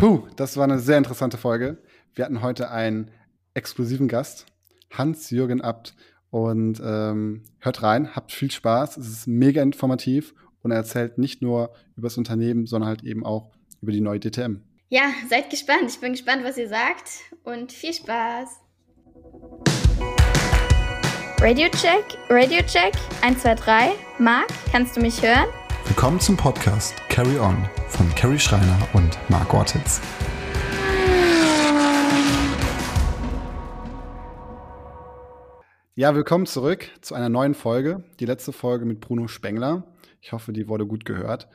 Puh, 0.00 0.22
das 0.34 0.56
war 0.56 0.64
eine 0.64 0.78
sehr 0.78 0.96
interessante 0.96 1.36
Folge. 1.36 1.76
Wir 2.14 2.24
hatten 2.24 2.40
heute 2.40 2.70
einen 2.70 3.10
exklusiven 3.52 4.08
Gast, 4.08 4.46
Hans-Jürgen 4.90 5.60
Abt. 5.60 5.94
Und 6.30 6.80
ähm, 6.82 7.42
hört 7.58 7.82
rein, 7.82 8.16
habt 8.16 8.32
viel 8.32 8.50
Spaß. 8.50 8.96
Es 8.96 9.08
ist 9.08 9.26
mega 9.26 9.60
informativ 9.60 10.34
und 10.62 10.70
er 10.70 10.78
erzählt 10.78 11.18
nicht 11.18 11.42
nur 11.42 11.74
über 11.98 12.06
das 12.06 12.16
Unternehmen, 12.16 12.64
sondern 12.64 12.88
halt 12.88 13.02
eben 13.02 13.26
auch 13.26 13.50
über 13.82 13.92
die 13.92 14.00
neue 14.00 14.20
DTM. 14.20 14.62
Ja, 14.88 15.02
seid 15.28 15.50
gespannt. 15.50 15.90
Ich 15.90 16.00
bin 16.00 16.12
gespannt, 16.12 16.44
was 16.44 16.56
ihr 16.56 16.70
sagt 16.70 17.20
und 17.44 17.70
viel 17.70 17.92
Spaß. 17.92 18.48
Radio 21.42 21.68
Check, 21.72 22.16
Radio 22.30 22.62
Check, 22.62 22.94
1, 23.20 23.42
2, 23.42 23.54
3. 23.54 23.90
Marc, 24.18 24.48
kannst 24.72 24.96
du 24.96 25.02
mich 25.02 25.20
hören? 25.20 25.59
Willkommen 25.86 26.20
zum 26.20 26.36
Podcast 26.36 26.94
Carry 27.08 27.38
On 27.38 27.56
von 27.88 28.08
Carrie 28.14 28.38
Schreiner 28.38 28.78
und 28.92 29.18
Marc 29.28 29.52
Ortiz. 29.52 30.00
Ja, 35.94 36.14
willkommen 36.14 36.46
zurück 36.46 36.88
zu 37.00 37.14
einer 37.14 37.28
neuen 37.28 37.54
Folge. 37.54 38.04
Die 38.20 38.26
letzte 38.26 38.52
Folge 38.52 38.86
mit 38.86 39.00
Bruno 39.00 39.28
Spengler. 39.28 39.84
Ich 40.20 40.32
hoffe, 40.32 40.52
die 40.52 40.68
wurde 40.68 40.86
gut 40.86 41.04
gehört. 41.04 41.48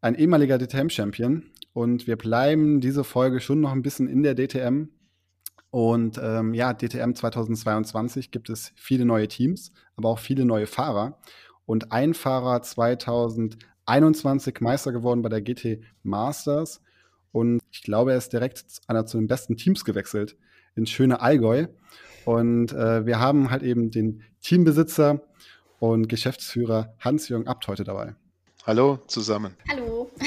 Ein 0.00 0.14
ehemaliger 0.14 0.58
DTM-Champion. 0.58 1.44
Und 1.72 2.06
wir 2.06 2.16
bleiben 2.16 2.80
diese 2.80 3.04
Folge 3.04 3.40
schon 3.40 3.60
noch 3.60 3.72
ein 3.72 3.82
bisschen 3.82 4.08
in 4.08 4.22
der 4.22 4.34
DTM. 4.34 4.88
Und 5.70 6.18
ähm, 6.22 6.54
ja, 6.54 6.72
DTM 6.72 7.12
2022 7.14 8.30
gibt 8.30 8.48
es 8.48 8.72
viele 8.74 9.04
neue 9.04 9.28
Teams, 9.28 9.72
aber 9.96 10.08
auch 10.08 10.18
viele 10.18 10.44
neue 10.44 10.66
Fahrer. 10.66 11.18
Und 11.68 11.92
ein 11.92 12.14
Fahrer 12.14 12.62
2021 12.62 14.62
Meister 14.62 14.90
geworden 14.90 15.20
bei 15.20 15.28
der 15.28 15.42
GT 15.42 15.82
Masters. 16.02 16.80
Und 17.30 17.60
ich 17.70 17.82
glaube, 17.82 18.12
er 18.12 18.16
ist 18.16 18.32
direkt 18.32 18.64
einer 18.86 19.04
zu 19.04 19.18
den 19.18 19.28
besten 19.28 19.58
Teams 19.58 19.84
gewechselt 19.84 20.38
ins 20.76 20.88
schöne 20.88 21.20
Allgäu. 21.20 21.66
Und 22.24 22.72
äh, 22.72 23.04
wir 23.04 23.20
haben 23.20 23.50
halt 23.50 23.62
eben 23.62 23.90
den 23.90 24.22
Teambesitzer 24.40 25.20
und 25.78 26.08
Geschäftsführer 26.08 26.94
Hans-Jürgen 27.00 27.46
Abt 27.46 27.68
heute 27.68 27.84
dabei. 27.84 28.14
Hallo 28.64 29.00
zusammen. 29.06 29.54
Hallo. 29.68 30.10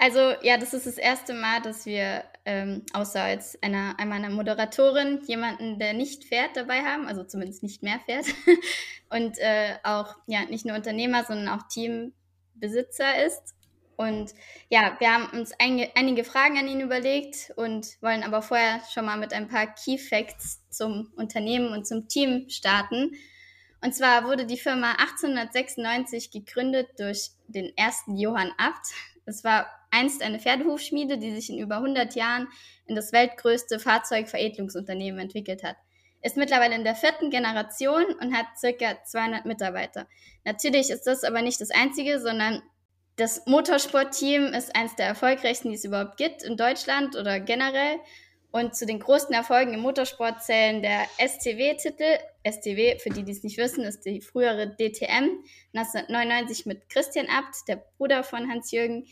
Also 0.00 0.20
ja, 0.42 0.58
das 0.58 0.74
ist 0.74 0.86
das 0.86 0.96
erste 0.96 1.34
Mal, 1.34 1.60
dass 1.60 1.84
wir 1.84 2.22
ähm, 2.48 2.82
außer 2.94 3.22
als 3.22 3.62
einer, 3.62 3.94
einmal 3.98 4.24
einer 4.24 4.30
Moderatorin 4.30 5.20
jemanden, 5.26 5.78
der 5.78 5.92
nicht 5.92 6.24
fährt, 6.24 6.56
dabei 6.56 6.80
haben, 6.80 7.06
also 7.06 7.22
zumindest 7.22 7.62
nicht 7.62 7.82
mehr 7.82 8.00
fährt. 8.06 8.24
Und 9.10 9.36
äh, 9.38 9.74
auch 9.82 10.16
ja 10.26 10.46
nicht 10.46 10.64
nur 10.64 10.74
Unternehmer, 10.74 11.24
sondern 11.24 11.48
auch 11.48 11.68
Teambesitzer 11.68 13.22
ist. 13.26 13.54
Und 13.96 14.32
ja, 14.70 14.96
wir 14.98 15.12
haben 15.12 15.38
uns 15.38 15.52
ein, 15.58 15.88
einige 15.94 16.24
Fragen 16.24 16.56
an 16.56 16.68
ihn 16.68 16.80
überlegt 16.80 17.52
und 17.56 18.00
wollen 18.00 18.22
aber 18.22 18.42
vorher 18.42 18.80
schon 18.94 19.04
mal 19.04 19.18
mit 19.18 19.32
ein 19.32 19.48
paar 19.48 19.66
Key 19.66 19.98
Facts 19.98 20.62
zum 20.70 21.12
Unternehmen 21.16 21.72
und 21.72 21.86
zum 21.86 22.08
Team 22.08 22.48
starten. 22.48 23.10
Und 23.82 23.94
zwar 23.94 24.24
wurde 24.24 24.46
die 24.46 24.56
Firma 24.56 24.92
1896 24.92 26.30
gegründet 26.30 26.88
durch 26.98 27.30
den 27.48 27.76
ersten 27.76 28.16
Johann 28.16 28.52
Abt. 28.56 28.86
Es 29.26 29.42
war 29.42 29.66
einst 29.90 30.22
eine 30.22 30.38
Pferdehufschmiede, 30.38 31.18
die 31.18 31.34
sich 31.34 31.50
in 31.50 31.58
über 31.58 31.76
100 31.76 32.14
Jahren 32.14 32.48
in 32.86 32.94
das 32.94 33.12
weltgrößte 33.12 33.78
Fahrzeugveredelungsunternehmen 33.78 35.20
entwickelt 35.20 35.62
hat. 35.62 35.76
Ist 36.22 36.36
mittlerweile 36.36 36.74
in 36.74 36.84
der 36.84 36.96
vierten 36.96 37.30
Generation 37.30 38.04
und 38.20 38.36
hat 38.36 38.46
circa 38.58 39.02
200 39.04 39.44
Mitarbeiter. 39.44 40.08
Natürlich 40.44 40.90
ist 40.90 41.06
das 41.06 41.22
aber 41.22 41.42
nicht 41.42 41.60
das 41.60 41.70
einzige, 41.70 42.20
sondern 42.20 42.62
das 43.16 43.46
Motorsportteam 43.46 44.52
ist 44.52 44.74
eines 44.76 44.94
der 44.96 45.06
erfolgreichsten, 45.06 45.70
die 45.70 45.74
es 45.74 45.84
überhaupt 45.84 46.16
gibt 46.16 46.42
in 46.42 46.56
Deutschland 46.56 47.16
oder 47.16 47.40
generell. 47.40 47.98
Und 48.50 48.74
zu 48.74 48.86
den 48.86 48.98
größten 48.98 49.34
Erfolgen 49.34 49.74
im 49.74 49.80
Motorsport 49.80 50.42
zählen 50.42 50.80
der 50.80 51.04
STW-Titel. 51.18 52.18
STW, 52.46 52.98
für 52.98 53.10
die, 53.10 53.22
die 53.22 53.32
es 53.32 53.42
nicht 53.42 53.58
wissen, 53.58 53.84
ist 53.84 54.06
die 54.06 54.22
frühere 54.22 54.74
DTM. 54.74 55.42
1999 55.74 56.64
mit 56.64 56.88
Christian 56.88 57.26
Abt, 57.26 57.68
der 57.68 57.84
Bruder 57.98 58.24
von 58.24 58.48
Hans-Jürgen. 58.48 59.06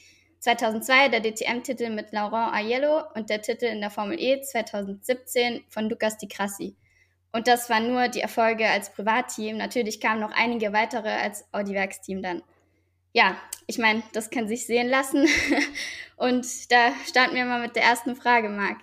2002 0.46 1.08
der 1.08 1.20
DTM-Titel 1.20 1.90
mit 1.90 2.12
Laurent 2.12 2.54
Aiello 2.54 3.02
und 3.14 3.30
der 3.30 3.42
Titel 3.42 3.64
in 3.64 3.80
der 3.80 3.90
Formel 3.90 4.16
E 4.20 4.40
2017 4.40 5.64
von 5.68 5.88
Lucas 5.88 6.18
Di 6.18 6.28
Crassi. 6.28 6.76
Und 7.32 7.48
das 7.48 7.68
waren 7.68 7.92
nur 7.92 8.06
die 8.06 8.20
Erfolge 8.20 8.68
als 8.68 8.92
Privatteam. 8.92 9.56
Natürlich 9.56 10.00
kamen 10.00 10.20
noch 10.20 10.30
einige 10.30 10.72
weitere 10.72 11.10
als 11.10 11.44
Audi-Werksteam 11.52 12.22
dann 12.22 12.42
ja, 13.12 13.34
ich 13.66 13.78
meine, 13.78 14.02
das 14.12 14.28
kann 14.28 14.46
sich 14.46 14.66
sehen 14.66 14.90
lassen. 14.90 15.26
Und 16.16 16.70
da 16.70 16.90
starten 17.08 17.34
wir 17.34 17.46
mal 17.46 17.62
mit 17.62 17.74
der 17.74 17.82
ersten 17.82 18.14
Frage, 18.14 18.50
Marc. 18.50 18.76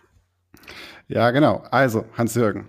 Ja, 1.08 1.30
genau. 1.30 1.64
Also, 1.70 2.06
Hans-Jürgen, 2.18 2.68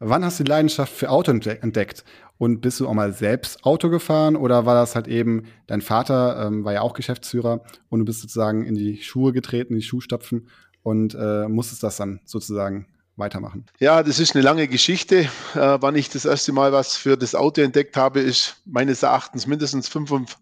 wann 0.00 0.24
hast 0.24 0.40
du 0.40 0.44
die 0.44 0.50
Leidenschaft 0.50 0.92
für 0.92 1.08
Auto 1.08 1.30
entdeckt? 1.30 2.04
Und 2.38 2.60
bist 2.60 2.80
du 2.80 2.88
auch 2.88 2.94
mal 2.94 3.12
selbst 3.12 3.64
Auto 3.64 3.88
gefahren 3.88 4.36
oder 4.36 4.66
war 4.66 4.74
das 4.74 4.94
halt 4.94 5.08
eben, 5.08 5.44
dein 5.66 5.80
Vater 5.80 6.46
ähm, 6.46 6.64
war 6.64 6.74
ja 6.74 6.82
auch 6.82 6.92
Geschäftsführer 6.92 7.62
und 7.88 8.00
du 8.00 8.04
bist 8.04 8.20
sozusagen 8.20 8.64
in 8.66 8.74
die 8.74 9.02
Schuhe 9.02 9.32
getreten, 9.32 9.72
in 9.72 9.78
die 9.78 9.84
Schuhstapfen 9.86 10.48
und 10.82 11.14
äh, 11.14 11.48
musstest 11.48 11.82
das 11.82 11.96
dann 11.96 12.20
sozusagen 12.24 12.86
weitermachen? 13.16 13.64
Ja, 13.78 14.02
das 14.02 14.18
ist 14.18 14.34
eine 14.34 14.44
lange 14.44 14.68
Geschichte. 14.68 15.28
Äh, 15.54 15.78
wann 15.80 15.96
ich 15.96 16.10
das 16.10 16.24
erste 16.24 16.52
Mal 16.52 16.72
was 16.72 16.96
für 16.96 17.16
das 17.16 17.34
Auto 17.34 17.62
entdeckt 17.62 17.96
habe, 17.96 18.20
ist 18.20 18.56
meines 18.66 19.02
Erachtens 19.02 19.46
mindestens 19.46 19.88
55 19.88 20.36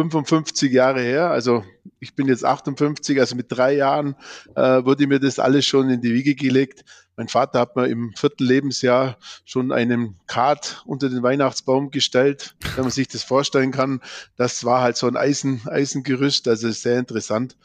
55 0.00 0.72
Jahre 0.72 1.02
her. 1.02 1.30
Also 1.30 1.64
ich 1.98 2.14
bin 2.14 2.28
jetzt 2.28 2.44
58, 2.44 3.20
also 3.20 3.36
mit 3.36 3.46
drei 3.50 3.74
Jahren 3.74 4.16
äh, 4.54 4.84
wurde 4.84 5.06
mir 5.06 5.20
das 5.20 5.38
alles 5.38 5.66
schon 5.66 5.90
in 5.90 6.00
die 6.00 6.14
Wiege 6.14 6.34
gelegt. 6.34 6.84
Mein 7.16 7.28
Vater 7.28 7.60
hat 7.60 7.76
mir 7.76 7.86
im 7.86 8.14
vierten 8.16 8.44
Lebensjahr 8.44 9.18
schon 9.44 9.72
einen 9.72 10.18
Kart 10.26 10.82
unter 10.86 11.10
den 11.10 11.22
Weihnachtsbaum 11.22 11.90
gestellt, 11.90 12.56
wenn 12.76 12.84
man 12.84 12.90
sich 12.90 13.08
das 13.08 13.22
vorstellen 13.22 13.72
kann. 13.72 14.00
Das 14.36 14.64
war 14.64 14.80
halt 14.80 14.96
so 14.96 15.06
ein 15.06 15.18
Eisen, 15.18 15.60
Eisengerüst, 15.66 16.48
also 16.48 16.70
sehr 16.70 16.98
interessant. 16.98 17.58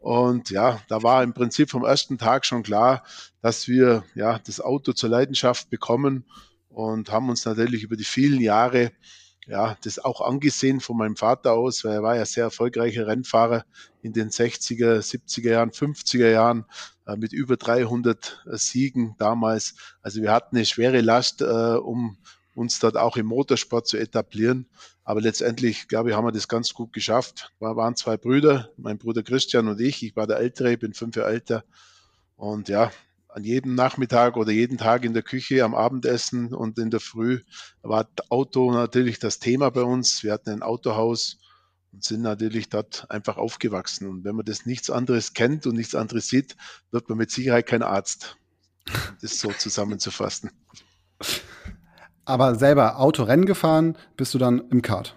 Und 0.00 0.50
ja, 0.50 0.80
da 0.88 1.02
war 1.02 1.22
im 1.22 1.32
Prinzip 1.32 1.70
vom 1.70 1.84
ersten 1.84 2.18
Tag 2.18 2.44
schon 2.44 2.62
klar, 2.62 3.02
dass 3.40 3.66
wir 3.66 4.04
ja 4.14 4.38
das 4.40 4.60
Auto 4.60 4.92
zur 4.92 5.08
Leidenschaft 5.08 5.70
bekommen 5.70 6.24
und 6.68 7.10
haben 7.10 7.30
uns 7.30 7.46
natürlich 7.46 7.82
über 7.82 7.96
die 7.96 8.04
vielen 8.04 8.40
Jahre 8.40 8.92
ja, 9.48 9.78
das 9.82 9.98
auch 9.98 10.20
angesehen 10.20 10.80
von 10.80 10.98
meinem 10.98 11.16
Vater 11.16 11.54
aus, 11.54 11.82
weil 11.82 11.94
er 11.94 12.02
war 12.02 12.16
ja 12.16 12.26
sehr 12.26 12.44
erfolgreicher 12.44 13.06
Rennfahrer 13.06 13.64
in 14.02 14.12
den 14.12 14.28
60er, 14.28 14.98
70er 14.98 15.50
Jahren, 15.50 15.70
50er 15.70 16.28
Jahren 16.28 16.66
äh, 17.06 17.16
mit 17.16 17.32
über 17.32 17.56
300 17.56 18.44
äh, 18.46 18.56
Siegen 18.58 19.16
damals. 19.18 19.74
Also 20.02 20.20
wir 20.20 20.32
hatten 20.32 20.56
eine 20.56 20.66
schwere 20.66 21.00
Last, 21.00 21.40
äh, 21.40 21.44
um 21.44 22.18
uns 22.54 22.78
dort 22.78 22.98
auch 22.98 23.16
im 23.16 23.26
Motorsport 23.26 23.86
zu 23.86 23.96
etablieren. 23.96 24.66
Aber 25.02 25.22
letztendlich, 25.22 25.88
glaube 25.88 26.10
ich, 26.10 26.16
haben 26.16 26.26
wir 26.26 26.32
das 26.32 26.48
ganz 26.48 26.74
gut 26.74 26.92
geschafft. 26.92 27.50
Wir 27.58 27.74
waren 27.76 27.96
zwei 27.96 28.18
Brüder, 28.18 28.68
mein 28.76 28.98
Bruder 28.98 29.22
Christian 29.22 29.68
und 29.68 29.80
ich. 29.80 30.02
Ich 30.02 30.14
war 30.14 30.26
der 30.26 30.38
Ältere, 30.38 30.76
bin 30.76 30.92
fünf 30.92 31.16
Jahre 31.16 31.30
älter. 31.30 31.64
Und 32.36 32.68
ja, 32.68 32.90
an 33.28 33.44
jedem 33.44 33.74
Nachmittag 33.74 34.36
oder 34.36 34.50
jeden 34.50 34.78
Tag 34.78 35.04
in 35.04 35.12
der 35.12 35.22
Küche 35.22 35.62
am 35.64 35.74
Abendessen 35.74 36.54
und 36.54 36.78
in 36.78 36.90
der 36.90 37.00
Früh 37.00 37.40
war 37.82 38.08
Auto 38.30 38.72
natürlich 38.72 39.18
das 39.18 39.38
Thema 39.38 39.70
bei 39.70 39.82
uns. 39.82 40.22
Wir 40.22 40.32
hatten 40.32 40.50
ein 40.50 40.62
Autohaus 40.62 41.38
und 41.92 42.04
sind 42.04 42.22
natürlich 42.22 42.68
dort 42.68 43.10
einfach 43.10 43.36
aufgewachsen. 43.36 44.08
Und 44.08 44.24
wenn 44.24 44.34
man 44.34 44.44
das 44.44 44.66
nichts 44.66 44.90
anderes 44.90 45.34
kennt 45.34 45.66
und 45.66 45.76
nichts 45.76 45.94
anderes 45.94 46.28
sieht, 46.28 46.56
wird 46.90 47.08
man 47.08 47.18
mit 47.18 47.30
Sicherheit 47.30 47.66
kein 47.66 47.82
Arzt. 47.82 48.36
Das 49.20 49.38
so 49.38 49.50
zusammenzufassen. 49.52 50.50
Aber 52.24 52.54
selber 52.54 52.98
Autorennen 52.98 53.46
gefahren 53.46 53.96
bist 54.16 54.34
du 54.34 54.38
dann 54.38 54.68
im 54.70 54.82
Kart? 54.82 55.16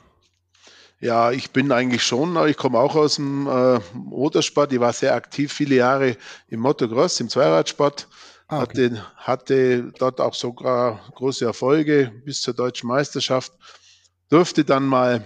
Ja, 1.02 1.32
ich 1.32 1.50
bin 1.50 1.72
eigentlich 1.72 2.04
schon, 2.04 2.38
ich 2.48 2.58
komme 2.58 2.78
auch 2.78 2.96
aus 2.96 3.16
dem 3.16 3.48
äh, 3.48 3.80
Motorsport. 3.96 4.72
Ich 4.72 4.80
war 4.80 4.94
sehr 4.94 5.16
aktiv 5.16 5.52
viele 5.52 5.74
Jahre 5.74 6.16
im 6.48 6.60
Motocross, 6.60 7.20
im 7.20 7.28
Zweiradsport. 7.28 8.08
Ah, 8.48 8.62
okay. 8.62 8.92
hatte, 8.92 9.06
hatte 9.16 9.92
dort 9.98 10.22
auch 10.22 10.36
sogar 10.36 11.12
große 11.16 11.44
Erfolge 11.44 12.12
bis 12.24 12.44
zur 12.44 12.54
deutschen 12.54 12.88
Meisterschaft. 12.88 13.52
Durfte 14.30 14.64
dann 14.64 14.86
mal, 14.86 15.24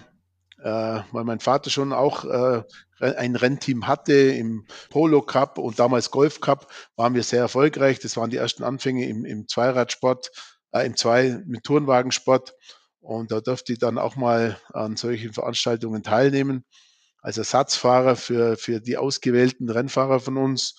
äh, 0.63 1.01
weil 1.11 1.25
mein 1.25 1.41
Vater 1.41 1.69
schon 1.69 1.91
auch 1.91 2.23
äh, 2.23 2.63
ein 3.01 3.35
Rennteam 3.35 3.85
hatte 3.85 4.13
im 4.13 4.65
Polo 4.89 5.21
Cup 5.23 5.57
und 5.57 5.77
damals 5.77 6.09
Golf 6.09 6.39
Cup, 6.39 6.71
waren 6.95 7.15
wir 7.15 7.23
sehr 7.23 7.41
erfolgreich. 7.41 7.99
Das 7.99 8.15
waren 8.15 8.29
die 8.29 8.37
ersten 8.37 8.63
Anfänge 8.63 9.09
im, 9.09 9.25
im 9.25 9.49
Zweiradsport, 9.49 10.31
äh, 10.71 10.85
im 10.85 10.95
Zwei, 10.95 11.41
mit 11.45 11.65
Turnwagensport. 11.65 12.53
Und 13.05 13.31
da 13.31 13.39
durfte 13.39 13.71
ich 13.71 13.77
dann 13.77 13.99
auch 13.99 14.15
mal 14.15 14.57
an 14.73 14.97
solchen 14.97 15.31
Veranstaltungen 15.31 16.01
teilnehmen, 16.01 16.65
als 17.21 17.37
Ersatzfahrer 17.37 18.15
für, 18.15 18.57
für 18.57 18.81
die 18.81 18.97
ausgewählten 18.97 19.69
Rennfahrer 19.69 20.19
von 20.19 20.37
uns. 20.37 20.73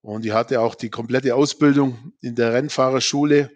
Und 0.00 0.24
ich 0.24 0.32
hatte 0.32 0.62
auch 0.62 0.74
die 0.74 0.88
komplette 0.88 1.34
Ausbildung 1.34 2.12
in 2.22 2.34
der 2.34 2.54
Rennfahrerschule 2.54 3.50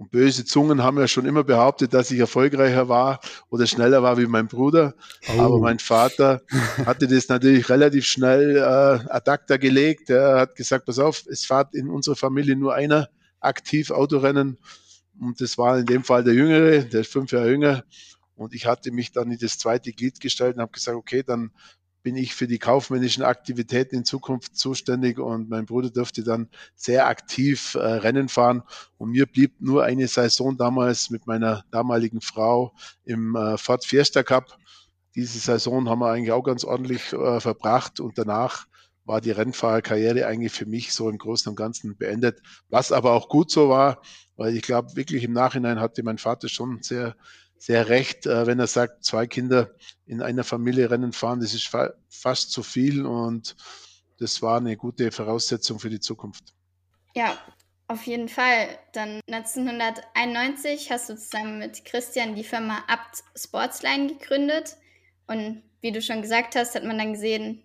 Und 0.00 0.10
böse 0.10 0.44
Zungen 0.44 0.82
haben 0.82 0.98
ja 0.98 1.06
schon 1.06 1.26
immer 1.26 1.44
behauptet, 1.44 1.92
dass 1.92 2.10
ich 2.10 2.18
erfolgreicher 2.18 2.88
war 2.88 3.20
oder 3.50 3.66
schneller 3.66 4.02
war 4.02 4.16
wie 4.16 4.26
mein 4.26 4.48
Bruder. 4.48 4.94
Oh. 5.28 5.40
Aber 5.40 5.58
mein 5.58 5.78
Vater 5.78 6.40
hatte 6.86 7.06
das 7.06 7.28
natürlich 7.28 7.68
relativ 7.68 8.06
schnell 8.06 8.56
äh, 8.56 8.60
ad 8.60 9.30
acta 9.30 9.58
gelegt. 9.58 10.10
Er 10.10 10.40
hat 10.40 10.56
gesagt, 10.56 10.86
pass 10.86 10.98
auf, 10.98 11.24
es 11.30 11.44
fährt 11.44 11.74
in 11.74 11.90
unserer 11.90 12.16
Familie 12.16 12.56
nur 12.56 12.74
einer 12.74 13.10
aktiv 13.40 13.90
Autorennen. 13.90 14.58
Und 15.20 15.40
das 15.40 15.58
war 15.58 15.78
in 15.78 15.86
dem 15.86 16.02
Fall 16.02 16.24
der 16.24 16.34
Jüngere, 16.34 16.82
der 16.82 17.02
ist 17.02 17.12
fünf 17.12 17.30
Jahre 17.32 17.50
jünger. 17.50 17.84
Und 18.34 18.54
ich 18.54 18.66
hatte 18.66 18.90
mich 18.90 19.12
dann 19.12 19.30
in 19.30 19.38
das 19.38 19.58
zweite 19.58 19.92
Glied 19.92 20.18
gestellt 20.18 20.56
und 20.56 20.62
habe 20.62 20.72
gesagt, 20.72 20.96
okay, 20.96 21.22
dann 21.22 21.50
bin 22.02 22.16
ich 22.16 22.34
für 22.34 22.46
die 22.46 22.58
kaufmännischen 22.58 23.22
Aktivitäten 23.22 23.96
in 23.96 24.04
Zukunft 24.06 24.56
zuständig 24.56 25.18
und 25.18 25.50
mein 25.50 25.66
Bruder 25.66 25.90
durfte 25.90 26.24
dann 26.24 26.48
sehr 26.74 27.06
aktiv 27.06 27.74
äh, 27.74 27.78
Rennen 27.78 28.30
fahren 28.30 28.62
und 28.96 29.10
mir 29.10 29.26
blieb 29.26 29.60
nur 29.60 29.84
eine 29.84 30.08
Saison 30.08 30.56
damals 30.56 31.10
mit 31.10 31.26
meiner 31.26 31.64
damaligen 31.70 32.22
Frau 32.22 32.72
im 33.04 33.36
äh, 33.36 33.58
Ford 33.58 33.84
Fiesta 33.84 34.22
Cup. 34.22 34.56
Diese 35.14 35.38
Saison 35.38 35.90
haben 35.90 35.98
wir 35.98 36.10
eigentlich 36.10 36.32
auch 36.32 36.42
ganz 36.42 36.64
ordentlich 36.64 37.12
äh, 37.12 37.40
verbracht 37.40 38.00
und 38.00 38.16
danach 38.16 38.66
war 39.10 39.20
die 39.20 39.32
Rennfahrerkarriere 39.32 40.26
eigentlich 40.26 40.52
für 40.52 40.66
mich 40.66 40.94
so 40.94 41.10
im 41.10 41.18
Großen 41.18 41.50
und 41.50 41.56
Ganzen 41.56 41.96
beendet, 41.96 42.40
was 42.68 42.92
aber 42.92 43.12
auch 43.12 43.28
gut 43.28 43.50
so 43.50 43.68
war, 43.68 44.00
weil 44.36 44.56
ich 44.56 44.62
glaube, 44.62 44.94
wirklich 44.94 45.24
im 45.24 45.32
Nachhinein 45.32 45.80
hatte 45.80 46.04
mein 46.04 46.18
Vater 46.18 46.48
schon 46.48 46.80
sehr 46.82 47.16
sehr 47.58 47.90
recht, 47.90 48.24
äh, 48.24 48.46
wenn 48.46 48.58
er 48.58 48.66
sagt, 48.66 49.04
zwei 49.04 49.26
Kinder 49.26 49.70
in 50.06 50.22
einer 50.22 50.44
Familie 50.44 50.90
Rennen 50.90 51.12
fahren, 51.12 51.40
das 51.40 51.52
ist 51.52 51.66
fa 51.66 51.90
fast 52.08 52.52
zu 52.52 52.62
viel 52.62 53.04
und 53.04 53.54
das 54.18 54.40
war 54.40 54.58
eine 54.58 54.76
gute 54.76 55.10
Voraussetzung 55.10 55.78
für 55.78 55.90
die 55.90 56.00
Zukunft. 56.00 56.54
Ja, 57.14 57.36
auf 57.88 58.04
jeden 58.04 58.28
Fall. 58.28 58.78
Dann 58.92 59.20
1991 59.30 60.90
hast 60.90 61.10
du 61.10 61.16
zusammen 61.16 61.58
mit 61.58 61.84
Christian 61.84 62.34
die 62.34 62.44
Firma 62.44 62.84
Abt 62.86 63.24
Sportsline 63.36 64.06
gegründet 64.06 64.76
und 65.26 65.62
wie 65.82 65.92
du 65.92 66.00
schon 66.00 66.22
gesagt 66.22 66.56
hast, 66.56 66.74
hat 66.74 66.84
man 66.84 66.98
dann 66.98 67.12
gesehen, 67.12 67.62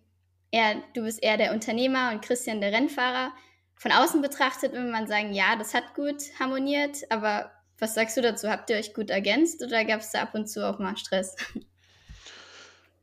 er, 0.56 0.81
du 0.94 1.04
bist 1.04 1.22
eher 1.22 1.36
der 1.36 1.52
Unternehmer 1.54 2.12
und 2.13 2.22
Christian 2.22 2.62
der 2.62 2.72
Rennfahrer. 2.72 3.34
Von 3.75 3.92
außen 3.92 4.22
betrachtet 4.22 4.72
würde 4.72 4.90
man 4.90 5.06
sagen, 5.06 5.34
ja, 5.34 5.57
das 5.57 5.74
hat 5.74 5.94
gut 5.96 6.16
harmoniert, 6.40 7.00
aber 7.10 7.52
was 7.78 7.94
sagst 7.94 8.16
du 8.16 8.22
dazu? 8.22 8.48
Habt 8.48 8.69
ihr 8.69 8.78
euch 8.78 8.94
gut 8.94 9.10
ergänzt 9.10 9.62
oder 9.62 9.84
gab 9.84 10.00
es 10.00 10.12
da 10.12 10.22
ab 10.22 10.34
und 10.34 10.48
zu 10.50 10.66
auch 10.68 10.80
mal 10.80 10.98
Stress? 10.98 11.36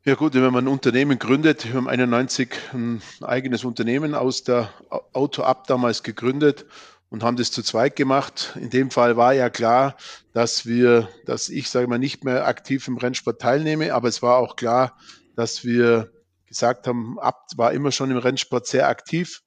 Ja 0.05 0.15
gut, 0.15 0.33
wenn 0.33 0.51
man 0.51 0.65
ein 0.65 0.67
Unternehmen 0.67 1.17
gründet, 1.17 1.65
wir 1.65 1.75
haben 1.75 1.87
91 1.87 2.53
ein 2.73 3.01
eigenes 3.21 3.63
Unternehmen 3.63 4.15
aus 4.15 4.43
der 4.43 4.69
Auto 5.13 5.43
Up 5.43 5.65
damals 5.67 6.03
gegründet 6.03 6.65
und 7.09 7.23
haben 7.23 7.37
das 7.37 7.51
zu 7.51 7.63
zweit 7.63 7.95
gemacht. 7.95 8.51
In 8.59 8.69
dem 8.69 8.91
Fall 8.91 9.15
war 9.15 9.31
ja 9.31 9.49
klar, 9.49 9.95
dass 10.33 10.65
wir, 10.65 11.07
dass 11.25 11.47
ich 11.47 11.69
sage 11.69 11.87
mal 11.87 11.99
nicht 11.99 12.25
mehr 12.25 12.47
aktiv 12.47 12.85
im 12.89 12.97
Rennsport 12.97 13.39
teilnehme, 13.39 13.93
aber 13.93 14.09
es 14.09 14.21
war 14.21 14.39
auch 14.39 14.57
klar, 14.57 14.97
dass 15.37 15.63
wir 15.63 16.11
gesagt 16.53 16.87
haben, 16.87 17.19
Abt 17.19 17.57
war 17.57 17.73
immer 17.73 17.91
schon 17.91 18.11
im 18.11 18.17
Rennsport 18.17 18.67
sehr 18.67 18.87
aktiv 18.87 19.41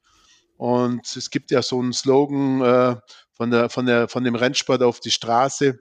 und 0.56 1.16
es 1.16 1.30
gibt 1.30 1.50
ja 1.50 1.62
so 1.62 1.80
einen 1.80 1.92
Slogan, 1.92 2.60
äh, 2.62 2.96
von, 3.36 3.50
der, 3.50 3.68
von, 3.68 3.86
der, 3.86 4.08
von 4.08 4.24
dem 4.24 4.34
Rennsport 4.34 4.82
auf 4.82 5.00
die 5.00 5.10
Straße. 5.10 5.78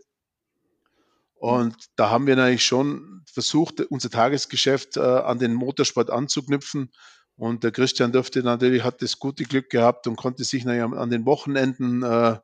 Und 1.35 1.75
da 1.95 2.09
haben 2.09 2.27
wir 2.27 2.35
natürlich 2.35 2.65
schon 2.65 3.23
versucht, 3.31 3.79
unser 3.81 4.09
Tagesgeschäft 4.09 4.97
äh, 4.97 5.01
an 5.01 5.39
den 5.39 5.53
Motorsport 5.53 6.09
anzuknüpfen. 6.09 6.91
Und 7.37 7.63
der 7.63 7.71
Christian 7.71 8.11
dürfte 8.11 8.43
natürlich, 8.43 8.83
hat 8.83 9.01
das 9.01 9.19
gute 9.19 9.43
Glück 9.43 9.69
gehabt 9.69 10.07
und 10.07 10.15
konnte 10.15 10.43
sich 10.43 10.67
an 10.67 11.09
den 11.09 11.25
Wochenenden 11.25 12.03
äh, 12.03 12.37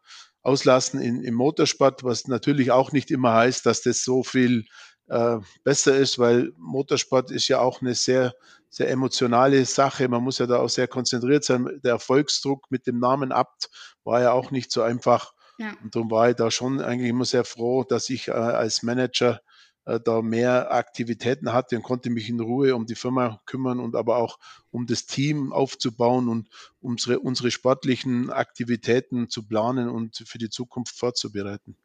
auslassen 0.43 1.01
in, 1.01 1.23
im 1.23 1.35
Motorsport, 1.35 2.03
was 2.03 2.27
natürlich 2.27 2.71
auch 2.71 2.91
nicht 2.91 3.11
immer 3.11 3.33
heißt, 3.33 3.65
dass 3.65 3.81
das 3.81 4.03
so 4.03 4.23
viel 4.23 4.65
äh, 5.07 5.37
besser 5.63 5.95
ist, 5.95 6.19
weil 6.19 6.51
Motorsport 6.57 7.31
ist 7.31 7.47
ja 7.47 7.59
auch 7.59 7.81
eine 7.81 7.95
sehr, 7.95 8.33
sehr 8.71 8.89
emotionale 8.89 9.63
Sache. 9.65 10.07
Man 10.07 10.23
muss 10.23 10.39
ja 10.39 10.47
da 10.47 10.57
auch 10.57 10.69
sehr 10.69 10.87
konzentriert 10.87 11.43
sein. 11.43 11.79
Der 11.83 11.91
Erfolgsdruck 11.91 12.71
mit 12.71 12.87
dem 12.87 12.99
Namen 12.99 13.31
Abt 13.31 13.69
war 14.03 14.21
ja 14.21 14.31
auch 14.31 14.49
nicht 14.49 14.71
so 14.71 14.81
einfach. 14.81 15.33
Ja. 15.57 15.75
Und 15.83 15.93
darum 15.93 16.09
war 16.09 16.29
ich 16.29 16.37
da 16.37 16.49
schon 16.49 16.81
eigentlich 16.81 17.09
immer 17.09 17.25
sehr 17.25 17.43
froh, 17.43 17.83
dass 17.83 18.09
ich 18.09 18.29
äh, 18.29 18.31
als 18.31 18.81
Manager 18.81 19.41
äh, 19.85 19.99
da 19.99 20.21
mehr 20.21 20.71
Aktivitäten 20.71 21.51
hatte 21.51 21.75
und 21.75 21.83
konnte 21.83 22.09
mich 22.09 22.29
in 22.29 22.39
Ruhe 22.39 22.73
um 22.73 22.85
die 22.85 22.95
Firma 22.95 23.41
kümmern 23.45 23.79
und 23.79 23.95
aber 23.95 24.15
auch 24.15 24.39
um 24.71 24.87
das 24.87 25.05
Team 25.05 25.51
aufzubauen 25.51 26.29
und 26.29 26.47
unsere, 26.79 27.19
unsere 27.19 27.51
sportlichen 27.51 28.29
Aktivitäten 28.29 29.29
zu 29.29 29.45
planen 29.45 29.89
und 29.89 30.23
für 30.25 30.37
die 30.37 30.49
Zukunft 30.49 30.97
vorzubereiten. 30.97 31.75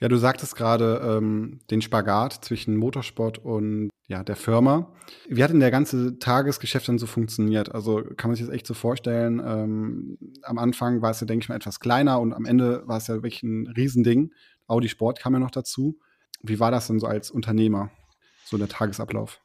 Ja, 0.00 0.08
du 0.08 0.16
sagtest 0.16 0.56
gerade 0.56 1.00
ähm, 1.02 1.60
den 1.70 1.80
Spagat 1.80 2.44
zwischen 2.44 2.76
Motorsport 2.76 3.38
und 3.38 3.90
ja, 4.06 4.22
der 4.22 4.36
Firma. 4.36 4.92
Wie 5.28 5.42
hat 5.42 5.50
denn 5.50 5.60
der 5.60 5.70
ganze 5.70 6.18
Tagesgeschäft 6.18 6.88
dann 6.88 6.98
so 6.98 7.06
funktioniert? 7.06 7.74
Also 7.74 8.02
kann 8.16 8.30
man 8.30 8.36
sich 8.36 8.44
das 8.44 8.54
echt 8.54 8.66
so 8.66 8.74
vorstellen? 8.74 9.40
Ähm, 9.44 10.18
am 10.42 10.58
Anfang 10.58 11.00
war 11.00 11.10
es 11.10 11.20
ja, 11.20 11.26
denke 11.26 11.44
ich 11.44 11.48
mal, 11.48 11.56
etwas 11.56 11.80
kleiner 11.80 12.20
und 12.20 12.34
am 12.34 12.44
Ende 12.44 12.86
war 12.86 12.98
es 12.98 13.06
ja 13.06 13.14
wirklich 13.14 13.42
ein 13.42 13.66
Riesending. 13.68 14.32
Audi 14.66 14.88
Sport 14.88 15.20
kam 15.20 15.32
ja 15.32 15.38
noch 15.38 15.50
dazu. 15.50 15.98
Wie 16.42 16.60
war 16.60 16.70
das 16.70 16.86
denn 16.86 17.00
so 17.00 17.06
als 17.06 17.30
Unternehmer, 17.30 17.90
so 18.44 18.58
der 18.58 18.68
Tagesablauf? 18.68 19.40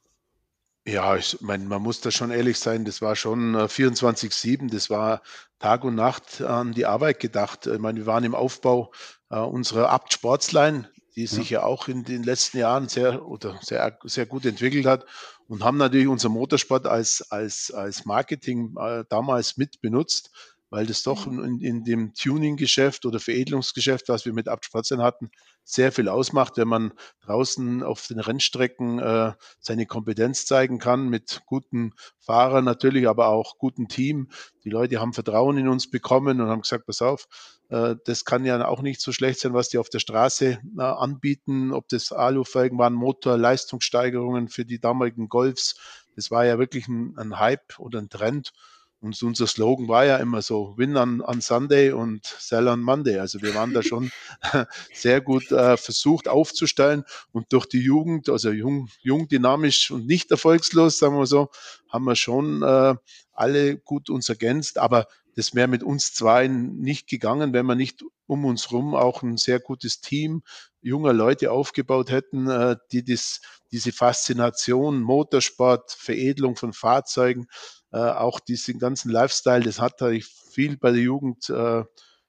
Ja, 0.86 1.16
ich 1.16 1.40
meine, 1.42 1.66
man 1.66 1.82
muss 1.82 2.02
da 2.02 2.10
schon 2.10 2.32
ehrlich 2.32 2.58
sein, 2.58 2.86
das 2.86 3.02
war 3.02 3.16
schon 3.16 3.54
äh, 3.54 3.64
24-7, 3.66 4.72
das 4.72 4.90
war 4.90 5.22
Tag 5.60 5.84
und 5.84 5.96
Nacht 5.96 6.42
an 6.42 6.72
die 6.72 6.86
Arbeit 6.86 7.20
gedacht. 7.20 7.68
Ich 7.68 7.80
meine, 7.80 8.00
wir 8.00 8.06
waren 8.06 8.24
im 8.24 8.34
Aufbau 8.34 8.92
äh, 9.30 9.38
unserer 9.40 9.90
Abt 9.90 10.14
Sportsline, 10.14 10.90
die 11.16 11.28
sich 11.28 11.50
ja. 11.52 11.64
auch 11.64 11.90
in 11.90 12.06
den 12.06 12.24
letzten 12.24 12.60
Jahren 12.60 12.88
sehr 12.88 13.26
oder 13.26 13.60
sehr, 13.62 14.00
sehr 14.04 14.26
gut 14.26 14.46
entwickelt 14.46 14.86
hat 14.86 15.06
und 15.48 15.64
haben 15.64 15.78
natürlich 15.78 16.08
unser 16.08 16.30
Motorsport 16.30 16.88
als, 16.88 17.30
als, 17.30 17.72
als 17.72 18.06
Marketing 18.06 18.74
äh, 18.80 19.04
damals 19.10 19.58
mit 19.58 19.82
benutzt 19.82 20.32
weil 20.70 20.86
das 20.86 21.04
doch 21.04 21.26
mhm. 21.26 21.44
in, 21.44 21.62
in 21.62 21.84
dem 21.84 22.14
Tuning-Geschäft 22.14 23.06
oder 23.06 23.20
Veredelungsgeschäft, 23.20 24.10
was 24.10 24.26
wir 24.26 24.34
mit 24.34 24.48
Abspatzen 24.48 25.02
hatten, 25.02 25.32
sehr 25.64 25.92
viel 25.92 26.10
ausmacht, 26.10 26.58
wenn 26.58 26.68
man 26.68 26.94
draußen 27.22 27.84
auf 27.84 28.08
den 28.08 28.20
Rennstrecken 28.20 29.00
äh, 29.00 29.34
seine 29.60 29.86
Kompetenz 29.86 30.46
zeigen 30.46 30.80
kann 30.80 31.10
mit 31.10 31.42
guten 31.46 31.94
Fahrern 32.18 32.66
natürlich, 32.66 33.08
aber 33.08 33.28
auch 33.28 33.58
guten 33.58 33.88
Team. 33.88 34.30
Die 34.64 34.70
Leute 34.70 35.00
haben 35.00 35.14
Vertrauen 35.14 35.58
in 35.58 35.68
uns 35.68 35.90
bekommen 35.90 36.42
und 36.42 36.48
haben 36.48 36.62
gesagt, 36.62 36.88
pass 36.88 37.02
auf, 37.02 37.28
äh, 37.70 37.96
das 38.06 38.26
kann 38.26 38.46
ja 38.46 38.66
auch 38.68 38.82
nicht 38.82 39.00
so 39.00 39.12
schlecht 39.12 39.40
sein, 39.40 39.54
was 39.54 39.70
die 39.70 39.78
auf 39.78 39.90
der 39.90 40.00
Straße 40.00 40.60
äh, 40.78 40.82
anbieten, 40.82 41.72
ob 41.72 41.88
das 41.88 42.12
Alufelgen 42.12 42.80
waren, 42.80 42.94
Motor, 42.94 43.38
Leistungssteigerungen 43.38 44.50
für 44.50 44.66
die 44.66 44.80
damaligen 44.80 45.30
Golfs. 45.30 45.76
Das 46.16 46.32
war 46.32 46.46
ja 46.46 46.58
wirklich 46.58 46.88
ein, 46.88 47.16
ein 47.18 47.40
Hype 47.40 47.80
oder 47.80 48.00
ein 48.00 48.10
Trend. 48.10 48.54
Und 49.02 49.22
unser 49.24 49.48
Slogan 49.48 49.88
war 49.88 50.06
ja 50.06 50.18
immer 50.18 50.42
so, 50.42 50.74
Win 50.78 50.98
on, 50.98 51.22
on 51.22 51.40
Sunday 51.40 51.92
und 51.92 52.26
Sell 52.26 52.68
on 52.68 52.82
Monday. 52.82 53.18
Also 53.20 53.42
wir 53.42 53.56
waren 53.56 53.74
da 53.74 53.82
schon 53.82 54.12
sehr 54.94 55.22
gut 55.22 55.52
äh, 55.52 55.78
versucht 55.78 56.28
aufzustellen. 56.28 57.06
Und 57.32 57.54
durch 57.54 57.66
die 57.66 57.80
Jugend, 57.80 58.28
also 58.28 58.52
jung, 58.52 58.90
jung, 59.02 59.30
dynamisch 59.30 59.92
und 59.92 60.06
nicht 60.06 60.32
erfolgslos, 60.32 61.00
sagen 61.00 61.18
wir 61.18 61.26
so, 61.28 61.50
haben 61.88 62.04
wir 62.04 62.18
schon 62.18 62.62
äh, 62.62 62.96
alle 63.32 63.78
gut 63.78 64.10
uns 64.10 64.28
ergänzt. 64.28 64.78
Aber 64.78 65.08
das 65.36 65.56
wäre 65.56 65.70
mit 65.70 65.84
uns 65.84 66.14
zwei 66.14 66.50
nicht 66.50 67.08
gegangen, 67.08 67.54
wenn 67.54 67.66
wir 67.66 67.76
nicht 67.76 68.04
um 68.28 68.44
uns 68.44 68.72
rum 68.74 68.96
auch 68.96 69.24
ein 69.24 69.38
sehr 69.38 69.62
gutes 69.62 70.02
Team 70.02 70.44
junger 70.82 71.14
Leute 71.14 71.52
aufgebaut 71.52 72.12
hätten, 72.12 72.50
äh, 72.50 72.76
die 72.92 73.06
das, 73.06 73.40
diese 73.72 73.94
Faszination, 73.94 75.02
Motorsport, 75.02 75.92
Veredelung 75.92 76.58
von 76.58 76.74
Fahrzeugen, 76.74 77.48
äh, 77.92 77.98
auch 77.98 78.40
diesen 78.40 78.80
ganzen 78.80 79.12
Lifestyle, 79.12 79.64
das 79.64 79.80
hat 79.80 80.02
eigentlich 80.02 80.26
viel 80.26 80.78
bei 80.78 80.92
der 80.92 81.02
Jugend 81.02 81.50
äh, 81.50 81.84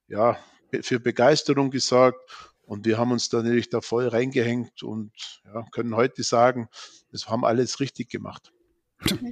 ja, 0.08 0.38
für 0.82 1.00
Begeisterung 1.00 1.70
gesorgt. 1.70 2.20
Und 2.62 2.86
wir 2.86 2.98
haben 2.98 3.10
uns 3.10 3.28
da 3.28 3.38
natürlich 3.38 3.68
da 3.68 3.80
voll 3.80 4.06
reingehängt 4.06 4.84
und 4.84 5.12
ja, 5.44 5.66
können 5.72 5.96
heute 5.96 6.22
sagen, 6.22 6.68
das 7.10 7.28
haben 7.28 7.44
alles 7.44 7.80
richtig 7.80 8.10
gemacht. 8.10 8.52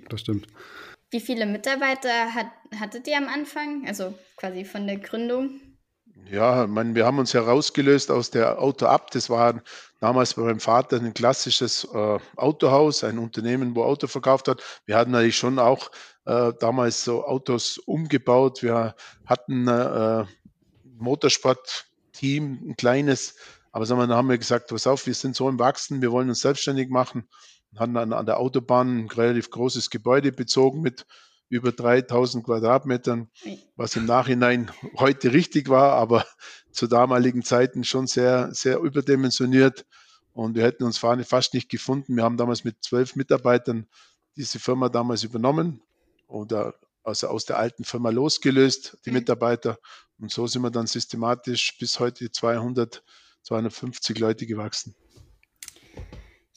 Das 0.09 0.21
stimmt. 0.21 0.49
Wie 1.11 1.21
viele 1.21 1.47
Mitarbeiter 1.47 2.35
hat, 2.35 2.49
hattet 2.79 3.07
ihr 3.07 3.17
am 3.17 3.29
Anfang? 3.29 3.87
Also 3.87 4.19
quasi 4.37 4.65
von 4.65 4.87
der 4.87 4.99
Gründung? 4.99 5.61
Ja, 6.31 6.65
ich 6.65 6.69
meine, 6.69 6.95
wir 6.95 7.07
haben 7.07 7.19
uns 7.19 7.33
herausgelöst 7.33 8.11
aus 8.11 8.31
der 8.31 8.61
Auto 8.61 8.85
Up. 8.85 9.11
Das 9.13 9.31
war 9.31 9.63
damals 9.99 10.35
bei 10.35 10.43
meinem 10.43 10.61
Vater 10.61 10.97
ein 10.99 11.15
klassisches 11.15 11.85
äh, 11.95 12.19
Autohaus, 12.37 13.03
ein 13.03 13.19
Unternehmen, 13.19 13.75
wo 13.75 13.85
Auto 13.85 14.09
verkauft 14.09 14.49
hat. 14.49 14.63
Wir 14.85 14.97
hatten 14.97 15.13
natürlich 15.13 15.39
schon 15.39 15.59
auch 15.59 15.91
äh, 16.27 16.53
damals 16.61 17.03
so 17.03 17.25
Autos 17.25 17.79
umgebaut. 17.79 18.63
Wir 18.63 18.95
hatten 19.25 19.69
äh, 19.69 20.27
Motorsport-Team, 20.99 22.61
ein 22.69 22.77
kleines, 22.77 23.37
aber 23.73 23.87
sagen 23.87 24.01
wir, 24.01 24.07
dann 24.07 24.19
haben 24.19 24.29
wir 24.29 24.37
gesagt, 24.37 24.69
pass 24.69 24.87
auf, 24.87 25.07
wir 25.07 25.15
sind 25.15 25.35
so 25.35 25.49
im 25.49 25.59
Wachsen, 25.59 26.03
wir 26.03 26.13
wollen 26.13 26.29
uns 26.29 26.41
selbstständig 26.41 26.91
machen. 26.91 27.27
Und 27.73 27.81
haben 27.81 27.95
dann 27.95 28.13
an 28.13 28.27
der 28.27 28.39
Autobahn 28.39 28.99
ein 28.99 29.09
relativ 29.09 29.51
großes 29.51 29.89
Gebäude 29.89 30.33
bezogen 30.33 30.83
mit 30.83 31.07
über 31.49 31.73
3000 31.73 32.45
Quadratmetern, 32.45 33.29
was 33.77 33.97
im 33.97 34.07
Nachhinein 34.07 34.71
heute 34.97 35.33
richtig 35.33 35.69
war, 35.69 35.93
aber 35.95 36.27
zu 36.73 36.87
damaligen 36.87 37.43
Zeiten 37.43 37.85
schon 37.85 38.07
sehr, 38.07 38.53
sehr 38.53 38.79
überdimensioniert. 38.79 39.87
Und 40.33 40.55
wir 40.55 40.63
hätten 40.63 40.85
uns 40.85 40.99
fast 40.99 41.55
nicht 41.55 41.69
gefunden. 41.69 42.17
Wir 42.17 42.23
haben 42.23 42.37
damals 42.37 42.65
mit 42.65 42.85
zwölf 42.85 43.17
Mitarbeitern 43.17 43.87
diese 44.37 44.61
Firma 44.61 44.89
damals 44.89 45.25
übernommen 45.25 45.81
oder 46.29 46.75
also 47.03 47.29
aus 47.29 47.45
der 47.45 47.59
alten 47.59 47.85
Firma 47.85 48.11
losgelöst, 48.11 48.99
die 49.05 49.11
mhm. 49.11 49.17
Mitarbeiter. 49.17 49.79
Und 50.19 50.31
so 50.31 50.47
sind 50.47 50.63
wir 50.63 50.71
dann 50.71 50.87
systematisch 50.87 51.77
bis 51.79 51.99
heute 51.99 52.31
200, 52.31 53.03
250 53.43 54.19
Leute 54.19 54.47
gewachsen. 54.47 54.95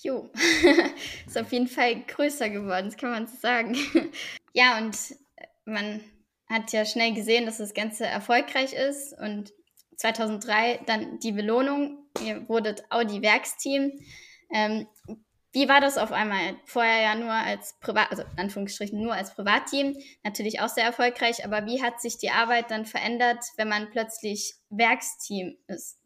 Jo, 0.03 0.29
ist 1.27 1.38
auf 1.38 1.51
jeden 1.51 1.67
Fall 1.67 2.01
größer 2.08 2.50
geworden, 2.50 2.86
das 2.86 2.98
kann 2.98 3.12
man 3.12 3.27
so 3.27 3.38
sagen. 3.38 3.77
ja, 4.53 4.79
und 4.79 4.98
man 5.65 6.01
hat 6.50 6.72
ja 6.72 6.86
schnell 6.86 7.13
gesehen, 7.13 7.46
dass 7.46 7.58
das 7.58 7.74
Ganze 7.74 8.05
erfolgreich 8.05 8.74
ist 8.74 9.13
und 9.20 9.53
2003 9.98 10.81
dann 10.88 11.20
die 11.20 11.31
Belohnung. 11.31 12.10
Ihr 12.25 12.48
wurdet 12.50 12.84
Audi-Werksteam. 12.89 13.91
Ähm, 14.51 14.88
wie 15.53 15.70
war 15.70 15.81
das 15.81 15.98
auf 15.98 16.12
einmal? 16.12 16.55
Vorher 16.65 17.01
ja 17.01 17.15
nur 17.15 17.31
als 17.31 17.77
Privat, 17.79 18.10
also 18.10 18.24
in 18.24 18.39
Anführungsstrichen 18.39 19.01
nur 19.01 19.13
als 19.13 19.36
Privatteam, 19.36 19.98
natürlich 20.24 20.62
auch 20.62 20.70
sehr 20.70 20.86
erfolgreich, 20.86 21.46
aber 21.46 21.65
wie 21.65 21.84
hat 21.84 22.01
sich 22.01 22.17
die 22.17 22.31
Arbeit 22.31 22.72
dann 22.72 22.86
verändert, 22.86 23.43
wenn 23.58 23.67
man 23.67 23.89
plötzlich 23.91 24.55
Werksteam 24.70 25.58
ist? 25.67 25.98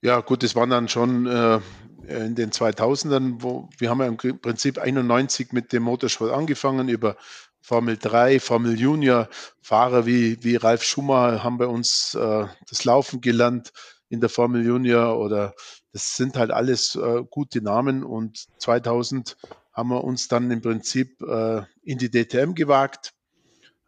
Ja, 0.00 0.20
gut, 0.20 0.42
das 0.42 0.54
waren 0.54 0.70
dann 0.70 0.88
schon 0.88 1.26
äh, 1.26 1.60
in 2.08 2.34
den 2.34 2.50
2000ern, 2.50 3.36
wo 3.42 3.68
wir 3.78 3.90
haben 3.90 4.00
ja 4.00 4.06
im 4.06 4.40
Prinzip 4.40 4.78
91 4.78 5.52
mit 5.52 5.72
dem 5.72 5.82
Motorsport 5.82 6.32
angefangen 6.32 6.88
über 6.88 7.16
Formel 7.60 7.96
3, 7.96 8.38
Formel 8.38 8.78
Junior. 8.78 9.28
Fahrer 9.60 10.06
wie, 10.06 10.42
wie 10.44 10.56
Ralf 10.56 10.84
Schumacher 10.84 11.42
haben 11.42 11.58
bei 11.58 11.66
uns 11.66 12.14
äh, 12.14 12.46
das 12.68 12.84
Laufen 12.84 13.20
gelernt 13.20 13.72
in 14.08 14.20
der 14.20 14.28
Formel 14.28 14.64
Junior 14.64 15.18
oder 15.18 15.54
das 15.92 16.16
sind 16.16 16.36
halt 16.36 16.50
alles 16.50 16.94
äh, 16.94 17.24
gute 17.28 17.62
Namen 17.62 18.04
und 18.04 18.46
2000 18.58 19.36
haben 19.72 19.88
wir 19.88 20.04
uns 20.04 20.28
dann 20.28 20.50
im 20.50 20.62
Prinzip 20.62 21.20
äh, 21.22 21.62
in 21.82 21.98
die 21.98 22.10
DTM 22.10 22.54
gewagt 22.54 23.12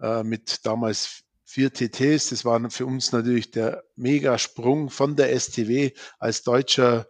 äh, 0.00 0.22
mit 0.22 0.66
damals 0.66 1.22
vier 1.44 1.72
TTs. 1.72 2.28
Das 2.30 2.44
war 2.44 2.70
für 2.70 2.84
uns 2.84 3.12
natürlich 3.12 3.50
der 3.50 3.84
Megasprung 3.96 4.90
von 4.90 5.16
der 5.16 5.38
STW 5.38 5.92
als 6.18 6.42
deutscher 6.42 7.06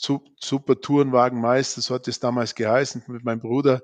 Super 0.00 0.80
Tourenwagenmeister, 0.80 1.80
so 1.80 1.94
hat 1.94 2.08
es 2.08 2.20
damals 2.20 2.54
geheißen 2.54 3.04
mit 3.08 3.24
meinem 3.24 3.40
Bruder. 3.40 3.82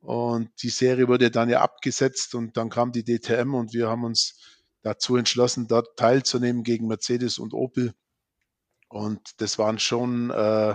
Und 0.00 0.50
die 0.62 0.70
Serie 0.70 1.08
wurde 1.08 1.30
dann 1.30 1.50
ja 1.50 1.60
abgesetzt 1.60 2.34
und 2.34 2.56
dann 2.56 2.70
kam 2.70 2.92
die 2.92 3.04
DTM 3.04 3.54
und 3.54 3.74
wir 3.74 3.88
haben 3.88 4.04
uns 4.04 4.40
dazu 4.82 5.16
entschlossen, 5.16 5.68
dort 5.68 5.98
teilzunehmen 5.98 6.62
gegen 6.62 6.86
Mercedes 6.86 7.38
und 7.38 7.52
Opel. 7.52 7.92
Und 8.88 9.20
das 9.36 9.58
waren 9.58 9.78
schon 9.78 10.30
äh, 10.30 10.74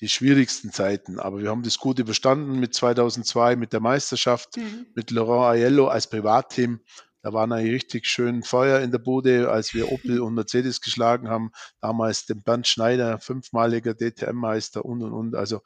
die 0.00 0.08
schwierigsten 0.08 0.72
Zeiten. 0.72 1.18
Aber 1.18 1.40
wir 1.40 1.50
haben 1.50 1.62
das 1.62 1.78
gut 1.78 1.98
überstanden 1.98 2.58
mit 2.58 2.74
2002, 2.74 3.56
mit 3.56 3.72
der 3.72 3.80
Meisterschaft, 3.80 4.56
mhm. 4.56 4.86
mit 4.94 5.10
Laurent 5.10 5.56
Aiello 5.56 5.88
als 5.88 6.08
Privatteam. 6.08 6.80
Da 7.22 7.32
war 7.32 7.44
ein 7.44 7.52
richtig 7.52 8.06
schön 8.06 8.42
Feuer 8.42 8.80
in 8.80 8.90
der 8.90 8.98
Bude, 8.98 9.50
als 9.50 9.74
wir 9.74 9.90
Opel 9.90 10.20
und 10.20 10.34
Mercedes 10.34 10.80
geschlagen 10.80 11.28
haben. 11.28 11.50
Damals 11.80 12.26
den 12.26 12.42
Bernd 12.42 12.66
Schneider, 12.66 13.18
fünfmaliger 13.18 13.94
DTM-Meister 13.94 14.84
und 14.84 15.02
und 15.02 15.12
und. 15.12 15.34
Also 15.34 15.60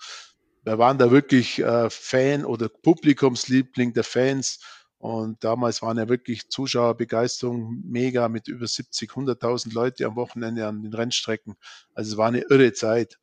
wir 0.64 0.78
waren 0.78 0.98
da 0.98 1.10
wirklich 1.10 1.58
äh, 1.58 1.90
Fan 1.90 2.44
oder 2.44 2.68
Publikumsliebling 2.68 3.92
der 3.92 4.04
Fans. 4.04 4.60
Und 4.98 5.42
damals 5.42 5.82
waren 5.82 5.98
ja 5.98 6.08
wirklich 6.08 6.48
Zuschauerbegeisterung 6.48 7.82
mega 7.84 8.28
mit 8.28 8.46
über 8.46 8.68
70, 8.68 9.10
100.000 9.10 9.74
Leute 9.74 10.06
am 10.06 10.14
Wochenende 10.14 10.66
an 10.68 10.82
den 10.82 10.94
Rennstrecken. 10.94 11.56
Also 11.92 12.12
es 12.12 12.16
war 12.16 12.28
eine 12.28 12.42
irre 12.42 12.72
Zeit. 12.72 13.18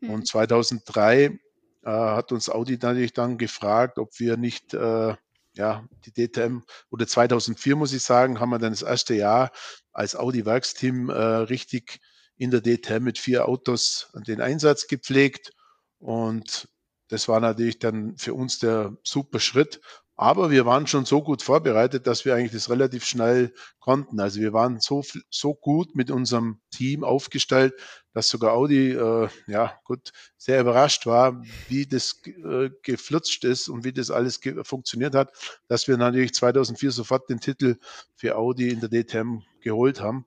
Mhm. 0.00 0.10
Und 0.10 0.28
2003 0.28 1.24
äh, 1.24 1.90
hat 1.90 2.30
uns 2.30 2.48
Audi 2.48 2.78
natürlich 2.80 3.14
dann 3.14 3.36
gefragt, 3.36 3.98
ob 3.98 4.18
wir 4.20 4.36
nicht 4.36 4.74
äh, 4.74 5.16
ja, 5.56 5.86
die 6.04 6.12
DTM 6.12 6.60
oder 6.90 7.06
2004 7.06 7.76
muss 7.76 7.92
ich 7.92 8.02
sagen, 8.02 8.40
haben 8.40 8.50
wir 8.50 8.58
dann 8.58 8.72
das 8.72 8.82
erste 8.82 9.14
Jahr 9.14 9.50
als 9.92 10.16
Audi 10.16 10.44
Werksteam 10.44 11.10
äh, 11.10 11.14
richtig 11.14 12.00
in 12.36 12.50
der 12.50 12.60
DTM 12.60 13.04
mit 13.04 13.18
vier 13.18 13.48
Autos 13.48 14.10
den 14.26 14.40
Einsatz 14.40 14.88
gepflegt. 14.88 15.52
Und 15.98 16.68
das 17.08 17.28
war 17.28 17.40
natürlich 17.40 17.78
dann 17.78 18.16
für 18.16 18.34
uns 18.34 18.58
der 18.58 18.96
super 19.04 19.38
Schritt. 19.38 19.80
Aber 20.16 20.52
wir 20.52 20.64
waren 20.64 20.86
schon 20.86 21.04
so 21.04 21.22
gut 21.22 21.42
vorbereitet, 21.42 22.06
dass 22.06 22.24
wir 22.24 22.36
eigentlich 22.36 22.52
das 22.52 22.70
relativ 22.70 23.04
schnell 23.04 23.52
konnten. 23.80 24.20
Also 24.20 24.40
wir 24.40 24.52
waren 24.52 24.78
so, 24.78 25.02
so 25.28 25.54
gut 25.54 25.96
mit 25.96 26.10
unserem 26.12 26.60
Team 26.70 27.02
aufgestellt, 27.02 27.74
dass 28.12 28.28
sogar 28.28 28.52
Audi, 28.52 28.92
äh, 28.92 29.28
ja 29.48 29.76
gut, 29.84 30.12
sehr 30.36 30.60
überrascht 30.60 31.06
war, 31.06 31.42
wie 31.68 31.86
das 31.86 32.22
äh, 32.26 32.70
geflutscht 32.82 33.42
ist 33.44 33.68
und 33.68 33.82
wie 33.82 33.92
das 33.92 34.12
alles 34.12 34.38
funktioniert 34.62 35.16
hat, 35.16 35.32
dass 35.66 35.88
wir 35.88 35.96
natürlich 35.96 36.32
2004 36.32 36.92
sofort 36.92 37.28
den 37.28 37.40
Titel 37.40 37.76
für 38.14 38.36
Audi 38.36 38.68
in 38.68 38.78
der 38.78 38.90
DTM 38.90 39.40
geholt 39.62 40.00
haben 40.00 40.26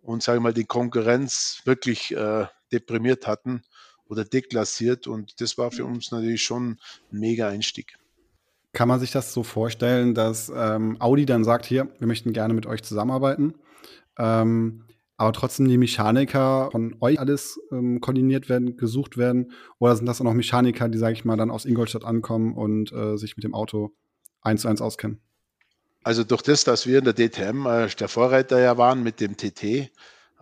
und, 0.00 0.24
sage 0.24 0.38
ich 0.38 0.42
mal, 0.42 0.54
die 0.54 0.64
Konkurrenz 0.64 1.62
wirklich 1.64 2.14
äh, 2.16 2.46
deprimiert 2.72 3.28
hatten 3.28 3.62
oder 4.06 4.24
deklassiert. 4.24 5.06
Und 5.06 5.40
das 5.40 5.56
war 5.56 5.70
für 5.70 5.84
uns 5.84 6.10
natürlich 6.10 6.42
schon 6.42 6.80
ein 7.12 7.18
mega 7.20 7.48
Einstieg. 7.48 7.96
Kann 8.72 8.88
man 8.88 9.00
sich 9.00 9.10
das 9.10 9.32
so 9.32 9.42
vorstellen, 9.42 10.14
dass 10.14 10.50
ähm, 10.54 10.96
Audi 11.00 11.26
dann 11.26 11.44
sagt, 11.44 11.66
hier, 11.66 11.88
wir 11.98 12.06
möchten 12.06 12.32
gerne 12.32 12.54
mit 12.54 12.66
euch 12.66 12.82
zusammenarbeiten, 12.82 13.54
ähm, 14.18 14.84
aber 15.16 15.32
trotzdem 15.32 15.68
die 15.68 15.76
Mechaniker 15.76 16.70
von 16.70 16.96
euch 17.00 17.20
alles 17.20 17.60
ähm, 17.72 18.00
koordiniert 18.00 18.48
werden, 18.48 18.76
gesucht 18.76 19.18
werden? 19.18 19.52
Oder 19.78 19.96
sind 19.96 20.06
das 20.06 20.20
auch 20.20 20.32
Mechaniker, 20.32 20.88
die, 20.88 20.98
sage 20.98 21.12
ich 21.12 21.24
mal, 21.24 21.36
dann 21.36 21.50
aus 21.50 21.66
Ingolstadt 21.66 22.04
ankommen 22.04 22.54
und 22.54 22.92
äh, 22.92 23.18
sich 23.18 23.36
mit 23.36 23.44
dem 23.44 23.52
Auto 23.52 23.90
eins 24.40 24.62
zu 24.62 24.68
eins 24.68 24.80
auskennen? 24.80 25.20
Also 26.02 26.24
durch 26.24 26.40
das, 26.42 26.64
dass 26.64 26.86
wir 26.86 27.00
in 27.00 27.04
der 27.04 27.12
DTM 27.14 27.66
äh, 27.66 27.88
der 27.88 28.08
Vorreiter 28.08 28.60
ja 28.60 28.78
waren 28.78 29.02
mit 29.02 29.20
dem 29.20 29.36
TT, 29.36 29.90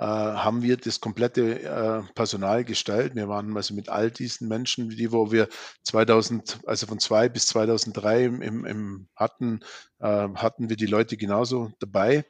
haben 0.02 0.62
wir 0.62 0.76
das 0.76 1.00
komplette 1.00 1.62
äh, 1.62 2.02
Personal 2.14 2.64
gestellt. 2.64 3.16
Wir 3.16 3.28
waren 3.28 3.56
also 3.56 3.74
mit 3.74 3.88
all 3.88 4.10
diesen 4.10 4.46
Menschen, 4.48 4.88
die 4.90 5.10
wo 5.10 5.32
wir 5.32 5.48
2000, 5.82 6.60
also 6.66 6.86
von 6.86 7.00
zwei 7.00 7.28
bis 7.28 7.46
2003 7.48 8.24
im, 8.24 8.64
im 8.64 9.08
hatten, 9.16 9.60
äh, 9.98 10.28
hatten 10.34 10.68
wir 10.68 10.76
die 10.76 10.86
Leute 10.86 11.16
genauso 11.16 11.72
dabei. 11.80 12.24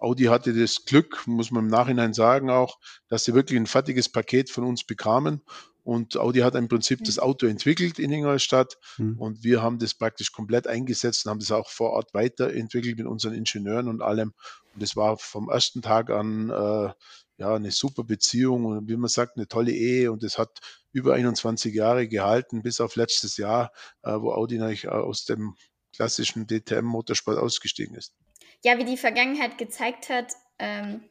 Audi 0.00 0.24
hatte 0.24 0.52
das 0.52 0.84
Glück, 0.84 1.22
muss 1.26 1.52
man 1.52 1.64
im 1.64 1.70
Nachhinein 1.70 2.12
sagen 2.12 2.50
auch, 2.50 2.78
dass 3.06 3.24
sie 3.24 3.34
wirklich 3.34 3.58
ein 3.58 3.66
fertiges 3.66 4.08
Paket 4.08 4.50
von 4.50 4.64
uns 4.64 4.82
bekamen. 4.82 5.42
Und 5.84 6.16
Audi 6.16 6.40
hat 6.40 6.54
im 6.54 6.68
Prinzip 6.68 7.02
das 7.04 7.18
Auto 7.18 7.46
entwickelt 7.46 7.98
in 7.98 8.12
Ingolstadt 8.12 8.78
mhm. 8.98 9.18
und 9.18 9.42
wir 9.42 9.62
haben 9.62 9.78
das 9.78 9.94
praktisch 9.94 10.30
komplett 10.30 10.68
eingesetzt 10.68 11.26
und 11.26 11.30
haben 11.30 11.40
das 11.40 11.50
auch 11.50 11.68
vor 11.68 11.90
Ort 11.90 12.14
weiterentwickelt 12.14 12.98
mit 12.98 13.06
unseren 13.06 13.34
Ingenieuren 13.34 13.88
und 13.88 14.00
allem. 14.00 14.32
Und 14.74 14.82
es 14.82 14.94
war 14.94 15.18
vom 15.18 15.48
ersten 15.48 15.82
Tag 15.82 16.10
an 16.10 16.50
äh, 16.50 16.92
ja 17.38 17.54
eine 17.54 17.72
super 17.72 18.04
Beziehung 18.04 18.64
und 18.64 18.88
wie 18.88 18.96
man 18.96 19.08
sagt, 19.08 19.36
eine 19.36 19.48
tolle 19.48 19.72
Ehe 19.72 20.12
und 20.12 20.22
es 20.22 20.38
hat 20.38 20.60
über 20.92 21.14
21 21.14 21.74
Jahre 21.74 22.06
gehalten, 22.06 22.62
bis 22.62 22.80
auf 22.80 22.94
letztes 22.96 23.36
Jahr, 23.36 23.72
äh, 24.02 24.12
wo 24.12 24.32
Audi 24.32 24.58
natürlich 24.58 24.88
aus 24.88 25.24
dem 25.24 25.56
klassischen 25.94 26.46
DTM-Motorsport 26.46 27.38
ausgestiegen 27.38 27.96
ist. 27.96 28.14
Ja, 28.62 28.78
wie 28.78 28.84
die 28.84 28.96
Vergangenheit 28.96 29.58
gezeigt 29.58 30.08
hat, 30.08 30.32
ähm, 30.58 31.02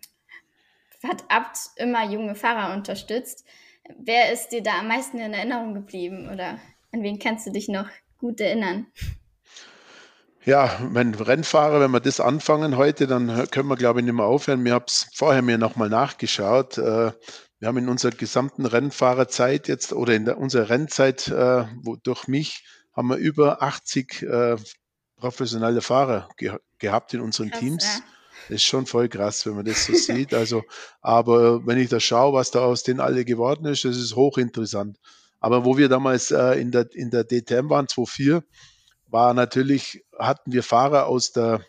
hat 1.03 1.23
Abt 1.29 1.57
immer 1.75 2.09
junge 2.09 2.35
Fahrer 2.35 2.73
unterstützt. 2.73 3.45
Wer 4.00 4.31
ist 4.31 4.50
dir 4.50 4.63
da 4.63 4.79
am 4.79 4.88
meisten 4.88 5.19
in 5.19 5.33
Erinnerung 5.33 5.74
geblieben 5.74 6.29
oder 6.31 6.60
an 6.91 7.03
wen 7.03 7.19
kannst 7.19 7.48
du 7.48 7.51
dich 7.51 7.67
noch 7.67 7.88
gut 8.17 8.39
erinnern? 8.39 8.88
Ja, 10.43 10.79
wenn 10.91 11.13
Rennfahrer, 11.13 11.79
wenn 11.79 11.91
wir 11.91 12.00
das 12.00 12.19
anfangen 12.19 12.75
heute, 12.75 13.05
dann 13.05 13.48
können 13.51 13.69
wir, 13.69 13.75
glaube 13.75 14.00
ich, 14.00 14.05
nicht 14.05 14.15
mehr 14.15 14.25
aufhören. 14.25 14.62
Mir 14.62 14.74
habe 14.74 14.86
es 14.88 15.07
vorher 15.13 15.43
mir 15.43 15.60
nochmal 15.60 15.89
nachgeschaut. 15.89 16.79
Äh, 16.79 17.12
wir 17.60 17.67
haben 17.67 17.77
in 17.77 17.89
unserer 17.89 18.12
gesamten 18.12 18.65
Rennfahrerzeit 18.65 19.67
jetzt 19.67 19.93
oder 19.93 20.15
in 20.15 20.25
der, 20.25 20.39
unserer 20.39 20.69
Rennzeit 20.69 21.27
äh, 21.27 21.65
wo, 21.83 21.95
durch 21.95 22.27
mich 22.27 22.65
haben 22.95 23.10
wir 23.10 23.17
über 23.17 23.62
80 23.62 24.24
äh, 24.24 24.55
professionelle 25.15 25.81
Fahrer 25.81 26.27
ge 26.38 26.57
gehabt 26.79 27.13
in 27.13 27.21
unseren 27.21 27.51
krass, 27.51 27.60
Teams. 27.60 27.83
Ja. 27.83 28.03
Ist 28.50 28.63
schon 28.63 28.86
voll 28.86 29.10
krass, 29.10 29.45
wenn 29.45 29.55
man 29.55 29.65
das 29.65 29.86
so 29.86 29.93
sieht. 29.93 30.33
Also, 30.33 30.63
aber 31.01 31.65
wenn 31.65 31.77
ich 31.77 31.89
da 31.89 32.00
schaue, 32.00 32.33
was 32.33 32.51
da 32.51 32.62
aus 32.62 32.83
denen 32.83 33.00
alle 33.00 33.25
geworden 33.25 33.65
ist, 33.65 33.86
das 33.86 33.98
ist 33.98 34.15
hochinteressant. 34.15 34.98
Aber 35.39 35.65
wo 35.65 35.77
wir 35.77 35.89
damals 35.89 36.31
äh, 36.31 36.60
in, 36.60 36.71
der, 36.71 36.88
in 36.93 37.10
der 37.10 37.24
DTM 37.24 37.69
waren, 37.69 37.88
2004, 37.88 38.43
war 39.07 39.33
natürlich, 39.33 40.03
hatten 40.17 40.51
wir 40.51 40.63
Fahrer 40.63 41.07
aus 41.07 41.31
der, 41.31 41.62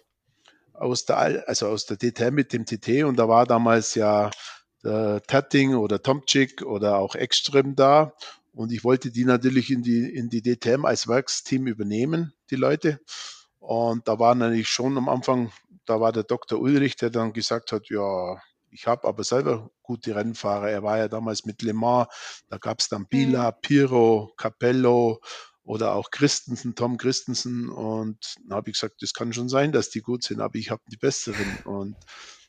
aus 0.75 1.05
der, 1.05 1.49
also 1.49 1.69
aus 1.69 1.87
der 1.87 1.97
DTM 1.97 2.35
mit 2.35 2.53
dem 2.53 2.67
TT 2.67 3.05
und 3.05 3.17
da 3.17 3.29
war 3.29 3.47
damals 3.47 3.95
ja 3.95 4.31
der 4.85 5.23
Tatting 5.23 5.75
oder 5.75 6.03
Tomczyk 6.03 6.63
oder 6.63 6.99
auch 6.99 7.15
Ekström 7.15 7.75
da 7.77 8.13
und 8.53 8.71
ich 8.73 8.85
wollte 8.85 9.11
die 9.11 9.25
natürlich 9.25 9.71
in 9.71 9.83
die, 9.83 10.15
in 10.15 10.29
die 10.29 10.43
DTM 10.43 10.85
als 10.85 11.09
Werksteam 11.09 11.67
übernehmen, 11.67 12.35
die 12.51 12.57
Leute. 12.57 13.01
Und 13.59 14.07
da 14.09 14.19
war 14.19 14.35
natürlich 14.35 14.69
schon 14.69 14.99
am 14.99 15.09
Anfang, 15.09 15.53
da 15.87 16.01
war 16.01 16.13
der 16.13 16.25
Dr. 16.25 16.61
Ulrich, 16.61 16.97
der 16.97 17.11
dann 17.11 17.33
gesagt 17.33 17.73
hat, 17.73 17.89
ja, 17.89 18.39
Ich 18.75 18.87
habe 18.87 19.07
aber 19.07 19.23
selber 19.23 19.71
gute 19.83 20.15
Rennfahrer. 20.17 20.71
Er 20.71 20.83
war 20.83 20.97
ja 20.97 21.09
damals 21.09 21.45
mit 21.45 21.61
Le 21.63 21.75
Mans, 21.75 22.09
da 22.49 22.57
gab 22.57 22.81
es 22.81 22.89
dann 22.89 23.07
Bila, 23.07 23.51
mhm. 23.51 23.55
Piro, 23.61 24.33
Capello 24.39 25.21
oder 25.65 25.95
auch 25.95 26.11
Christensen, 26.11 26.75
Tom 26.75 26.97
Christensen. 26.97 27.69
Und 27.69 28.37
dann 28.45 28.57
habe 28.57 28.71
ich 28.71 28.77
gesagt, 28.81 29.03
das 29.03 29.13
kann 29.13 29.33
schon 29.33 29.49
sein, 29.49 29.73
dass 29.73 29.91
die 29.91 30.01
gut 30.01 30.25
sind, 30.25 30.41
aber 30.41 30.57
ich 30.57 30.71
habe 30.71 30.83
die 30.91 30.97
besseren. 30.97 31.59
Und 31.65 31.97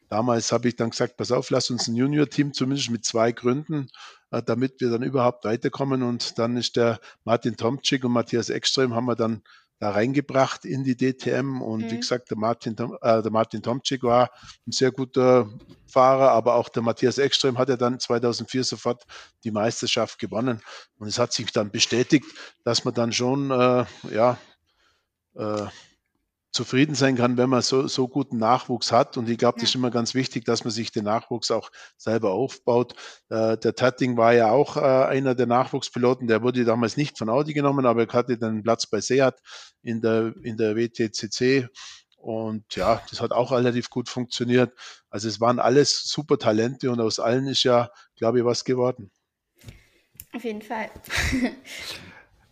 damals 0.10 0.52
habe 0.52 0.70
ich 0.70 0.76
dann 0.76 0.92
gesagt, 0.92 1.18
pass 1.18 1.32
auf, 1.32 1.50
lass 1.50 1.70
uns 1.70 1.88
ein 1.88 1.96
Junior-Team 1.96 2.54
zumindest 2.54 2.90
mit 2.90 3.04
zwei 3.06 3.32
gründen, 3.32 3.90
äh, 4.32 4.42
damit 4.42 4.80
wir 4.80 4.90
dann 4.90 5.04
überhaupt 5.04 5.44
weiterkommen. 5.46 6.04
Und 6.04 6.40
dann 6.40 6.58
ist 6.58 6.76
der 6.76 7.00
Martin 7.26 7.58
Tomczyk 7.58 8.06
und 8.06 8.14
Matthias 8.14 8.50
Ekström 8.50 8.96
haben 8.96 9.06
wir 9.06 9.16
dann 9.16 9.44
da 9.84 9.92
reingebracht 9.92 10.64
in 10.64 10.86
die 10.86 10.96
DTM. 10.96 11.62
Und 11.62 11.84
mhm. 11.84 11.92
wie 11.92 11.98
gesagt, 11.98 12.30
der 12.30 12.38
Martin, 12.38 12.76
äh, 13.02 13.22
der 13.22 13.32
Martin 13.32 13.62
Tomczyk 13.62 14.04
war 14.04 14.32
ein 14.66 14.72
sehr 14.72 14.92
guter 14.92 15.50
Fahrer, 15.86 16.32
aber 16.32 16.56
auch 16.56 16.70
der 16.70 16.82
Matthias 16.82 17.18
Ekström 17.18 17.58
hat 17.58 17.68
ja 17.68 17.76
dann 17.76 18.00
2004 18.00 18.64
sofort 18.64 19.04
die 19.44 19.52
Meisterschaft 19.52 20.20
gewonnen. 20.20 20.62
Und 20.98 21.08
es 21.08 21.20
hat 21.20 21.34
sich 21.34 21.52
dann 21.52 21.70
bestätigt, 21.70 22.26
dass 22.64 22.86
man 22.86 22.94
dann 22.94 23.12
schon, 23.12 23.52
äh, 23.52 23.86
ja, 24.10 24.38
äh, 25.36 25.66
zufrieden 26.54 26.94
sein 26.94 27.16
kann, 27.16 27.36
wenn 27.38 27.50
man 27.50 27.64
so, 27.64 27.88
so 27.88 28.08
guten 28.08 28.38
Nachwuchs 28.38 28.92
hat. 28.92 29.18
Und 29.18 29.28
ich 29.28 29.40
glaube, 29.40 29.60
das 29.60 29.70
ist 29.70 29.76
immer 29.76 29.90
ganz 29.90 30.14
wichtig, 30.14 30.46
dass 30.46 30.64
man 30.64 30.72
sich 30.72 30.92
den 30.92 31.04
Nachwuchs 31.06 31.50
auch 31.50 31.72
selber 31.98 32.32
aufbaut. 32.32 32.94
Äh, 33.30 33.58
der 33.58 33.76
Tatting 33.76 34.18
war 34.18 34.34
ja 34.34 34.52
auch 34.52 34.78
äh, 34.78 34.80
einer 34.80 35.34
der 35.34 35.48
Nachwuchspiloten. 35.48 36.28
Der 36.28 36.44
wurde 36.44 36.64
damals 36.64 36.96
nicht 36.96 37.18
von 37.18 37.30
Audi 37.30 37.54
genommen, 37.54 37.88
aber 37.88 38.04
er 38.04 38.14
hatte 38.14 38.38
dann 38.38 38.62
Platz 38.62 38.86
bei 38.86 39.02
Seat 39.02 39.36
in 39.82 40.00
der, 40.02 40.34
in 40.44 40.56
der 40.56 40.76
WTCC. 40.76 41.70
Und 42.18 42.76
ja, 42.76 43.02
das 43.10 43.20
hat 43.20 43.32
auch 43.32 43.52
relativ 43.52 43.90
gut 43.90 44.08
funktioniert. 44.08 44.72
Also 45.10 45.28
es 45.28 45.42
waren 45.42 45.60
alles 45.60 46.04
super 46.04 46.38
Talente 46.38 46.92
und 46.92 47.02
aus 47.02 47.20
allen 47.20 47.48
ist 47.48 47.64
ja, 47.64 47.90
glaube 48.16 48.40
ich, 48.40 48.46
was 48.46 48.64
geworden. 48.64 49.12
Auf 50.32 50.44
jeden 50.44 50.62
Fall. 50.62 50.90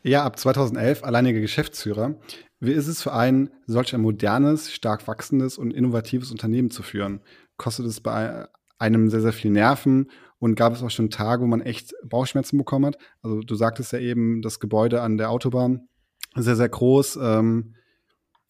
ja, 0.03 0.25
ab 0.25 0.39
2011 0.39 1.03
alleiniger 1.03 1.39
Geschäftsführer. 1.39 2.15
Wie 2.63 2.73
ist 2.73 2.87
es 2.87 3.01
für 3.01 3.11
einen, 3.11 3.49
solch 3.65 3.95
ein 3.95 4.01
modernes, 4.01 4.71
stark 4.71 5.07
wachsendes 5.07 5.57
und 5.57 5.71
innovatives 5.71 6.29
Unternehmen 6.29 6.69
zu 6.69 6.83
führen? 6.83 7.21
Kostet 7.57 7.87
es 7.87 8.01
bei 8.01 8.47
einem 8.77 9.09
sehr, 9.09 9.21
sehr 9.21 9.33
viel 9.33 9.49
Nerven 9.49 10.11
und 10.37 10.53
gab 10.53 10.71
es 10.73 10.83
auch 10.83 10.91
schon 10.91 11.09
Tage, 11.09 11.41
wo 11.41 11.47
man 11.47 11.61
echt 11.61 11.95
Bauchschmerzen 12.03 12.59
bekommen 12.59 12.85
hat? 12.85 12.97
Also 13.23 13.41
du 13.41 13.55
sagtest 13.55 13.93
ja 13.93 13.99
eben, 13.99 14.43
das 14.43 14.59
Gebäude 14.59 15.01
an 15.01 15.17
der 15.17 15.31
Autobahn 15.31 15.87
sehr, 16.35 16.55
sehr 16.55 16.69
groß. 16.69 17.17
Ähm, 17.19 17.73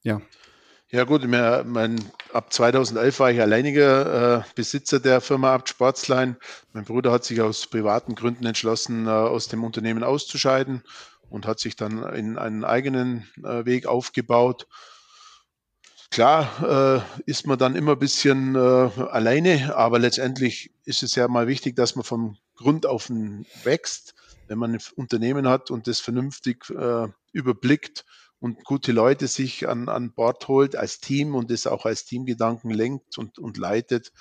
ja. 0.04 0.22
Ja 0.90 1.06
gut, 1.06 1.26
mir, 1.26 1.64
mein, 1.66 2.04
ab 2.34 2.52
2011 2.52 3.18
war 3.22 3.32
ich 3.32 3.40
alleiniger 3.40 4.40
äh, 4.40 4.44
Besitzer 4.56 5.00
der 5.00 5.22
Firma 5.22 5.54
Abt 5.54 5.70
Sportsline. 5.70 6.36
Mein 6.74 6.84
Bruder 6.84 7.14
hat 7.14 7.24
sich 7.24 7.40
aus 7.40 7.66
privaten 7.66 8.16
Gründen 8.16 8.46
entschlossen, 8.46 9.08
äh, 9.08 9.10
aus 9.10 9.48
dem 9.48 9.64
Unternehmen 9.64 10.04
auszuscheiden 10.04 10.84
und 11.32 11.48
hat 11.48 11.60
sich 11.60 11.76
dann 11.76 12.04
in 12.14 12.38
einen 12.38 12.64
eigenen 12.64 13.28
äh, 13.44 13.66
Weg 13.66 13.88
aufgebaut. 13.88 14.68
Klar 16.12 17.06
äh, 17.16 17.22
ist 17.26 17.48
man 17.48 17.58
dann 17.58 17.76
immer 17.76 17.94
ein 17.94 18.00
bisschen 18.00 18.56
äh, 18.56 18.60
alleine, 18.60 19.76
aber 19.78 19.98
letztendlich 19.98 20.74
ist 20.84 21.04
es 21.04 21.16
ja 21.16 21.30
mal 21.30 21.48
wichtig, 21.48 21.78
dass 21.78 21.96
man 21.96 22.04
vom 22.04 22.38
Grund 22.56 22.86
auf 22.86 23.10
wächst. 23.64 24.14
Wenn 24.48 24.58
man 24.58 24.74
ein 24.74 24.82
Unternehmen 24.98 25.48
hat 25.48 25.72
und 25.72 25.88
das 25.88 26.02
vernünftig 26.02 26.70
äh, 26.70 27.08
überblickt 27.32 28.06
und 28.40 28.66
gute 28.66 28.92
Leute 28.92 29.28
sich 29.28 29.70
an, 29.70 29.88
an 29.88 30.14
Bord 30.14 30.50
holt 30.50 30.76
als 30.76 31.00
Team 31.00 31.34
und 31.34 31.50
das 31.50 31.66
auch 31.66 31.86
als 31.86 32.04
Teamgedanken 32.04 32.72
lenkt 32.72 33.18
und, 33.18 33.40
und 33.40 33.58
leitet, 33.58 34.12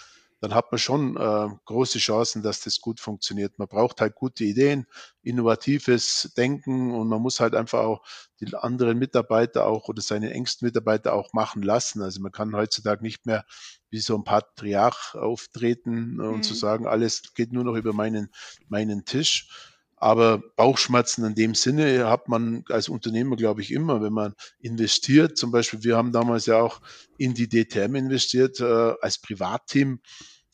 dann 0.40 0.54
hat 0.54 0.72
man 0.72 0.78
schon 0.78 1.16
äh, 1.16 1.48
große 1.66 1.98
Chancen, 1.98 2.42
dass 2.42 2.62
das 2.62 2.80
gut 2.80 2.98
funktioniert. 2.98 3.58
Man 3.58 3.68
braucht 3.68 4.00
halt 4.00 4.14
gute 4.14 4.44
Ideen, 4.44 4.86
innovatives 5.22 6.32
Denken 6.36 6.94
und 6.94 7.08
man 7.08 7.20
muss 7.20 7.40
halt 7.40 7.54
einfach 7.54 7.80
auch 7.80 8.02
die 8.40 8.54
anderen 8.54 8.98
Mitarbeiter 8.98 9.66
auch 9.66 9.88
oder 9.88 10.00
seine 10.00 10.32
engsten 10.32 10.66
Mitarbeiter 10.66 11.12
auch 11.12 11.32
machen 11.34 11.62
lassen. 11.62 12.00
Also 12.02 12.20
man 12.20 12.32
kann 12.32 12.56
heutzutage 12.56 13.02
nicht 13.02 13.26
mehr 13.26 13.44
wie 13.90 14.00
so 14.00 14.16
ein 14.16 14.24
Patriarch 14.24 15.14
auftreten 15.14 16.20
und 16.20 16.36
mhm. 16.38 16.42
zu 16.42 16.54
sagen, 16.54 16.86
alles 16.86 17.34
geht 17.34 17.52
nur 17.52 17.64
noch 17.64 17.74
über 17.74 17.92
meinen, 17.92 18.30
meinen 18.68 19.04
Tisch. 19.04 19.69
Aber 20.00 20.42
Bauchschmerzen 20.56 21.26
in 21.26 21.34
dem 21.34 21.54
Sinne 21.54 22.08
hat 22.08 22.26
man 22.26 22.64
als 22.70 22.88
Unternehmer, 22.88 23.36
glaube 23.36 23.60
ich, 23.60 23.70
immer, 23.70 24.00
wenn 24.00 24.14
man 24.14 24.34
investiert. 24.58 25.36
Zum 25.36 25.50
Beispiel, 25.52 25.84
wir 25.84 25.98
haben 25.98 26.10
damals 26.10 26.46
ja 26.46 26.60
auch 26.60 26.80
in 27.18 27.34
die 27.34 27.50
DTM 27.50 27.94
investiert 27.94 28.60
äh, 28.60 28.94
als 29.02 29.18
Privatteam 29.18 30.00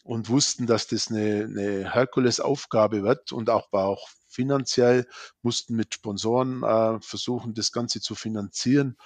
und 0.03 0.29
wussten, 0.31 0.67
dass 0.67 0.89
das 0.89 1.13
eine, 1.13 1.45
eine 1.45 1.95
Herkulesaufgabe 1.95 3.05
wird 3.05 3.31
und 3.31 3.49
auch 3.49 3.73
war 3.73 3.87
auch 3.87 4.09
finanziell, 4.27 5.07
mussten 5.43 5.77
mit 5.77 5.95
Sponsoren 5.95 6.65
äh, 6.65 7.01
versuchen, 7.01 7.55
das 7.55 7.71
Ganze 7.71 8.01
zu 8.01 8.17
finanzieren. 8.17 8.97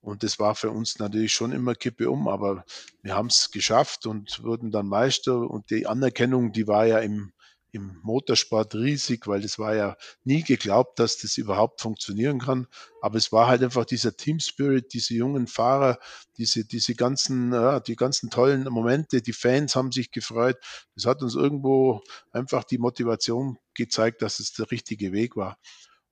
Und 0.00 0.22
das 0.22 0.38
war 0.38 0.54
für 0.54 0.70
uns 0.70 1.00
natürlich 1.00 1.32
schon 1.32 1.50
immer 1.50 1.74
Kippe 1.74 2.08
um, 2.08 2.28
aber 2.28 2.64
wir 3.02 3.16
haben 3.16 3.26
es 3.26 3.50
geschafft 3.50 4.06
und 4.06 4.44
wurden 4.44 4.70
dann 4.70 4.86
Meister. 4.86 5.38
Und 5.38 5.70
die 5.70 5.88
Anerkennung, 5.88 6.52
die 6.52 6.68
war 6.68 6.86
ja 6.86 7.00
im 7.00 7.32
im 7.70 7.98
Motorsport 8.02 8.74
riesig, 8.74 9.26
weil 9.26 9.44
es 9.44 9.58
war 9.58 9.74
ja 9.74 9.96
nie 10.24 10.42
geglaubt, 10.42 10.98
dass 10.98 11.18
das 11.18 11.36
überhaupt 11.36 11.80
funktionieren 11.80 12.38
kann. 12.38 12.66
Aber 13.02 13.18
es 13.18 13.30
war 13.30 13.48
halt 13.48 13.62
einfach 13.62 13.84
dieser 13.84 14.16
Team 14.16 14.40
Spirit, 14.40 14.92
diese 14.94 15.14
jungen 15.14 15.46
Fahrer, 15.46 15.98
diese, 16.38 16.64
diese 16.64 16.94
ganzen, 16.94 17.52
ja, 17.52 17.80
die 17.80 17.96
ganzen 17.96 18.30
tollen 18.30 18.64
Momente, 18.64 19.20
die 19.20 19.32
Fans 19.32 19.76
haben 19.76 19.92
sich 19.92 20.10
gefreut. 20.10 20.56
Das 20.94 21.04
hat 21.04 21.22
uns 21.22 21.34
irgendwo 21.34 22.02
einfach 22.32 22.64
die 22.64 22.78
Motivation 22.78 23.58
gezeigt, 23.74 24.22
dass 24.22 24.40
es 24.40 24.52
der 24.52 24.70
richtige 24.70 25.12
Weg 25.12 25.36
war. 25.36 25.58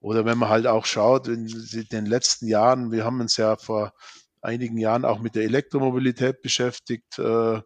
Oder 0.01 0.25
wenn 0.25 0.39
man 0.39 0.51
halt 0.51 0.67
auch 0.67 0.85
schaut, 0.85 1.27
in 1.27 1.47
den 1.91 2.07
letzten 2.07 2.47
Jahren, 2.47 2.93
wir 2.93 3.05
haben 3.05 3.21
uns 3.21 3.37
ja 3.39 3.57
vor 3.57 3.93
einigen 4.41 4.79
Jahren 4.79 5.05
auch 5.05 5.19
mit 5.21 5.35
der 5.35 5.45
Elektromobilität 5.45 6.43
beschäftigt, 6.43 7.19
äh, 7.19 7.61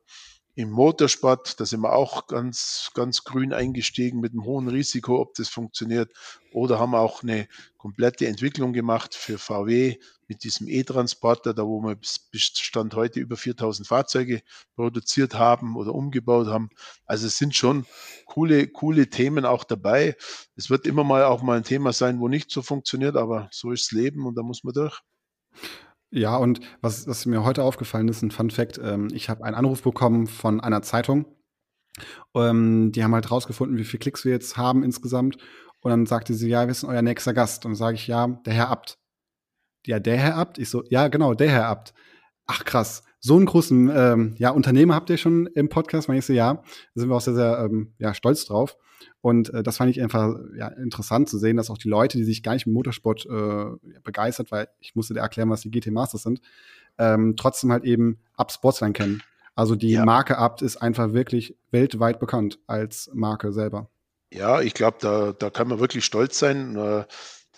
im 0.61 0.71
Motorsport, 0.71 1.59
da 1.59 1.65
sind 1.65 1.81
wir 1.81 1.93
auch 1.93 2.27
ganz, 2.27 2.91
ganz 2.95 3.25
grün 3.25 3.53
eingestiegen 3.53 4.21
mit 4.21 4.33
einem 4.33 4.45
hohen 4.45 4.69
Risiko, 4.69 5.21
ob 5.21 5.35
das 5.35 5.49
funktioniert. 5.49 6.13
Oder 6.53 6.79
haben 6.79 6.95
auch 6.95 7.23
eine 7.23 7.49
komplette 7.79 8.27
Entwicklung 8.27 8.73
gemacht 8.73 9.15
für 9.15 9.39
VW 9.39 9.97
mit 10.29 10.45
diesem 10.45 10.69
E-Transporter, 10.69 11.55
da 11.55 11.67
wo 11.67 11.81
wir 11.81 11.97
bis 11.97 12.29
Stand 12.33 12.95
heute 12.95 13.21
über 13.21 13.37
4000 13.37 13.89
Fahrzeuge 13.89 14.43
produziert 14.77 15.35
haben 15.35 15.77
oder 15.77 15.95
umgebaut 15.95 16.49
haben. 16.49 16.71
Also 17.07 17.27
es 17.27 17.39
sind 17.39 17.57
schon 17.57 17.87
coole, 18.27 18.69
coole 18.69 19.09
Themen 19.09 19.45
auch 19.45 19.65
dabei. 19.65 20.17
Es 20.57 20.71
wird 20.71 20.87
immer 20.87 21.05
mal 21.05 21.25
auch 21.25 21.43
mal 21.43 21.57
ein 21.57 21.65
Thema 21.65 21.93
sein, 21.93 22.21
wo 22.21 22.29
nicht 22.29 22.51
so 22.51 22.63
funktioniert, 22.63 23.17
aber 23.17 23.49
so 23.51 23.73
ist 23.73 23.87
das 23.87 23.93
Leben 23.93 24.27
und 24.27 24.37
da 24.37 24.43
muss 24.43 24.63
man 24.63 24.75
durch. 24.75 25.01
Ja, 26.13 26.37
und 26.37 26.61
was, 26.81 27.07
was 27.07 27.25
mir 27.27 27.45
heute 27.45 27.63
aufgefallen 27.63 28.09
ist, 28.09 28.23
ein 28.23 28.33
Fun 28.33 28.51
Fact, 28.51 28.81
ähm, 28.83 29.09
ich 29.13 29.29
habe 29.29 29.45
einen 29.45 29.55
Anruf 29.55 29.83
bekommen 29.83 30.27
von 30.27 30.61
einer 30.61 30.83
Zeitung. 30.83 31.25
Ähm, 32.35 32.93
die 32.93 33.05
haben 33.05 33.15
halt 33.15 33.31
rausgefunden, 33.31 33.79
wie 33.79 33.85
viele 33.85 34.01
Klicks 34.01 34.25
wir 34.25 34.33
jetzt 34.33 34.57
haben 34.57 34.83
insgesamt. 34.83 35.37
Und 35.81 35.91
dann 35.91 36.07
sagte 36.07 36.35
sie, 36.35 36.49
ja, 36.49 36.67
wir 36.67 36.75
sind 36.75 36.89
euer 36.89 37.03
nächster 37.03 37.33
Gast. 37.33 37.65
Und 37.65 37.73
dann 37.73 37.77
sage 37.77 37.97
ich, 37.97 38.07
ja, 38.07 38.27
der 38.27 38.55
Herr 38.55 38.69
Abt. 38.69 38.99
Ja, 39.87 40.01
der 40.01 40.17
Herr 40.19 40.37
Abt? 40.37 40.59
Ich 40.59 40.69
so, 40.69 40.85
ja, 40.91 41.09
genau, 41.09 41.35
der 41.35 41.51
Herr 41.51 41.67
Abt. 41.67 41.95
Ach 42.47 42.65
krass, 42.65 43.05
so 43.21 43.37
einen 43.37 43.47
großen 43.47 43.91
ähm, 43.95 44.35
ja, 44.39 44.51
Unternehmer 44.51 44.95
habt 44.95 45.11
ihr 45.11 45.19
schon 45.19 45.47
im 45.47 45.69
Podcast? 45.69 46.09
Und 46.09 46.17
ich 46.17 46.25
so, 46.25 46.33
ja, 46.33 46.55
da 46.55 46.63
sind 46.95 47.11
wir 47.11 47.17
auch 47.17 47.21
sehr, 47.21 47.35
sehr 47.35 47.59
ähm, 47.59 47.93
ja, 47.99 48.15
stolz 48.15 48.47
drauf. 48.47 48.77
Und 49.21 49.53
äh, 49.53 49.63
das 49.63 49.77
fand 49.77 49.91
ich 49.91 50.01
einfach 50.01 50.35
ja, 50.57 50.69
interessant 50.69 51.29
zu 51.29 51.39
sehen, 51.39 51.59
dass 51.59 51.71
auch 51.71 51.79
die 51.79 51.89
Leute, 51.89 52.17
die 52.17 52.25
sich 52.25 52.43
gar 52.43 52.55
nicht 52.55 52.67
mit 52.67 52.75
Motorsport 52.75 53.27
äh, 53.27 54.01
begeistert, 54.03 54.51
weil 54.51 54.69
ich 54.81 54.95
musste 54.95 55.15
dir 55.15 55.21
erklären, 55.21 55.51
was 55.51 55.61
die 55.61 55.71
GT 55.71 55.91
Masters 55.91 56.23
sind, 56.23 56.41
ähm, 56.99 57.35
trotzdem 57.37 57.71
halt 57.71 57.85
eben 57.85 58.19
Up 58.37 58.51
Sportsline 58.51 58.95
kennen. 58.95 59.23
Also 59.55 59.75
die 59.75 59.91
ja. 59.91 60.05
Marke 60.05 60.39
Abt 60.39 60.63
ist 60.63 60.79
einfach 60.79 61.13
wirklich 61.13 61.57
weltweit 61.71 62.19
bekannt 62.19 62.59
als 62.67 63.11
Marke 63.13 63.53
selber. 63.53 63.91
Ja, 64.33 64.61
ich 64.61 64.75
glaube, 64.75 64.99
da, 65.01 65.33
da 65.33 65.51
kann 65.51 65.69
man 65.69 65.81
wirklich 65.81 66.05
stolz 66.05 66.39
sein. 66.39 66.77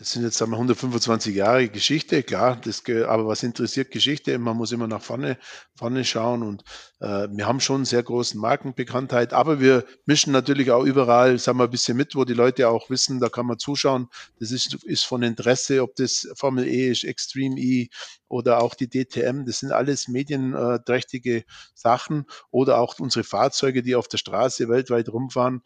Das 0.03 0.11
sind 0.11 0.25
jetzt 0.25 0.43
einmal 0.43 0.57
125 0.59 1.33
Jahre 1.33 1.69
Geschichte, 1.69 2.25
klar, 2.25 2.61
das, 2.61 2.83
aber 3.07 3.29
was 3.29 3.45
interessiert 3.45 3.93
Geschichte? 3.93 4.37
Man 4.37 4.57
muss 4.57 4.73
immer 4.73 4.89
nach 4.89 5.01
vorne, 5.01 5.39
vorne 5.77 6.05
schauen 6.05 6.43
und 6.43 6.65
äh, 6.99 7.29
wir 7.31 7.47
haben 7.47 7.61
schon 7.61 7.85
sehr 7.85 8.03
großen 8.03 8.41
Markenbekanntheit, 8.41 9.33
aber 9.33 9.61
wir 9.61 9.85
mischen 10.05 10.33
natürlich 10.33 10.73
auch 10.73 10.83
überall, 10.83 11.39
sagen 11.39 11.59
wir, 11.59 11.67
ein 11.67 11.71
bisschen 11.71 11.97
mit, 11.97 12.17
wo 12.17 12.25
die 12.25 12.35
Leute 12.35 12.69
auch 12.69 12.91
wissen, 12.91 13.21
da 13.21 13.29
kann 13.29 13.47
man 13.47 13.61
zuschauen. 13.61 14.09
Das 14.41 14.51
ist, 14.51 14.75
ist 14.83 15.05
von 15.05 15.23
Interesse, 15.23 15.85
ob 15.85 15.95
das 15.95 16.27
Formel 16.35 16.67
E 16.67 16.91
ist, 16.91 17.05
Extreme 17.05 17.61
E 17.61 17.89
oder 18.27 18.61
auch 18.61 18.75
die 18.75 18.89
DTM, 18.89 19.45
das 19.47 19.61
sind 19.61 19.71
alles 19.71 20.09
medienträchtige 20.09 21.45
Sachen 21.75 22.25
oder 22.51 22.79
auch 22.79 22.99
unsere 22.99 23.23
Fahrzeuge, 23.23 23.85
die 23.85 23.95
auf 23.95 24.09
der 24.09 24.19
Straße 24.19 24.69
weltweit 24.69 25.11
rumfahren 25.11 25.63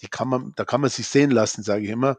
die 0.00 0.08
kann 0.08 0.28
man, 0.28 0.52
da 0.54 0.64
kann 0.64 0.80
man 0.80 0.90
sich 0.90 1.08
sehen 1.08 1.30
lassen, 1.30 1.62
sage 1.62 1.84
ich 1.84 1.90
immer. 1.90 2.18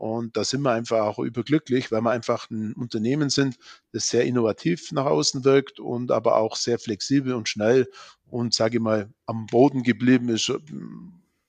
Und 0.00 0.34
da 0.38 0.44
sind 0.44 0.62
wir 0.62 0.72
einfach 0.72 1.00
auch 1.00 1.18
überglücklich, 1.18 1.92
weil 1.92 2.00
wir 2.00 2.10
einfach 2.10 2.48
ein 2.48 2.72
Unternehmen 2.72 3.28
sind, 3.28 3.58
das 3.92 4.08
sehr 4.08 4.24
innovativ 4.24 4.92
nach 4.92 5.04
außen 5.04 5.44
wirkt 5.44 5.78
und 5.78 6.10
aber 6.10 6.36
auch 6.36 6.56
sehr 6.56 6.78
flexibel 6.78 7.34
und 7.34 7.50
schnell 7.50 7.86
und, 8.26 8.54
sage 8.54 8.78
ich 8.78 8.82
mal, 8.82 9.12
am 9.26 9.44
Boden 9.44 9.82
geblieben 9.82 10.30
ist, 10.30 10.50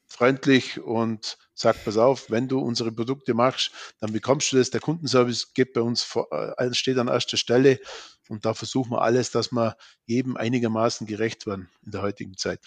freundlich 0.06 0.82
und 0.82 1.38
sagt, 1.54 1.86
pass 1.86 1.96
auf, 1.96 2.30
wenn 2.30 2.50
du 2.50 2.60
unsere 2.60 2.92
Produkte 2.92 3.34
machst, 3.34 3.72
dann 4.02 4.12
bekommst 4.12 4.52
du 4.52 4.58
das. 4.58 4.70
Der 4.70 4.82
Kundenservice 4.82 5.54
geht 5.54 5.72
bei 5.72 5.80
uns 5.80 6.04
vor, 6.04 6.28
äh, 6.58 6.74
steht 6.74 6.98
an 6.98 7.08
erster 7.08 7.38
Stelle 7.38 7.80
und 8.28 8.44
da 8.44 8.54
versuchen 8.54 8.92
wir 8.92 9.02
alles, 9.02 9.32
dass 9.32 9.54
wir 9.54 9.78
jedem 10.06 10.36
einigermaßen 10.36 11.08
gerecht 11.08 11.48
werden 11.48 11.70
in 11.86 11.92
der 11.92 12.02
heutigen 12.02 12.36
Zeit. 12.36 12.60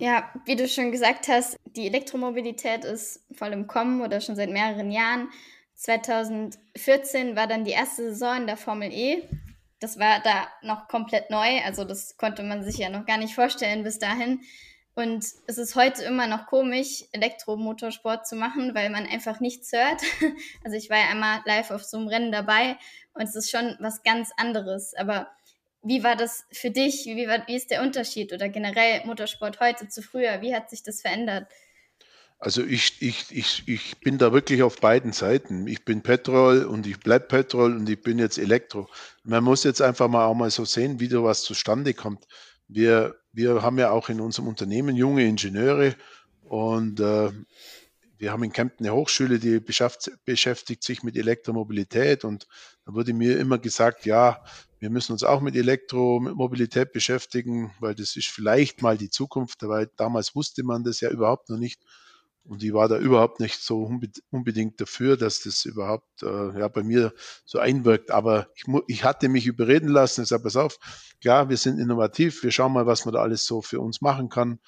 Ja, 0.00 0.30
wie 0.46 0.56
du 0.56 0.66
schon 0.66 0.92
gesagt 0.92 1.28
hast, 1.28 1.58
die 1.76 1.86
Elektromobilität 1.86 2.86
ist 2.86 3.22
voll 3.34 3.52
im 3.52 3.66
Kommen 3.66 4.00
oder 4.00 4.22
schon 4.22 4.34
seit 4.34 4.48
mehreren 4.48 4.90
Jahren. 4.90 5.28
2014 5.74 7.36
war 7.36 7.46
dann 7.46 7.66
die 7.66 7.72
erste 7.72 8.04
Saison 8.04 8.38
in 8.38 8.46
der 8.46 8.56
Formel 8.56 8.90
E. 8.90 9.28
Das 9.78 9.98
war 9.98 10.20
da 10.20 10.48
noch 10.62 10.88
komplett 10.88 11.28
neu, 11.28 11.60
also 11.66 11.84
das 11.84 12.16
konnte 12.16 12.42
man 12.42 12.64
sich 12.64 12.78
ja 12.78 12.88
noch 12.88 13.04
gar 13.04 13.18
nicht 13.18 13.34
vorstellen 13.34 13.84
bis 13.84 13.98
dahin. 13.98 14.40
Und 14.94 15.22
es 15.46 15.58
ist 15.58 15.76
heute 15.76 16.02
immer 16.04 16.26
noch 16.26 16.46
komisch, 16.46 17.04
Elektromotorsport 17.12 18.26
zu 18.26 18.36
machen, 18.36 18.74
weil 18.74 18.88
man 18.88 19.06
einfach 19.06 19.40
nichts 19.40 19.70
hört. 19.72 20.00
Also 20.64 20.78
ich 20.78 20.88
war 20.88 20.96
ja 20.96 21.10
einmal 21.10 21.42
live 21.44 21.72
auf 21.72 21.84
so 21.84 21.98
einem 21.98 22.08
Rennen 22.08 22.32
dabei 22.32 22.78
und 23.12 23.24
es 23.24 23.36
ist 23.36 23.50
schon 23.50 23.76
was 23.80 24.02
ganz 24.02 24.30
anderes. 24.38 24.94
Aber 24.94 25.28
wie 25.82 26.02
war 26.02 26.16
das 26.16 26.44
für 26.52 26.70
dich? 26.70 27.06
Wie, 27.06 27.26
war, 27.26 27.46
wie 27.46 27.56
ist 27.56 27.70
der 27.70 27.82
Unterschied 27.82 28.32
oder 28.32 28.48
generell 28.48 29.04
Motorsport 29.06 29.60
heute 29.60 29.88
zu 29.88 30.02
früher? 30.02 30.40
Wie 30.42 30.54
hat 30.54 30.70
sich 30.70 30.82
das 30.82 31.00
verändert? 31.00 31.46
Also 32.38 32.64
ich, 32.64 33.02
ich, 33.02 33.26
ich, 33.30 33.62
ich 33.66 34.00
bin 34.00 34.16
da 34.16 34.32
wirklich 34.32 34.62
auf 34.62 34.80
beiden 34.80 35.12
Seiten. 35.12 35.66
Ich 35.66 35.84
bin 35.84 36.02
Petrol 36.02 36.64
und 36.64 36.86
ich 36.86 36.98
bleibe 36.98 37.26
Petrol 37.26 37.76
und 37.76 37.88
ich 37.88 38.00
bin 38.00 38.18
jetzt 38.18 38.38
Elektro. 38.38 38.88
Man 39.24 39.44
muss 39.44 39.64
jetzt 39.64 39.82
einfach 39.82 40.08
mal 40.08 40.24
auch 40.24 40.34
mal 40.34 40.50
so 40.50 40.64
sehen, 40.64 41.00
wie 41.00 41.08
da 41.08 41.22
was 41.22 41.42
zustande 41.42 41.92
kommt. 41.92 42.26
Wir, 42.66 43.16
wir 43.32 43.62
haben 43.62 43.78
ja 43.78 43.90
auch 43.90 44.08
in 44.08 44.20
unserem 44.20 44.48
Unternehmen 44.48 44.96
junge 44.96 45.24
Ingenieure 45.24 45.94
und 46.44 46.98
äh, 47.00 47.30
wir 48.20 48.32
haben 48.32 48.42
in 48.42 48.52
Kempten 48.52 48.84
eine 48.84 48.94
Hochschule, 48.94 49.38
die 49.38 49.60
beschäftigt 49.60 50.84
sich 50.84 51.02
mit 51.02 51.16
Elektromobilität 51.16 52.22
und 52.22 52.46
da 52.84 52.92
wurde 52.92 53.14
mir 53.14 53.38
immer 53.38 53.58
gesagt, 53.58 54.04
ja, 54.04 54.44
wir 54.78 54.90
müssen 54.90 55.12
uns 55.12 55.24
auch 55.24 55.40
mit 55.40 55.56
Elektromobilität 55.56 56.92
beschäftigen, 56.92 57.72
weil 57.80 57.94
das 57.94 58.16
ist 58.16 58.28
vielleicht 58.28 58.82
mal 58.82 58.98
die 58.98 59.08
Zukunft, 59.08 59.66
weil 59.66 59.90
damals 59.96 60.34
wusste 60.34 60.64
man 60.64 60.84
das 60.84 61.00
ja 61.00 61.08
überhaupt 61.08 61.48
noch 61.48 61.56
nicht. 61.56 61.80
Und 62.44 62.62
ich 62.62 62.74
war 62.74 62.88
da 62.88 62.98
überhaupt 62.98 63.40
nicht 63.40 63.62
so 63.62 63.90
unbedingt 64.30 64.80
dafür, 64.80 65.16
dass 65.16 65.40
das 65.40 65.64
überhaupt 65.64 66.22
äh, 66.22 66.58
ja, 66.58 66.68
bei 66.68 66.82
mir 66.82 67.14
so 67.44 67.58
einwirkt. 67.58 68.10
Aber 68.10 68.48
ich, 68.54 68.64
ich 68.86 69.04
hatte 69.04 69.28
mich 69.28 69.46
überreden 69.46 69.88
lassen. 69.88 70.22
Ich 70.22 70.28
sage, 70.28 70.42
pass 70.42 70.56
auf, 70.56 70.78
klar, 71.20 71.48
wir 71.48 71.58
sind 71.58 71.78
innovativ, 71.78 72.42
wir 72.42 72.50
schauen 72.50 72.72
mal, 72.72 72.86
was 72.86 73.04
man 73.04 73.14
da 73.14 73.20
alles 73.20 73.44
so 73.44 73.62
für 73.62 73.80
uns 73.80 74.00
machen 74.00 74.30
kann. 74.30 74.58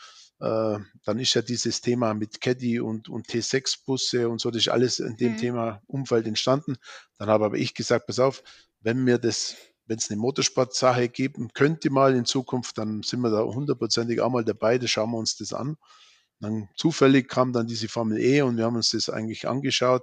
Äh, 0.42 0.80
dann 1.04 1.20
ist 1.20 1.34
ja 1.34 1.42
dieses 1.42 1.82
Thema 1.82 2.14
mit 2.14 2.40
Caddy 2.40 2.80
und, 2.80 3.08
und 3.08 3.28
T6-Busse 3.28 4.28
und 4.28 4.40
so, 4.40 4.50
das 4.50 4.62
ist 4.62 4.68
alles 4.68 4.98
in 4.98 5.16
dem 5.16 5.34
mhm. 5.34 5.36
Thema 5.38 5.82
Umfeld 5.86 6.26
entstanden. 6.26 6.78
Dann 7.16 7.28
habe 7.28 7.44
aber 7.44 7.58
ich 7.58 7.74
gesagt, 7.74 8.08
pass 8.08 8.18
auf, 8.18 8.42
wenn 8.80 9.04
mir 9.04 9.18
das, 9.18 9.54
wenn 9.86 9.98
es 9.98 10.10
eine 10.10 10.18
Motorsportsache 10.18 11.08
geben 11.08 11.50
könnte 11.54 11.90
mal 11.90 12.16
in 12.16 12.24
Zukunft, 12.24 12.76
dann 12.76 13.04
sind 13.04 13.20
wir 13.20 13.30
da 13.30 13.44
hundertprozentig 13.44 14.20
auch 14.20 14.30
mal 14.30 14.44
dabei, 14.44 14.78
da 14.78 14.88
schauen 14.88 15.12
wir 15.12 15.18
uns 15.18 15.36
das 15.36 15.52
an. 15.52 15.76
Dann 16.40 16.68
zufällig 16.76 17.28
kam 17.28 17.52
dann 17.52 17.68
diese 17.68 17.86
Formel 17.86 18.18
E 18.18 18.42
und 18.42 18.56
wir 18.56 18.64
haben 18.64 18.74
uns 18.74 18.90
das 18.90 19.10
eigentlich 19.10 19.46
angeschaut. 19.46 20.02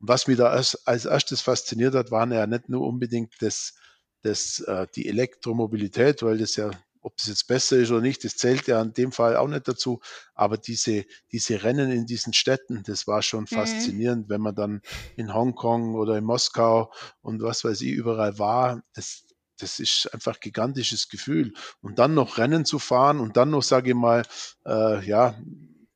Und 0.00 0.08
was 0.08 0.26
mich 0.26 0.38
da 0.38 0.46
als, 0.46 0.86
als 0.86 1.04
erstes 1.04 1.42
fasziniert 1.42 1.94
hat, 1.94 2.10
waren 2.10 2.32
ja 2.32 2.46
nicht 2.46 2.70
nur 2.70 2.86
unbedingt 2.86 3.34
das, 3.40 3.74
das, 4.22 4.60
äh, 4.60 4.86
die 4.94 5.08
Elektromobilität, 5.08 6.22
weil 6.22 6.38
das 6.38 6.56
ja 6.56 6.70
ob 7.04 7.18
das 7.18 7.26
jetzt 7.26 7.46
besser 7.46 7.76
ist 7.76 7.90
oder 7.90 8.00
nicht, 8.00 8.24
das 8.24 8.36
zählt 8.36 8.66
ja 8.66 8.80
in 8.80 8.94
dem 8.94 9.12
Fall 9.12 9.36
auch 9.36 9.46
nicht 9.46 9.68
dazu. 9.68 10.00
Aber 10.34 10.56
diese, 10.56 11.04
diese 11.30 11.62
Rennen 11.62 11.92
in 11.92 12.06
diesen 12.06 12.32
Städten, 12.32 12.82
das 12.82 13.06
war 13.06 13.20
schon 13.20 13.42
mhm. 13.42 13.54
faszinierend, 13.54 14.28
wenn 14.30 14.40
man 14.40 14.54
dann 14.54 14.80
in 15.16 15.34
Hongkong 15.34 15.94
oder 15.94 16.16
in 16.16 16.24
Moskau 16.24 16.90
und 17.20 17.42
was 17.42 17.62
weiß 17.62 17.82
ich 17.82 17.92
überall 17.92 18.38
war. 18.38 18.82
Das, 18.94 19.26
das 19.58 19.80
ist 19.80 20.12
einfach 20.14 20.40
gigantisches 20.40 21.10
Gefühl. 21.10 21.52
Und 21.82 21.98
dann 21.98 22.14
noch 22.14 22.38
Rennen 22.38 22.64
zu 22.64 22.78
fahren 22.78 23.20
und 23.20 23.36
dann 23.36 23.50
noch, 23.50 23.62
sage 23.62 23.90
ich 23.90 23.96
mal, 23.96 24.24
äh, 24.66 25.06
ja, 25.06 25.36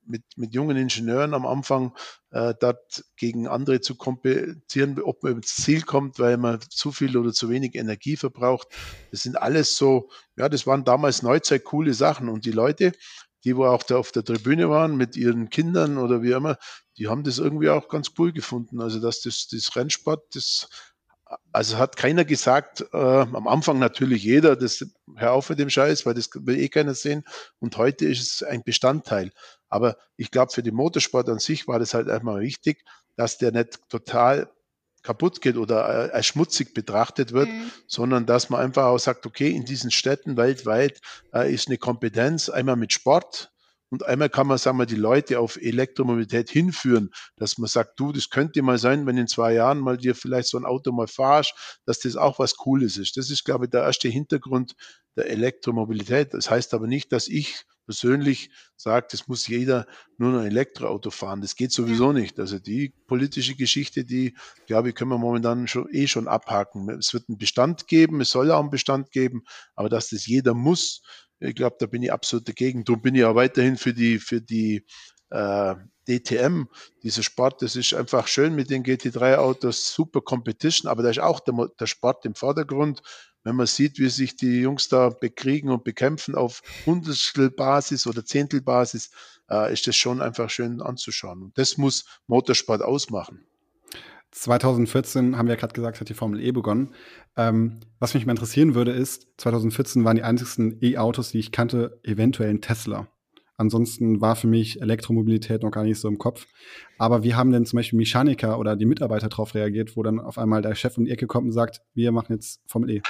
mit, 0.08 0.24
mit 0.36 0.54
jungen 0.54 0.76
Ingenieuren 0.76 1.34
am 1.34 1.46
Anfang 1.46 1.92
äh, 2.30 2.54
dort 2.58 3.04
gegen 3.16 3.46
andere 3.46 3.80
zu 3.80 3.94
kompetieren, 3.94 5.00
ob 5.00 5.22
man 5.22 5.36
ins 5.36 5.54
Ziel 5.56 5.82
kommt, 5.82 6.18
weil 6.18 6.36
man 6.36 6.60
zu 6.70 6.92
viel 6.92 7.16
oder 7.16 7.32
zu 7.32 7.48
wenig 7.48 7.74
Energie 7.74 8.16
verbraucht. 8.16 8.68
Das 9.10 9.22
sind 9.22 9.40
alles 9.40 9.76
so, 9.76 10.10
ja, 10.36 10.48
das 10.48 10.66
waren 10.66 10.84
damals 10.84 11.22
Neuzeit 11.22 11.64
coole 11.64 11.94
Sachen. 11.94 12.28
Und 12.28 12.44
die 12.44 12.52
Leute, 12.52 12.92
die 13.44 13.56
wo 13.56 13.66
auch 13.66 13.82
da 13.82 13.96
auf 13.96 14.12
der 14.12 14.24
Tribüne 14.24 14.68
waren 14.68 14.96
mit 14.96 15.16
ihren 15.16 15.50
Kindern 15.50 15.98
oder 15.98 16.22
wie 16.22 16.32
immer, 16.32 16.56
die 16.96 17.08
haben 17.08 17.22
das 17.22 17.38
irgendwie 17.38 17.70
auch 17.70 17.88
ganz 17.88 18.12
cool 18.18 18.32
gefunden. 18.32 18.80
Also 18.80 19.00
dass 19.00 19.20
das, 19.20 19.46
das 19.48 19.76
Rennsport, 19.76 20.34
das 20.34 20.68
also 21.52 21.78
hat 21.78 21.96
keiner 21.96 22.24
gesagt, 22.24 22.84
äh, 22.92 22.96
am 22.96 23.48
Anfang 23.48 23.78
natürlich 23.78 24.22
jeder, 24.24 24.56
das 24.56 24.84
hör 25.16 25.32
auf 25.32 25.50
mit 25.50 25.58
dem 25.58 25.70
Scheiß, 25.70 26.06
weil 26.06 26.14
das 26.14 26.30
will 26.34 26.58
eh 26.58 26.68
keiner 26.68 26.94
sehen. 26.94 27.24
Und 27.58 27.76
heute 27.76 28.06
ist 28.06 28.20
es 28.20 28.42
ein 28.42 28.62
Bestandteil. 28.62 29.30
Aber 29.68 29.96
ich 30.16 30.30
glaube, 30.30 30.52
für 30.52 30.62
den 30.62 30.74
Motorsport 30.74 31.28
an 31.28 31.38
sich 31.38 31.68
war 31.68 31.78
das 31.78 31.94
halt 31.94 32.08
einmal 32.08 32.40
wichtig, 32.40 32.84
dass 33.16 33.38
der 33.38 33.52
nicht 33.52 33.78
total 33.88 34.50
kaputt 35.02 35.40
geht 35.40 35.56
oder 35.56 36.08
äh, 36.08 36.12
als 36.12 36.26
schmutzig 36.26 36.74
betrachtet 36.74 37.32
wird, 37.32 37.48
mhm. 37.48 37.70
sondern 37.86 38.26
dass 38.26 38.50
man 38.50 38.60
einfach 38.60 38.84
auch 38.84 38.98
sagt, 38.98 39.26
okay, 39.26 39.50
in 39.50 39.64
diesen 39.64 39.90
Städten 39.90 40.36
weltweit 40.36 41.00
äh, 41.32 41.52
ist 41.52 41.68
eine 41.68 41.78
Kompetenz 41.78 42.48
einmal 42.48 42.76
mit 42.76 42.92
Sport, 42.92 43.50
und 43.90 44.04
einmal 44.04 44.28
kann 44.28 44.46
man, 44.46 44.58
sagen 44.58 44.78
wir, 44.78 44.86
die 44.86 44.96
Leute 44.96 45.40
auf 45.40 45.56
Elektromobilität 45.56 46.50
hinführen, 46.50 47.10
dass 47.36 47.58
man 47.58 47.68
sagt, 47.68 47.98
du, 47.98 48.12
das 48.12 48.28
könnte 48.28 48.62
mal 48.62 48.78
sein, 48.78 49.06
wenn 49.06 49.16
in 49.16 49.28
zwei 49.28 49.54
Jahren 49.54 49.78
mal 49.78 49.96
dir 49.96 50.14
vielleicht 50.14 50.48
so 50.48 50.58
ein 50.58 50.64
Auto 50.64 50.92
mal 50.92 51.06
fahrst, 51.06 51.80
dass 51.86 52.00
das 52.00 52.16
auch 52.16 52.38
was 52.38 52.56
Cooles 52.56 52.96
ist. 52.98 53.16
Das 53.16 53.30
ist, 53.30 53.44
glaube 53.44 53.64
ich, 53.64 53.70
der 53.70 53.82
erste 53.82 54.08
Hintergrund 54.08 54.74
der 55.16 55.30
Elektromobilität. 55.30 56.34
Das 56.34 56.50
heißt 56.50 56.74
aber 56.74 56.86
nicht, 56.86 57.12
dass 57.12 57.28
ich 57.28 57.64
persönlich 57.86 58.50
sage, 58.76 59.06
das 59.10 59.28
muss 59.28 59.46
jeder 59.46 59.86
nur 60.18 60.32
noch 60.32 60.40
ein 60.40 60.48
Elektroauto 60.48 61.10
fahren. 61.10 61.40
Das 61.40 61.56
geht 61.56 61.72
sowieso 61.72 62.12
nicht. 62.12 62.38
Also 62.38 62.58
die 62.58 62.92
politische 63.06 63.56
Geschichte, 63.56 64.04
die, 64.04 64.36
glaube 64.66 64.90
ich, 64.90 64.94
können 64.94 65.10
wir 65.10 65.16
momentan 65.16 65.66
schon, 65.66 65.88
eh 65.90 66.06
schon 66.06 66.28
abhaken. 66.28 66.90
Es 66.90 67.14
wird 67.14 67.24
einen 67.28 67.38
Bestand 67.38 67.88
geben, 67.88 68.20
es 68.20 68.30
soll 68.30 68.52
auch 68.52 68.60
einen 68.60 68.68
Bestand 68.68 69.10
geben, 69.10 69.42
aber 69.74 69.88
dass 69.88 70.10
das 70.10 70.26
jeder 70.26 70.52
muss, 70.52 71.00
ich 71.40 71.54
glaube, 71.54 71.76
da 71.78 71.86
bin 71.86 72.02
ich 72.02 72.12
absolut 72.12 72.48
dagegen. 72.48 72.84
Darum 72.84 73.02
bin 73.02 73.14
ich 73.14 73.24
auch 73.24 73.34
weiterhin 73.34 73.76
für 73.76 73.92
die, 73.92 74.18
für 74.18 74.40
die 74.40 74.84
äh, 75.30 75.74
DTM, 76.08 76.64
dieser 77.02 77.22
Sport, 77.22 77.62
das 77.62 77.76
ist 77.76 77.92
einfach 77.92 78.26
schön 78.26 78.54
mit 78.54 78.70
den 78.70 78.82
GT3-Autos, 78.82 79.92
super 79.92 80.22
Competition, 80.22 80.90
aber 80.90 81.02
da 81.02 81.10
ist 81.10 81.20
auch 81.20 81.40
der, 81.40 81.68
der 81.78 81.86
Sport 81.86 82.24
im 82.24 82.34
Vordergrund. 82.34 83.02
Wenn 83.44 83.56
man 83.56 83.66
sieht, 83.66 83.98
wie 83.98 84.08
sich 84.08 84.36
die 84.36 84.60
Jungs 84.60 84.88
da 84.88 85.10
bekriegen 85.10 85.70
und 85.70 85.84
bekämpfen 85.84 86.34
auf 86.34 86.62
Hundertstelbasis 86.86 88.06
oder 88.06 88.24
Zehntelbasis, 88.24 89.10
äh, 89.50 89.72
ist 89.72 89.86
das 89.86 89.96
schon 89.96 90.20
einfach 90.20 90.50
schön 90.50 90.80
anzuschauen. 90.80 91.42
Und 91.42 91.58
das 91.58 91.76
muss 91.76 92.04
Motorsport 92.26 92.82
ausmachen. 92.82 93.46
2014 94.30 95.36
haben 95.36 95.46
wir 95.46 95.54
ja 95.54 95.60
gerade 95.60 95.72
gesagt, 95.72 96.00
hat 96.00 96.08
die 96.08 96.14
Formel 96.14 96.40
E 96.40 96.52
begonnen. 96.52 96.94
Ähm, 97.36 97.80
was 97.98 98.14
mich 98.14 98.26
mal 98.26 98.32
interessieren 98.32 98.74
würde, 98.74 98.92
ist, 98.92 99.28
2014 99.38 100.04
waren 100.04 100.16
die 100.16 100.22
einzigsten 100.22 100.78
E-Autos, 100.82 101.30
die 101.30 101.38
ich 101.38 101.52
kannte, 101.52 102.00
eventuell 102.02 102.50
ein 102.50 102.60
Tesla. 102.60 103.08
Ansonsten 103.56 104.20
war 104.20 104.36
für 104.36 104.46
mich 104.46 104.80
Elektromobilität 104.80 105.62
noch 105.62 105.72
gar 105.72 105.82
nicht 105.82 105.98
so 105.98 106.06
im 106.06 106.18
Kopf. 106.18 106.46
Aber 106.96 107.24
wie 107.24 107.34
haben 107.34 107.50
denn 107.50 107.66
zum 107.66 107.78
Beispiel 107.78 107.98
Mechaniker 107.98 108.58
oder 108.58 108.76
die 108.76 108.86
Mitarbeiter 108.86 109.28
darauf 109.28 109.54
reagiert, 109.54 109.96
wo 109.96 110.02
dann 110.04 110.20
auf 110.20 110.38
einmal 110.38 110.62
der 110.62 110.76
Chef 110.76 110.96
um 110.96 111.04
die 111.04 111.10
Ecke 111.10 111.26
kommt 111.26 111.46
und 111.46 111.52
sagt, 111.52 111.82
wir 111.92 112.12
machen 112.12 112.34
jetzt 112.34 112.62
Formel 112.66 112.90
E? 112.90 113.02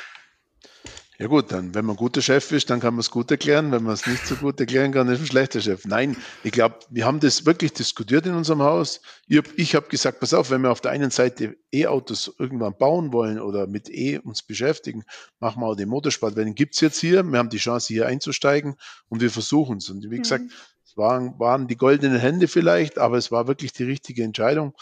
Ja 1.21 1.27
gut, 1.27 1.51
dann, 1.51 1.75
wenn 1.75 1.85
man 1.85 1.97
ein 1.97 1.99
guter 1.99 2.23
Chef 2.23 2.53
ist, 2.53 2.71
dann 2.71 2.79
kann 2.79 2.95
man 2.95 3.01
es 3.01 3.11
gut 3.11 3.29
erklären. 3.33 3.73
Wenn 3.73 3.83
man 3.83 3.95
es 3.95 4.07
nicht 4.07 4.25
so 4.25 4.37
gut 4.37 4.61
erklären 4.61 4.93
kann, 4.93 5.09
ist 5.09 5.19
ein 5.19 5.27
schlechter 5.27 5.61
Chef. 5.61 5.85
Nein, 5.85 6.17
ich 6.45 6.53
glaube, 6.53 6.77
wir 6.91 7.05
haben 7.05 7.19
das 7.19 7.45
wirklich 7.45 7.73
diskutiert 7.73 8.25
in 8.27 8.35
unserem 8.35 8.63
Haus. 8.63 9.01
Ich 9.27 9.37
habe 9.39 9.49
hab 9.65 9.91
gesagt, 9.91 10.21
pass 10.21 10.33
auf, 10.33 10.53
wenn 10.53 10.61
wir 10.61 10.71
auf 10.71 10.81
der 10.81 10.93
einen 10.93 11.11
Seite 11.11 11.57
E-Autos 11.73 12.33
irgendwann 12.39 12.79
bauen 12.79 13.13
wollen 13.13 13.41
oder 13.41 13.67
mit 13.67 13.91
E 13.91 14.19
uns 14.19 14.45
beschäftigen, 14.45 15.03
machen 15.41 15.61
wir 15.61 15.67
auch 15.67 15.75
den 15.75 15.89
Motorsport, 15.89 16.37
weil 16.37 16.45
den 16.45 16.55
gibt's 16.55 16.81
jetzt 16.81 17.01
hier. 17.01 17.25
Wir 17.25 17.39
haben 17.41 17.51
die 17.51 17.59
Chance, 17.59 17.89
hier 17.89 18.07
einzusteigen 18.07 18.77
und 19.09 19.21
wir 19.21 19.31
versuchen 19.33 19.79
es. 19.79 19.91
Und 19.91 20.09
wie 20.09 20.19
gesagt, 20.19 20.45
mhm. 20.45 20.53
es 20.85 20.97
waren, 20.97 21.37
waren 21.41 21.67
die 21.67 21.77
goldenen 21.77 22.21
Hände 22.21 22.47
vielleicht, 22.47 22.97
aber 22.97 23.17
es 23.17 23.33
war 23.33 23.49
wirklich 23.49 23.73
die 23.73 23.83
richtige 23.83 24.23
Entscheidung. 24.23 24.73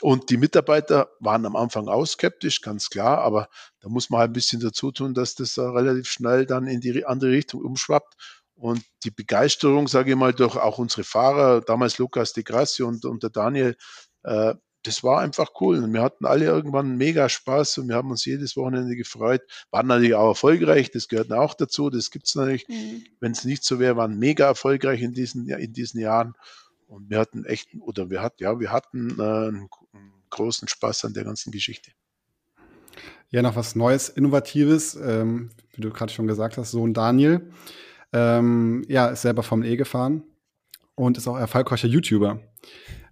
Und 0.00 0.30
die 0.30 0.36
Mitarbeiter 0.36 1.10
waren 1.18 1.44
am 1.44 1.56
Anfang 1.56 1.88
auch 1.88 2.06
skeptisch, 2.06 2.60
ganz 2.60 2.88
klar, 2.88 3.18
aber 3.18 3.48
da 3.80 3.88
muss 3.88 4.10
man 4.10 4.20
halt 4.20 4.30
ein 4.30 4.34
bisschen 4.34 4.60
dazu 4.60 4.92
tun, 4.92 5.12
dass 5.12 5.34
das 5.34 5.58
relativ 5.58 6.08
schnell 6.08 6.46
dann 6.46 6.68
in 6.68 6.80
die 6.80 7.04
andere 7.04 7.32
Richtung 7.32 7.62
umschwappt. 7.62 8.14
Und 8.54 8.82
die 9.04 9.10
Begeisterung, 9.10 9.86
sage 9.86 10.10
ich 10.10 10.16
mal, 10.16 10.32
durch 10.32 10.56
auch 10.56 10.78
unsere 10.78 11.04
Fahrer, 11.04 11.60
damals 11.60 11.98
Lukas 11.98 12.32
de 12.32 12.42
Grassi 12.42 12.82
und, 12.82 13.04
und 13.04 13.22
der 13.22 13.30
Daniel, 13.30 13.76
äh, 14.24 14.54
das 14.82 15.02
war 15.02 15.20
einfach 15.20 15.50
cool. 15.60 15.82
Und 15.82 15.92
wir 15.92 16.02
hatten 16.02 16.26
alle 16.26 16.46
irgendwann 16.46 16.96
mega 16.96 17.28
Spaß 17.28 17.78
und 17.78 17.88
wir 17.88 17.96
haben 17.96 18.10
uns 18.10 18.24
jedes 18.24 18.56
Wochenende 18.56 18.96
gefreut. 18.96 19.42
Waren 19.70 19.88
natürlich 19.88 20.14
auch 20.14 20.28
erfolgreich, 20.28 20.90
das 20.90 21.08
gehört 21.08 21.32
auch 21.32 21.54
dazu. 21.54 21.90
Das 21.90 22.10
gibt 22.10 22.26
es 22.26 22.34
natürlich. 22.34 22.66
Mhm. 22.68 23.04
Wenn 23.20 23.32
es 23.32 23.44
nicht 23.44 23.64
so 23.64 23.78
wäre, 23.78 23.96
waren 23.96 24.18
mega 24.18 24.46
erfolgreich 24.46 25.02
in 25.02 25.12
diesen, 25.12 25.48
in 25.48 25.72
diesen 25.72 26.00
Jahren. 26.00 26.34
Und 26.88 27.10
wir 27.10 27.18
hatten 27.18 27.44
echt, 27.44 27.68
oder 27.80 28.08
wir 28.08 28.22
hatten, 28.22 28.42
ja, 28.42 28.58
wir 28.58 28.72
hatten 28.72 29.18
äh, 29.18 29.22
einen, 29.22 29.68
großen 30.30 30.68
Spaß 30.68 31.04
an 31.06 31.14
der 31.14 31.24
ganzen 31.24 31.52
Geschichte. 31.52 31.90
Ja, 33.30 33.42
noch 33.42 33.56
was 33.56 33.76
Neues, 33.76 34.08
Innovatives, 34.08 34.94
ähm, 34.94 35.50
wie 35.74 35.82
du 35.82 35.90
gerade 35.90 36.12
schon 36.12 36.26
gesagt 36.26 36.56
hast, 36.56 36.70
Sohn 36.70 36.94
Daniel. 36.94 37.50
Ähm, 38.12 38.84
ja, 38.88 39.08
ist 39.08 39.22
selber 39.22 39.42
vom 39.42 39.62
E 39.62 39.76
gefahren 39.76 40.22
und 40.94 41.18
ist 41.18 41.28
auch 41.28 41.36
erfolgreicher 41.36 41.88
YouTuber. 41.88 42.40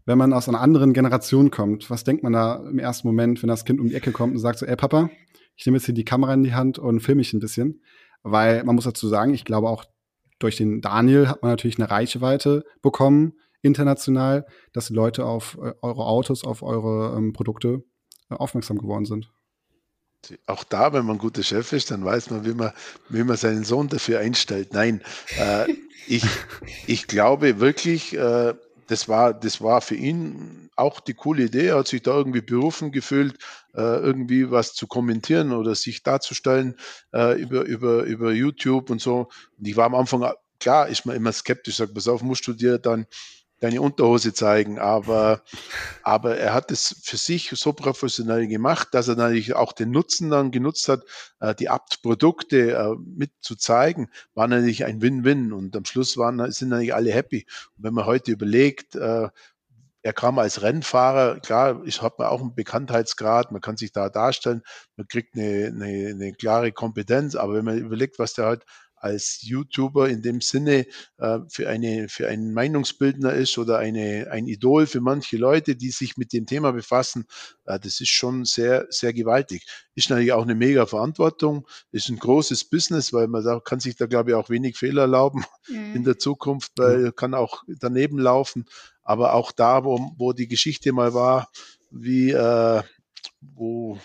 Wenn 0.06 0.18
man 0.18 0.32
aus 0.32 0.48
einer 0.48 0.60
anderen 0.60 0.92
Generation 0.92 1.50
kommt, 1.50 1.90
was 1.90 2.04
denkt 2.04 2.22
man 2.22 2.32
da 2.32 2.56
im 2.68 2.78
ersten 2.78 3.06
Moment, 3.08 3.42
wenn 3.42 3.48
das 3.48 3.64
Kind 3.64 3.80
um 3.80 3.88
die 3.88 3.94
Ecke 3.94 4.12
kommt 4.12 4.34
und 4.34 4.40
sagt 4.40 4.58
so, 4.58 4.66
ey 4.66 4.76
Papa, 4.76 5.10
ich 5.54 5.66
nehme 5.66 5.76
jetzt 5.78 5.86
hier 5.86 5.94
die 5.94 6.04
Kamera 6.04 6.32
in 6.32 6.44
die 6.44 6.54
Hand 6.54 6.78
und 6.78 7.00
filme 7.00 7.20
mich 7.20 7.32
ein 7.32 7.40
bisschen? 7.40 7.82
Weil 8.22 8.64
man 8.64 8.74
muss 8.74 8.84
dazu 8.84 9.08
sagen, 9.08 9.34
ich 9.34 9.44
glaube 9.44 9.68
auch 9.68 9.84
durch 10.38 10.56
den 10.56 10.80
Daniel 10.80 11.28
hat 11.28 11.42
man 11.42 11.50
natürlich 11.50 11.78
eine 11.78 11.90
Reichweite 11.90 12.64
bekommen, 12.82 13.34
international, 13.66 14.46
dass 14.72 14.88
die 14.88 14.94
Leute 14.94 15.24
auf 15.24 15.58
äh, 15.60 15.72
eure 15.82 16.06
Autos, 16.06 16.44
auf 16.44 16.62
eure 16.62 17.16
ähm, 17.16 17.32
Produkte 17.32 17.84
äh, 18.30 18.34
aufmerksam 18.34 18.78
geworden 18.78 19.04
sind. 19.04 19.30
Auch 20.46 20.64
da, 20.64 20.92
wenn 20.92 21.04
man 21.04 21.16
ein 21.16 21.20
guter 21.20 21.42
Chef 21.42 21.72
ist, 21.72 21.90
dann 21.90 22.04
weiß 22.04 22.30
man, 22.30 22.44
wie 22.44 22.54
man, 22.54 22.72
wie 23.08 23.22
man 23.22 23.36
seinen 23.36 23.64
Sohn 23.64 23.88
dafür 23.88 24.20
einstellt. 24.20 24.72
Nein, 24.72 25.02
äh, 25.38 25.72
ich, 26.06 26.24
ich 26.86 27.06
glaube 27.06 27.60
wirklich, 27.60 28.16
äh, 28.16 28.54
das 28.88 29.08
war, 29.08 29.34
das 29.34 29.60
war 29.60 29.80
für 29.80 29.96
ihn 29.96 30.70
auch 30.76 31.00
die 31.00 31.14
coole 31.14 31.44
Idee. 31.44 31.68
Er 31.68 31.78
hat 31.78 31.88
sich 31.88 32.02
da 32.02 32.16
irgendwie 32.16 32.40
berufen 32.40 32.92
gefühlt, 32.92 33.36
äh, 33.74 33.80
irgendwie 33.80 34.50
was 34.50 34.74
zu 34.74 34.86
kommentieren 34.86 35.52
oder 35.52 35.74
sich 35.74 36.02
darzustellen 36.02 36.76
äh, 37.12 37.40
über, 37.40 37.62
über, 37.64 38.04
über 38.04 38.32
YouTube 38.32 38.90
und 38.90 39.00
so. 39.00 39.28
Und 39.58 39.66
ich 39.66 39.76
war 39.76 39.86
am 39.86 39.94
Anfang, 39.94 40.30
klar, 40.60 40.88
ist 40.88 41.06
man 41.06 41.16
immer 41.16 41.32
skeptisch, 41.32 41.76
sagt, 41.76 41.94
pass 41.94 42.08
auf, 42.08 42.22
musst 42.22 42.46
du 42.46 42.52
dir 42.52 42.78
dann 42.78 43.06
deine 43.60 43.80
Unterhose 43.80 44.34
zeigen, 44.34 44.78
aber, 44.78 45.42
aber 46.02 46.36
er 46.36 46.52
hat 46.52 46.70
es 46.70 47.00
für 47.02 47.16
sich 47.16 47.50
so 47.50 47.72
professionell 47.72 48.46
gemacht, 48.48 48.88
dass 48.92 49.08
er 49.08 49.16
natürlich 49.16 49.54
auch 49.54 49.72
den 49.72 49.90
Nutzen 49.90 50.30
dann 50.30 50.50
genutzt 50.50 50.88
hat, 50.88 51.04
äh, 51.40 51.54
die 51.54 51.68
Abt-Produkte 51.68 52.72
äh, 52.72 52.94
mit 53.16 53.32
zu 53.40 53.56
zeigen, 53.56 54.08
war 54.34 54.46
natürlich 54.46 54.84
ein 54.84 55.00
Win-Win 55.00 55.52
und 55.52 55.74
am 55.74 55.84
Schluss 55.84 56.16
waren, 56.16 56.50
sind 56.50 56.68
natürlich 56.68 56.94
alle 56.94 57.12
happy. 57.12 57.46
Und 57.76 57.84
wenn 57.84 57.94
man 57.94 58.06
heute 58.06 58.32
überlegt, 58.32 58.94
äh, 58.94 59.28
er 60.06 60.12
kam 60.12 60.38
als 60.38 60.62
Rennfahrer, 60.62 61.40
klar, 61.40 61.82
ich 61.84 62.00
habe 62.00 62.16
man 62.18 62.28
auch 62.28 62.40
einen 62.40 62.54
Bekanntheitsgrad, 62.54 63.50
man 63.50 63.60
kann 63.60 63.76
sich 63.76 63.90
da 63.90 64.08
darstellen, 64.08 64.62
man 64.96 65.08
kriegt 65.08 65.34
eine, 65.34 65.66
eine, 65.66 66.10
eine 66.10 66.32
klare 66.32 66.70
Kompetenz, 66.70 67.34
aber 67.34 67.54
wenn 67.54 67.64
man 67.64 67.78
überlegt, 67.78 68.20
was 68.20 68.34
der 68.34 68.46
halt 68.46 68.64
als 68.96 69.42
YouTuber 69.42 70.08
in 70.08 70.22
dem 70.22 70.40
Sinne 70.40 70.86
äh, 71.18 71.38
für, 71.48 71.68
eine, 71.68 72.08
für 72.08 72.28
einen 72.28 72.52
Meinungsbildner 72.52 73.32
ist 73.32 73.58
oder 73.58 73.78
eine, 73.78 74.28
ein 74.30 74.46
Idol 74.46 74.86
für 74.86 75.00
manche 75.00 75.36
Leute, 75.36 75.76
die 75.76 75.90
sich 75.90 76.16
mit 76.16 76.32
dem 76.32 76.46
Thema 76.46 76.72
befassen, 76.72 77.26
äh, 77.66 77.78
das 77.78 78.00
ist 78.00 78.08
schon 78.08 78.44
sehr, 78.44 78.86
sehr 78.90 79.12
gewaltig. 79.12 79.66
Ist 79.94 80.10
natürlich 80.10 80.32
auch 80.32 80.42
eine 80.42 80.54
mega 80.54 80.86
Verantwortung, 80.86 81.66
ist 81.92 82.08
ein 82.08 82.18
großes 82.18 82.64
Business, 82.64 83.12
weil 83.12 83.28
man 83.28 83.44
da, 83.44 83.60
kann 83.60 83.80
sich 83.80 83.96
da, 83.96 84.06
glaube 84.06 84.30
ich, 84.30 84.36
auch 84.36 84.50
wenig 84.50 84.76
Fehler 84.76 85.02
erlauben 85.02 85.44
mhm. 85.68 85.94
in 85.94 86.04
der 86.04 86.18
Zukunft, 86.18 86.72
weil 86.76 87.12
kann 87.12 87.34
auch 87.34 87.62
daneben 87.66 88.18
laufen. 88.18 88.64
Aber 89.02 89.34
auch 89.34 89.52
da, 89.52 89.84
wo, 89.84 90.12
wo 90.16 90.32
die 90.32 90.48
Geschichte 90.48 90.92
mal 90.92 91.14
war, 91.14 91.48
wie 91.90 92.32
äh, 92.32 92.82
wo 93.40 93.98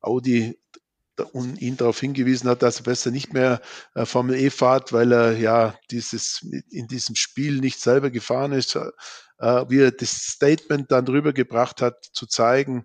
Audi 0.00 0.58
und 1.18 1.60
ihn 1.60 1.76
darauf 1.76 2.00
hingewiesen 2.00 2.48
hat, 2.48 2.62
dass 2.62 2.80
er 2.80 2.84
besser 2.84 3.10
nicht 3.10 3.32
mehr 3.32 3.60
äh, 3.94 4.04
Formel 4.04 4.36
E 4.36 4.50
fahrt, 4.50 4.92
weil 4.92 5.12
er 5.12 5.36
ja 5.36 5.74
dieses 5.90 6.46
in 6.70 6.86
diesem 6.86 7.14
Spiel 7.14 7.60
nicht 7.60 7.80
selber 7.80 8.10
gefahren 8.10 8.52
ist, 8.52 8.76
äh, 8.76 8.84
wie 9.68 9.80
er 9.80 9.92
das 9.92 10.10
Statement 10.10 10.90
dann 10.90 11.06
rübergebracht 11.06 11.82
hat, 11.82 12.04
zu 12.12 12.26
zeigen, 12.26 12.84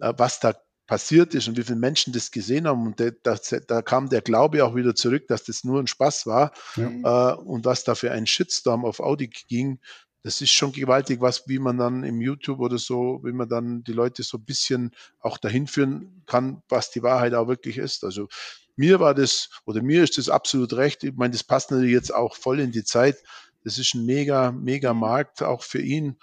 äh, 0.00 0.12
was 0.16 0.40
da 0.40 0.54
passiert 0.86 1.34
ist 1.34 1.46
und 1.46 1.56
wie 1.56 1.62
viele 1.62 1.78
Menschen 1.78 2.12
das 2.12 2.30
gesehen 2.30 2.66
haben. 2.66 2.86
Und 2.86 2.98
de, 2.98 3.12
das, 3.22 3.54
da 3.68 3.82
kam 3.82 4.08
der 4.08 4.22
Glaube 4.22 4.64
auch 4.64 4.74
wieder 4.74 4.94
zurück, 4.94 5.28
dass 5.28 5.44
das 5.44 5.62
nur 5.62 5.78
ein 5.78 5.86
Spaß 5.86 6.26
war 6.26 6.52
ja. 6.74 7.34
und 7.34 7.64
was 7.64 7.84
da 7.84 7.94
für 7.94 8.10
ein 8.10 8.26
Shitstorm 8.26 8.84
auf 8.84 8.98
Audi 8.98 9.28
ging, 9.28 9.78
das 10.22 10.40
ist 10.40 10.50
schon 10.50 10.72
gewaltig, 10.72 11.20
was, 11.20 11.48
wie 11.48 11.58
man 11.58 11.78
dann 11.78 12.04
im 12.04 12.20
YouTube 12.20 12.60
oder 12.60 12.78
so, 12.78 13.20
wie 13.24 13.32
man 13.32 13.48
dann 13.48 13.82
die 13.84 13.92
Leute 13.92 14.22
so 14.22 14.38
ein 14.38 14.44
bisschen 14.44 14.90
auch 15.20 15.38
dahin 15.38 15.66
führen 15.66 16.22
kann, 16.26 16.62
was 16.68 16.90
die 16.90 17.02
Wahrheit 17.02 17.34
auch 17.34 17.48
wirklich 17.48 17.78
ist. 17.78 18.04
Also 18.04 18.28
mir 18.76 19.00
war 19.00 19.14
das, 19.14 19.50
oder 19.64 19.82
mir 19.82 20.02
ist 20.02 20.18
das 20.18 20.28
absolut 20.28 20.74
recht. 20.74 21.04
Ich 21.04 21.14
meine, 21.14 21.32
das 21.32 21.44
passt 21.44 21.70
natürlich 21.70 21.92
jetzt 21.92 22.14
auch 22.14 22.36
voll 22.36 22.60
in 22.60 22.72
die 22.72 22.84
Zeit. 22.84 23.16
Das 23.64 23.78
ist 23.78 23.94
ein 23.94 24.06
mega, 24.06 24.52
mega 24.52 24.94
Markt 24.94 25.42
auch 25.42 25.62
für 25.62 25.80
ihn. 25.80 26.16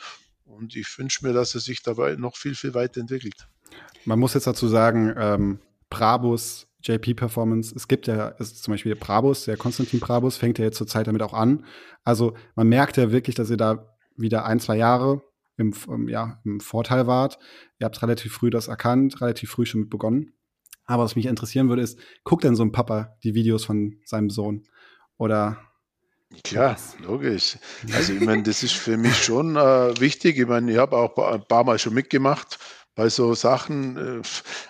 Und 0.46 0.76
ich 0.76 0.98
wünsche 0.98 1.26
mir, 1.26 1.34
dass 1.34 1.56
er 1.56 1.62
sich 1.62 1.84
dabei 1.84 2.16
noch 2.16 2.38
viel, 2.38 2.56
viel 2.56 2.74
weiterentwickelt. 2.74 3.48
Man 4.06 4.20
muss 4.20 4.34
jetzt 4.34 4.48
dazu 4.48 4.68
sagen, 4.68 5.14
ähm, 5.18 5.60
Brabus, 5.90 6.67
JP 6.84 7.16
Performance, 7.16 7.74
es 7.76 7.88
gibt 7.88 8.08
ja 8.08 8.30
ist 8.30 8.64
zum 8.64 8.74
Beispiel 8.74 8.96
Brabus, 8.96 9.46
der 9.46 9.58
Konstantin 9.58 10.00
Brabus 10.00 10.38
fängt 10.38 10.60
ja 10.60 10.66
jetzt 10.66 10.78
zur 10.78 10.88
Zeit 10.88 11.08
damit 11.08 11.22
auch 11.22 11.34
an. 11.34 11.66
Also 12.04 12.36
man 12.56 12.68
merkt 12.68 12.98
ja 12.98 13.12
wirklich, 13.12 13.36
dass 13.36 13.50
ihr 13.50 13.58
da 13.58 13.98
wieder 14.16 14.46
ein, 14.46 14.60
zwei 14.60 14.78
Jahre 14.78 15.22
im, 15.58 15.74
im, 15.88 16.08
ja, 16.08 16.40
im 16.46 16.60
Vorteil 16.60 17.08
wart. 17.08 17.40
Ihr 17.80 17.86
habt 17.86 18.02
relativ 18.02 18.34
früh 18.34 18.50
das 18.50 18.68
erkannt, 18.68 19.22
relativ 19.22 19.50
früh 19.50 19.66
schon 19.66 19.82
mit 19.82 19.90
begonnen. 19.90 20.34
Aber 20.86 21.04
was 21.04 21.16
mich 21.16 21.26
interessieren 21.26 21.68
würde, 21.70 21.82
ist, 21.82 22.00
guckt 22.24 22.44
denn 22.44 22.56
so 22.56 22.64
ein 22.64 22.72
Papa 22.72 23.18
die 23.24 23.36
Videos 23.36 23.66
von 23.66 24.00
seinem 24.06 24.30
Sohn? 24.30 24.64
Oder 25.18 25.58
Klar, 26.44 26.78
logisch. 27.04 27.58
Also 27.94 28.14
ich 28.14 28.20
meine, 28.20 28.44
das 28.44 28.62
ist 28.62 28.74
für 28.74 28.98
mich 28.98 29.16
schon 29.16 29.56
äh, 29.56 30.00
wichtig. 30.00 30.38
Ich 30.38 30.48
meine, 30.48 30.72
ich 30.72 30.78
habe 30.78 30.98
auch 30.98 31.18
ein 31.18 31.44
paar 31.48 31.64
Mal 31.64 31.80
schon 31.80 31.94
mitgemacht 31.94 32.60
bei 32.96 33.10
so 33.10 33.34
Sachen. 33.34 33.98
Äh, 33.98 34.22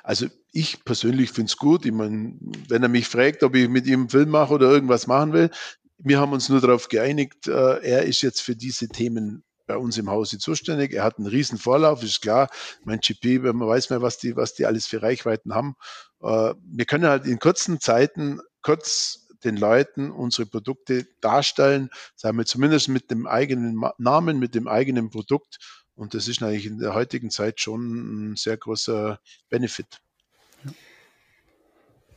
also 0.04 0.28
ich 0.58 0.84
persönlich 0.84 1.32
finde 1.32 1.50
es 1.50 1.58
gut. 1.58 1.86
Ich 1.86 1.92
meine, 1.92 2.34
wenn 2.68 2.82
er 2.82 2.90
mich 2.90 3.08
fragt, 3.08 3.44
ob 3.44 3.56
ich 3.56 3.70
mit 3.70 3.86
ihm 3.86 4.02
einen 4.02 4.10
Film 4.10 4.30
mache 4.30 4.56
oder 4.56 4.72
irgendwas 4.72 5.06
machen 5.06 5.32
will, 5.32 5.52
wir 6.00 6.20
haben 6.20 6.34
uns 6.34 6.50
nur 6.50 6.62
darauf 6.62 6.90
geeinigt, 6.90 7.48
äh, 7.48 7.80
er 7.84 8.04
ist 8.04 8.24
jetzt 8.24 8.42
für 8.42 8.56
diese 8.56 8.88
Themen 8.88 9.44
bei 9.68 9.78
uns 9.78 10.00
im 10.00 10.10
Hause 10.10 10.40
zuständig. 10.40 10.94
Er 10.94 11.04
hat 11.04 11.20
einen 11.20 11.28
riesen 11.28 11.60
Vorlauf, 11.60 12.02
ist 12.02 12.22
klar. 12.22 12.50
Mein 12.86 13.00
GP, 13.00 13.40
man 13.54 13.68
weiß 13.68 13.92
mehr, 13.92 14.02
was 14.02 14.18
die, 14.18 14.36
was 14.36 14.56
die 14.56 14.66
alles 14.66 14.88
für 14.88 15.04
Reichweiten 15.04 15.54
haben. 15.54 15.76
Äh, 16.24 16.56
wir 16.64 16.86
können 16.86 17.06
halt 17.06 17.28
in 17.28 17.38
kurzen 17.38 17.80
Zeiten 17.80 18.40
kurz 18.64 19.28
den 19.44 19.58
Leuten 19.58 20.10
unsere 20.10 20.48
Produkte 20.48 21.06
darstellen, 21.22 21.92
sagen 22.16 22.38
wir 22.40 22.46
zumindest 22.46 22.88
mit 22.88 23.12
dem 23.12 23.28
eigenen 23.28 23.80
Namen, 24.00 24.40
mit 24.40 24.56
dem 24.56 24.68
eigenen 24.68 25.12
Produkt. 25.12 25.60
Und 25.94 26.16
das 26.16 26.28
ist 26.28 26.42
natürlich 26.42 26.66
in 26.66 26.80
der 26.80 26.96
heutigen 26.96 27.30
Zeit 27.30 27.60
schon 27.60 28.32
ein 28.32 28.36
sehr 28.36 28.58
großer 28.58 29.20
Benefit. 29.50 30.00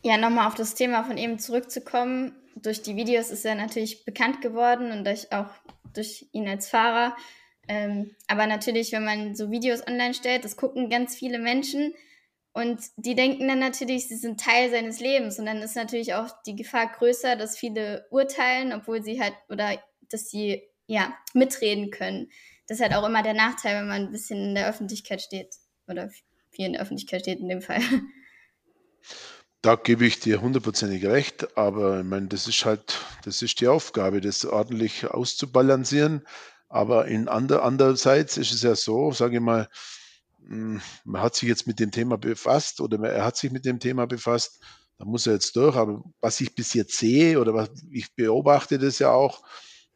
Ja, 0.02 0.16
nochmal 0.16 0.46
auf 0.46 0.54
das 0.54 0.74
Thema 0.74 1.04
von 1.04 1.18
eben 1.18 1.38
zurückzukommen. 1.38 2.34
Durch 2.56 2.82
die 2.82 2.96
Videos 2.96 3.30
ist 3.30 3.44
er 3.44 3.54
natürlich 3.54 4.04
bekannt 4.04 4.40
geworden 4.40 4.92
und 4.92 5.04
durch, 5.04 5.30
auch 5.32 5.50
durch 5.92 6.26
ihn 6.32 6.48
als 6.48 6.68
Fahrer. 6.68 7.16
Ähm, 7.68 8.16
aber 8.26 8.46
natürlich, 8.46 8.92
wenn 8.92 9.04
man 9.04 9.34
so 9.34 9.50
Videos 9.50 9.86
online 9.86 10.14
stellt, 10.14 10.44
das 10.44 10.56
gucken 10.56 10.88
ganz 10.88 11.14
viele 11.14 11.38
Menschen 11.38 11.94
und 12.52 12.80
die 12.96 13.14
denken 13.14 13.46
dann 13.46 13.60
natürlich, 13.60 14.08
sie 14.08 14.16
sind 14.16 14.40
Teil 14.40 14.70
seines 14.70 15.00
Lebens. 15.00 15.38
Und 15.38 15.46
dann 15.46 15.58
ist 15.58 15.76
natürlich 15.76 16.14
auch 16.14 16.28
die 16.46 16.56
Gefahr 16.56 16.90
größer, 16.90 17.36
dass 17.36 17.56
viele 17.56 18.06
urteilen, 18.10 18.72
obwohl 18.72 19.02
sie 19.02 19.20
halt, 19.20 19.34
oder 19.48 19.78
dass 20.10 20.30
sie 20.30 20.62
ja 20.86 21.14
mitreden 21.32 21.90
können. 21.90 22.30
Das 22.66 22.78
ist 22.78 22.82
halt 22.82 22.94
auch 22.94 23.06
immer 23.06 23.22
der 23.22 23.34
Nachteil, 23.34 23.76
wenn 23.76 23.88
man 23.88 24.06
ein 24.06 24.12
bisschen 24.12 24.38
in 24.42 24.54
der 24.54 24.68
Öffentlichkeit 24.68 25.22
steht. 25.22 25.54
Oder 25.86 26.10
viel 26.50 26.66
in 26.66 26.72
der 26.72 26.82
Öffentlichkeit 26.82 27.20
steht 27.20 27.38
in 27.40 27.48
dem 27.48 27.62
Fall. 27.62 27.80
Da 29.62 29.74
gebe 29.76 30.06
ich 30.06 30.20
dir 30.20 30.40
hundertprozentig 30.40 31.04
recht, 31.04 31.56
aber 31.56 32.00
ich 32.00 32.06
meine, 32.06 32.28
das 32.28 32.48
ist 32.48 32.64
halt, 32.64 32.98
das 33.24 33.42
ist 33.42 33.60
die 33.60 33.68
Aufgabe, 33.68 34.22
das 34.22 34.46
ordentlich 34.46 35.06
auszubalancieren. 35.06 36.26
Aber 36.68 37.06
in 37.08 37.28
ander, 37.28 37.62
andererseits 37.62 38.38
ist 38.38 38.52
es 38.52 38.62
ja 38.62 38.74
so, 38.74 39.12
sage 39.12 39.36
ich 39.36 39.42
mal, 39.42 39.68
hm, 40.46 40.80
man 41.04 41.22
hat 41.22 41.34
sich 41.36 41.48
jetzt 41.48 41.66
mit 41.66 41.78
dem 41.78 41.90
Thema 41.90 42.16
befasst 42.16 42.80
oder 42.80 42.98
er 43.06 43.24
hat 43.24 43.36
sich 43.36 43.50
mit 43.50 43.66
dem 43.66 43.80
Thema 43.80 44.06
befasst, 44.06 44.60
da 44.98 45.04
muss 45.04 45.26
er 45.26 45.34
jetzt 45.34 45.54
durch. 45.56 45.76
Aber 45.76 46.04
was 46.20 46.40
ich 46.40 46.54
bis 46.54 46.72
jetzt 46.74 46.96
sehe 46.96 47.38
oder 47.38 47.52
was 47.54 47.70
ich 47.90 48.14
beobachte 48.14 48.78
das 48.78 48.98
ja 48.98 49.10
auch, 49.12 49.42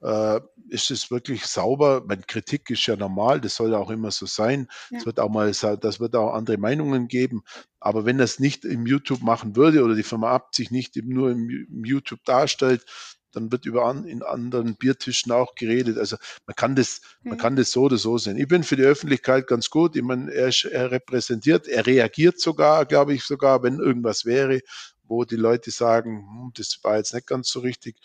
äh, 0.05 0.41
ist 0.69 0.91
es 0.91 1.11
wirklich 1.11 1.47
sauber. 1.47 2.03
Meine 2.07 2.23
Kritik 2.23 2.71
ist 2.71 2.87
ja 2.87 2.97
normal, 2.97 3.41
das 3.41 3.57
soll 3.57 3.73
ja 3.73 3.79
auch 3.79 3.91
immer 3.91 4.11
so 4.11 4.27
sein. 4.27 4.69
Es 4.91 5.01
ja. 5.01 5.07
wird 5.07 5.19
auch 5.19 5.31
mal, 5.31 5.51
das 5.51 6.01
wird 6.01 6.15
auch 6.15 6.35
andere 6.35 6.59
Meinungen 6.59 7.09
geben. 7.09 7.43
Aber 7.81 8.05
wenn 8.05 8.19
das 8.19 8.39
nicht 8.39 8.65
im 8.65 8.87
YouTube 8.87 9.23
machen 9.23 9.57
würde 9.57 9.83
oder 9.83 9.95
die 9.95 10.03
Firma 10.03 10.31
Abt 10.31 10.55
sich 10.55 10.71
nicht 10.71 10.97
nur 10.97 11.31
im, 11.31 11.49
im 11.49 11.85
YouTube 11.85 12.25
darstellt, 12.25 12.85
dann 13.33 13.51
wird 13.51 13.67
über 13.67 13.87
an, 13.87 14.05
in 14.05 14.23
anderen 14.23 14.77
Biertischen 14.77 15.33
auch 15.33 15.55
geredet. 15.55 15.99
Also 15.99 16.17
man 16.47 16.55
kann 16.55 16.77
das, 16.77 17.01
mhm. 17.23 17.31
man 17.31 17.39
kann 17.39 17.57
das 17.57 17.73
so 17.73 17.83
oder 17.83 17.97
so 17.97 18.19
sehen. 18.19 18.39
Ich 18.39 18.47
bin 18.47 18.63
für 18.63 18.77
die 18.77 18.83
Öffentlichkeit 18.83 19.47
ganz 19.47 19.71
gut. 19.71 19.97
Ich 19.97 20.03
meine, 20.03 20.31
er, 20.33 20.53
er 20.71 20.91
repräsentiert, 20.91 21.67
er 21.67 21.87
reagiert 21.87 22.41
sogar, 22.41 22.85
glaube 22.85 23.15
ich, 23.15 23.25
sogar, 23.25 23.63
wenn 23.63 23.79
irgendwas 23.79 24.25
wäre, 24.25 24.61
wo 25.03 25.25
die 25.25 25.37
Leute 25.37 25.71
sagen, 25.71 26.27
hm, 26.29 26.53
das 26.55 26.79
war 26.83 26.97
jetzt 26.97 27.15
nicht 27.15 27.27
ganz 27.27 27.49
so 27.49 27.61
richtig. 27.61 27.97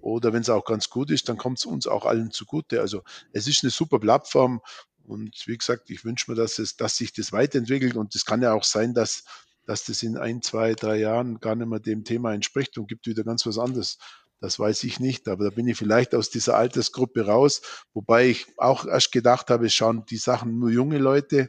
Oder 0.00 0.32
wenn 0.32 0.42
es 0.42 0.50
auch 0.50 0.64
ganz 0.64 0.88
gut 0.90 1.10
ist, 1.10 1.28
dann 1.28 1.36
kommt 1.36 1.58
es 1.58 1.66
uns 1.66 1.86
auch 1.86 2.04
allen 2.04 2.30
zugute. 2.30 2.80
Also 2.80 3.02
es 3.32 3.46
ist 3.48 3.64
eine 3.64 3.70
super 3.70 3.98
Plattform 3.98 4.60
und 5.04 5.46
wie 5.46 5.56
gesagt, 5.56 5.90
ich 5.90 6.04
wünsche 6.04 6.30
mir, 6.30 6.36
dass, 6.36 6.58
es, 6.58 6.76
dass 6.76 6.96
sich 6.96 7.12
das 7.12 7.32
weiterentwickelt 7.32 7.96
und 7.96 8.14
es 8.14 8.24
kann 8.24 8.42
ja 8.42 8.52
auch 8.52 8.64
sein, 8.64 8.94
dass, 8.94 9.24
dass 9.64 9.84
das 9.84 10.02
in 10.02 10.16
ein, 10.16 10.42
zwei, 10.42 10.74
drei 10.74 10.96
Jahren 10.96 11.40
gar 11.40 11.54
nicht 11.54 11.68
mehr 11.68 11.80
dem 11.80 12.04
Thema 12.04 12.34
entspricht 12.34 12.76
und 12.78 12.88
gibt 12.88 13.06
wieder 13.06 13.24
ganz 13.24 13.46
was 13.46 13.58
anderes. 13.58 13.98
Das 14.40 14.58
weiß 14.58 14.84
ich 14.84 15.00
nicht, 15.00 15.28
aber 15.28 15.44
da 15.44 15.50
bin 15.50 15.66
ich 15.66 15.78
vielleicht 15.78 16.14
aus 16.14 16.28
dieser 16.28 16.56
Altersgruppe 16.56 17.24
raus, 17.24 17.62
wobei 17.94 18.28
ich 18.28 18.46
auch 18.58 18.84
erst 18.84 19.12
gedacht 19.12 19.48
habe, 19.48 19.70
schauen 19.70 20.04
die 20.10 20.18
Sachen 20.18 20.58
nur 20.58 20.70
junge 20.70 20.98
Leute 20.98 21.48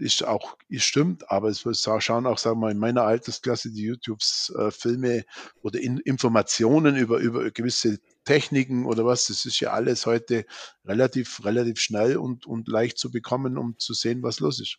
ist 0.00 0.24
auch, 0.24 0.56
ist 0.68 0.84
stimmt, 0.84 1.30
aber 1.30 1.48
es 1.48 1.64
schauen 1.98 2.26
auch, 2.26 2.38
sagen 2.38 2.58
wir 2.58 2.66
mal, 2.66 2.72
in 2.72 2.78
meiner 2.78 3.02
Altersklasse 3.02 3.70
die 3.70 3.82
YouTubes 3.82 4.52
äh, 4.58 4.70
Filme 4.70 5.24
oder 5.62 5.80
in, 5.80 5.98
Informationen 5.98 6.96
über, 6.96 7.18
über 7.18 7.50
gewisse 7.50 7.98
Techniken 8.24 8.86
oder 8.86 9.04
was. 9.04 9.26
Das 9.26 9.44
ist 9.44 9.60
ja 9.60 9.70
alles 9.70 10.06
heute 10.06 10.46
relativ, 10.84 11.44
relativ 11.44 11.78
schnell 11.78 12.16
und, 12.16 12.46
und 12.46 12.68
leicht 12.68 12.98
zu 12.98 13.10
bekommen, 13.10 13.58
um 13.58 13.78
zu 13.78 13.94
sehen, 13.94 14.22
was 14.22 14.40
los 14.40 14.60
ist. 14.60 14.78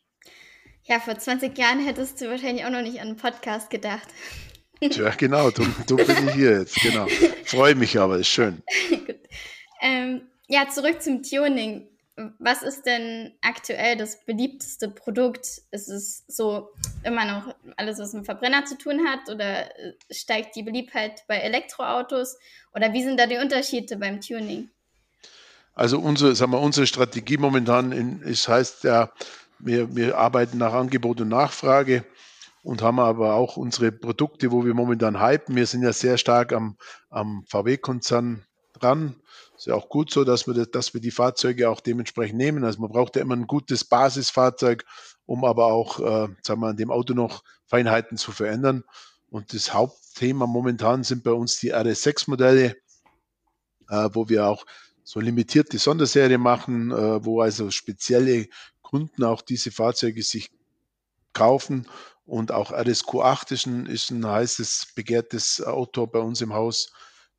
Ja, 0.84 1.00
vor 1.00 1.18
20 1.18 1.58
Jahren 1.58 1.80
hättest 1.80 2.20
du 2.22 2.30
wahrscheinlich 2.30 2.66
auch 2.66 2.72
noch 2.72 2.82
nicht 2.82 3.00
an 3.00 3.10
einen 3.10 3.18
Podcast 3.18 3.70
gedacht. 3.70 4.08
Tja, 4.82 5.12
genau, 5.12 5.52
du, 5.52 5.64
du 5.86 5.96
bin 5.96 6.28
ich 6.28 6.34
hier 6.34 6.60
jetzt, 6.60 6.76
genau. 6.82 7.06
Freue 7.46 7.76
mich 7.76 8.00
aber, 8.00 8.18
ist 8.18 8.30
schön. 8.30 8.64
ähm, 9.82 10.22
ja, 10.48 10.68
zurück 10.70 11.02
zum 11.04 11.22
Tuning 11.22 11.88
was 12.40 12.64
ist 12.64 12.86
denn 12.86 13.34
aktuell 13.42 13.98
das 13.98 14.26
beliebteste 14.26 14.90
Produkt? 14.90 15.62
Ist 15.72 15.90
es 15.90 16.24
so 16.28 16.70
immer 17.04 17.26
noch 17.26 17.56
alles, 17.78 18.00
was 18.00 18.14
mit 18.14 18.26
Verbrenner 18.26 18.66
zu 18.66 18.78
tun 18.78 19.08
hat? 19.08 19.30
Oder 19.30 19.78
äh, 19.80 19.94
steigt 20.10 20.56
die 20.56 20.64
Beliebtheit 20.64 21.24
bei 21.28 21.38
Elektroautos? 21.38 22.38
Oder 22.74 22.94
wie 22.94 23.04
sind 23.04 23.20
da 23.20 23.28
die 23.28 23.38
Unterschiede 23.38 23.98
beim 23.98 24.22
Tuning? 24.22 24.70
Also 25.74 26.00
unsere, 26.00 26.36
sagen 26.36 26.52
wir, 26.52 26.60
unsere 26.60 26.88
Strategie 26.88 27.38
momentan 27.38 27.92
in, 27.92 28.22
ist, 28.22 28.48
heißt 28.48 28.84
ja, 28.84 29.12
wir, 29.60 29.96
wir 29.96 30.18
arbeiten 30.18 30.58
nach 30.58 30.74
Angebot 30.74 31.22
und 31.22 31.30
Nachfrage 31.30 32.04
und 32.64 32.82
haben 32.82 33.00
aber 33.00 33.36
auch 33.36 33.58
unsere 33.58 33.92
Produkte, 33.92 34.52
wo 34.52 34.66
wir 34.66 34.74
momentan 34.74 35.22
hypen. 35.22 35.56
Wir 35.56 35.66
sind 35.66 35.84
ja 35.84 35.94
sehr 35.94 36.18
stark 36.18 36.54
am, 36.54 36.78
am 37.10 37.44
VW-Konzern 37.48 38.44
dran 38.74 39.16
ist 39.62 39.68
ja 39.68 39.76
auch 39.76 39.90
gut 39.90 40.12
so, 40.12 40.24
dass 40.24 40.48
wir, 40.48 40.66
dass 40.66 40.96
wir 40.96 41.02
die 41.02 41.12
Fahrzeuge 41.12 41.70
auch 41.70 41.82
dementsprechend 41.82 42.36
nehmen. 42.40 42.64
Also 42.64 42.82
man 42.82 42.90
braucht 42.90 43.16
ja 43.16 43.22
immer 43.22 43.36
ein 43.36 43.46
gutes 43.46 43.86
Basisfahrzeug, 43.86 44.84
um 45.28 45.46
aber 45.46 45.68
auch, 45.68 46.00
äh, 46.00 46.30
sagen 46.42 46.62
wir, 46.62 46.70
an 46.70 46.78
dem 46.78 46.90
Auto 46.90 47.14
noch 47.14 47.44
Feinheiten 47.68 48.18
zu 48.18 48.32
verändern. 48.32 48.84
Und 49.30 49.54
das 49.54 49.72
Hauptthema 49.72 50.48
momentan 50.48 51.04
sind 51.04 51.24
bei 51.24 51.32
uns 51.32 51.60
die 51.60 51.76
RS6-Modelle, 51.76 52.76
äh, 53.88 54.10
wo 54.14 54.30
wir 54.30 54.48
auch 54.48 54.66
so 55.04 55.20
limitierte 55.20 55.78
Sonderserie 55.78 56.40
machen, 56.40 56.90
äh, 56.90 57.24
wo 57.24 57.42
also 57.42 57.70
spezielle 57.70 58.48
Kunden 58.82 59.24
auch 59.24 59.44
diese 59.44 59.70
Fahrzeuge 59.70 60.24
sich 60.24 60.50
kaufen. 61.34 61.88
Und 62.26 62.52
auch 62.52 62.72
RSQ8 62.72 63.52
ist 63.52 63.68
ein, 63.68 63.86
ist 63.86 64.10
ein 64.10 64.26
heißes, 64.26 64.94
begehrtes 64.96 65.64
Auto 65.64 66.08
bei 66.08 66.18
uns 66.18 66.42
im 66.42 66.52
Haus 66.52 66.92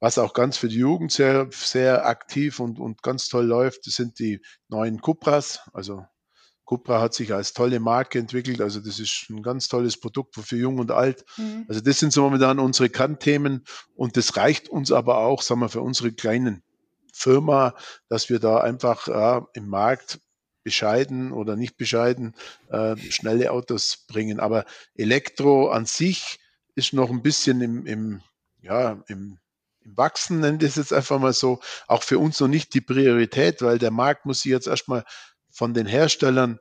was 0.02 0.18
auch 0.18 0.32
ganz 0.34 0.56
für 0.56 0.66
die 0.66 0.78
Jugend 0.78 1.12
sehr, 1.12 1.48
sehr 1.52 2.06
aktiv 2.06 2.58
und, 2.58 2.80
und 2.80 3.04
ganz 3.04 3.28
toll 3.28 3.44
läuft, 3.46 3.86
das 3.86 3.94
sind 3.94 4.18
die 4.18 4.42
neuen 4.66 5.00
Cupras. 5.00 5.60
Also 5.72 6.04
Cupra 6.64 7.00
hat 7.00 7.14
sich 7.14 7.32
als 7.32 7.52
tolle 7.52 7.78
Marke 7.78 8.18
entwickelt. 8.18 8.60
Also 8.60 8.80
das 8.80 8.98
ist 8.98 9.26
ein 9.30 9.44
ganz 9.44 9.68
tolles 9.68 10.00
Produkt 10.00 10.34
für 10.34 10.56
jung 10.56 10.80
und 10.80 10.90
alt. 10.90 11.24
Mhm. 11.36 11.66
Also 11.68 11.80
das 11.80 12.00
sind 12.00 12.12
so 12.12 12.22
momentan 12.22 12.58
unsere 12.58 12.90
Kernthemen 12.90 13.62
und 13.94 14.16
das 14.16 14.36
reicht 14.36 14.68
uns 14.68 14.90
aber 14.90 15.18
auch, 15.18 15.40
sagen 15.40 15.60
wir, 15.60 15.68
für 15.68 15.82
unsere 15.82 16.10
kleinen 16.10 16.64
Firma, 17.12 17.76
dass 18.08 18.28
wir 18.28 18.40
da 18.40 18.58
einfach 18.58 19.06
äh, 19.06 19.40
im 19.52 19.68
Markt 19.68 20.18
bescheiden 20.64 21.30
oder 21.30 21.54
nicht 21.54 21.76
bescheiden 21.76 22.34
äh, 22.70 22.96
schnelle 22.96 23.52
Autos 23.52 24.04
bringen. 24.08 24.40
Aber 24.40 24.64
Elektro 24.96 25.68
an 25.68 25.86
sich 25.86 26.40
ist 26.74 26.92
noch 26.92 27.10
ein 27.10 27.22
bisschen 27.22 27.60
im, 27.60 27.86
im 27.86 28.20
ja, 28.62 29.00
im 29.06 29.38
im 29.84 29.96
Wachsen, 29.96 30.40
nennen 30.40 30.58
das 30.58 30.76
jetzt 30.76 30.92
einfach 30.92 31.18
mal 31.18 31.32
so, 31.32 31.60
auch 31.86 32.02
für 32.02 32.18
uns 32.18 32.40
noch 32.40 32.48
nicht 32.48 32.74
die 32.74 32.80
Priorität, 32.80 33.62
weil 33.62 33.78
der 33.78 33.90
Markt 33.90 34.26
muss 34.26 34.42
sich 34.42 34.50
jetzt 34.52 34.66
erstmal 34.66 35.04
von 35.50 35.74
den 35.74 35.86
Herstellern 35.86 36.58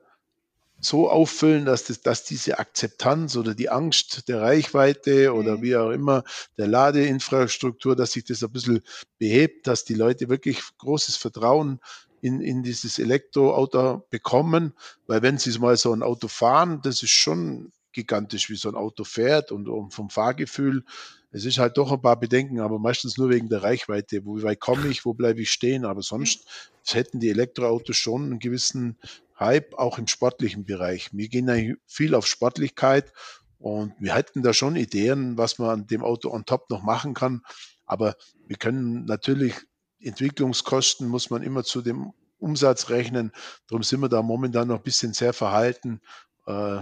so 0.84 1.08
auffüllen, 1.08 1.64
dass, 1.64 1.84
das, 1.84 2.00
dass 2.00 2.24
diese 2.24 2.58
Akzeptanz 2.58 3.36
oder 3.36 3.54
die 3.54 3.70
Angst 3.70 4.28
der 4.28 4.40
Reichweite 4.40 5.32
oder 5.32 5.58
mhm. 5.58 5.62
wie 5.62 5.76
auch 5.76 5.90
immer 5.90 6.24
der 6.58 6.66
Ladeinfrastruktur, 6.66 7.94
dass 7.94 8.12
sich 8.12 8.24
das 8.24 8.42
ein 8.42 8.50
bisschen 8.50 8.82
behebt, 9.18 9.68
dass 9.68 9.84
die 9.84 9.94
Leute 9.94 10.28
wirklich 10.28 10.60
großes 10.78 11.16
Vertrauen 11.16 11.80
in, 12.20 12.40
in 12.40 12.62
dieses 12.62 12.98
Elektroauto 12.98 14.06
bekommen, 14.10 14.74
weil 15.06 15.22
wenn 15.22 15.38
sie 15.38 15.56
mal 15.58 15.76
so 15.76 15.92
ein 15.92 16.02
Auto 16.02 16.28
fahren, 16.28 16.80
das 16.82 17.02
ist 17.02 17.10
schon 17.10 17.72
gigantisch, 17.92 18.50
wie 18.50 18.56
so 18.56 18.68
ein 18.68 18.74
Auto 18.74 19.04
fährt 19.04 19.52
und, 19.52 19.68
und 19.68 19.94
vom 19.94 20.10
Fahrgefühl 20.10 20.84
es 21.32 21.46
ist 21.46 21.58
halt 21.58 21.78
doch 21.78 21.90
ein 21.90 22.02
paar 22.02 22.20
Bedenken, 22.20 22.60
aber 22.60 22.78
meistens 22.78 23.16
nur 23.16 23.30
wegen 23.30 23.48
der 23.48 23.62
Reichweite. 23.62 24.24
Wo 24.24 24.40
weit 24.42 24.60
komme 24.60 24.88
ich, 24.88 25.04
wo 25.06 25.14
bleibe 25.14 25.40
ich 25.40 25.50
stehen? 25.50 25.84
Aber 25.86 26.02
sonst 26.02 26.44
hätten 26.86 27.20
die 27.20 27.30
Elektroautos 27.30 27.96
schon 27.96 28.24
einen 28.24 28.38
gewissen 28.38 28.98
Hype, 29.40 29.74
auch 29.74 29.98
im 29.98 30.06
sportlichen 30.06 30.64
Bereich. 30.64 31.08
Wir 31.12 31.28
gehen 31.28 31.48
ja 31.48 31.74
viel 31.86 32.14
auf 32.14 32.26
Sportlichkeit 32.26 33.12
und 33.58 33.94
wir 33.98 34.14
hätten 34.14 34.42
da 34.42 34.52
schon 34.52 34.76
Ideen, 34.76 35.38
was 35.38 35.58
man 35.58 35.70
an 35.70 35.86
dem 35.86 36.02
Auto 36.02 36.30
on 36.30 36.44
top 36.44 36.68
noch 36.68 36.82
machen 36.82 37.14
kann. 37.14 37.42
Aber 37.86 38.14
wir 38.46 38.56
können 38.56 39.06
natürlich 39.06 39.54
Entwicklungskosten 40.00 41.08
muss 41.08 41.30
man 41.30 41.42
immer 41.42 41.64
zu 41.64 41.80
dem 41.80 42.12
Umsatz 42.38 42.90
rechnen. 42.90 43.32
Darum 43.68 43.82
sind 43.82 44.00
wir 44.00 44.08
da 44.08 44.20
momentan 44.20 44.68
noch 44.68 44.78
ein 44.78 44.82
bisschen 44.82 45.12
sehr 45.14 45.32
verhalten. 45.32 46.00
Äh, 46.46 46.80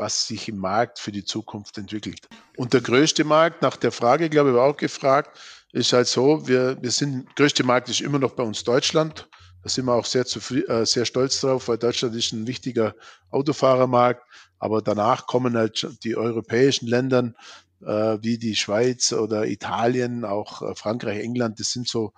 was 0.00 0.26
sich 0.26 0.48
im 0.48 0.56
Markt 0.56 0.98
für 0.98 1.12
die 1.12 1.24
Zukunft 1.24 1.76
entwickelt. 1.76 2.26
Und 2.56 2.72
der 2.72 2.80
größte 2.80 3.22
Markt, 3.22 3.60
nach 3.60 3.76
der 3.76 3.92
Frage, 3.92 4.30
glaube 4.30 4.50
ich, 4.50 4.56
war 4.56 4.66
auch 4.66 4.76
gefragt, 4.76 5.38
ist 5.72 5.92
halt 5.92 6.08
so, 6.08 6.48
wir, 6.48 6.78
wir 6.80 6.90
sind, 6.90 7.36
größte 7.36 7.62
Markt 7.64 7.90
ist 7.90 8.00
immer 8.00 8.18
noch 8.18 8.32
bei 8.32 8.42
uns 8.42 8.64
Deutschland. 8.64 9.28
Da 9.62 9.68
sind 9.68 9.84
wir 9.84 9.94
auch 9.94 10.06
sehr, 10.06 10.24
äh, 10.24 10.86
sehr 10.86 11.04
stolz 11.04 11.42
drauf, 11.42 11.68
weil 11.68 11.76
Deutschland 11.76 12.16
ist 12.16 12.32
ein 12.32 12.46
wichtiger 12.46 12.94
Autofahrermarkt. 13.30 14.22
Aber 14.58 14.80
danach 14.80 15.26
kommen 15.26 15.54
halt 15.56 15.86
die 16.02 16.16
europäischen 16.16 16.88
Länder, 16.88 17.34
äh, 17.82 18.18
wie 18.22 18.38
die 18.38 18.56
Schweiz 18.56 19.12
oder 19.12 19.46
Italien, 19.46 20.24
auch 20.24 20.62
äh, 20.62 20.74
Frankreich, 20.74 21.20
England. 21.22 21.60
Das 21.60 21.72
sind 21.72 21.86
so 21.86 22.14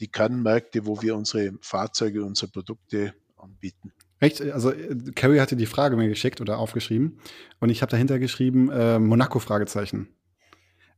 die 0.00 0.08
Kernmärkte, 0.08 0.86
wo 0.86 1.00
wir 1.00 1.14
unsere 1.14 1.52
Fahrzeuge, 1.60 2.24
unsere 2.24 2.50
Produkte 2.50 3.14
anbieten. 3.36 3.92
Echt? 4.22 4.40
Also 4.40 4.70
äh, 4.70 4.94
Carrie 5.16 5.40
hatte 5.40 5.56
die 5.56 5.66
Frage 5.66 5.96
mir 5.96 6.08
geschickt 6.08 6.40
oder 6.40 6.58
aufgeschrieben 6.58 7.18
und 7.58 7.70
ich 7.70 7.82
habe 7.82 7.90
dahinter 7.90 8.20
geschrieben 8.20 8.70
äh, 8.70 9.00
Monaco 9.00 9.40
Fragezeichen. 9.40 10.08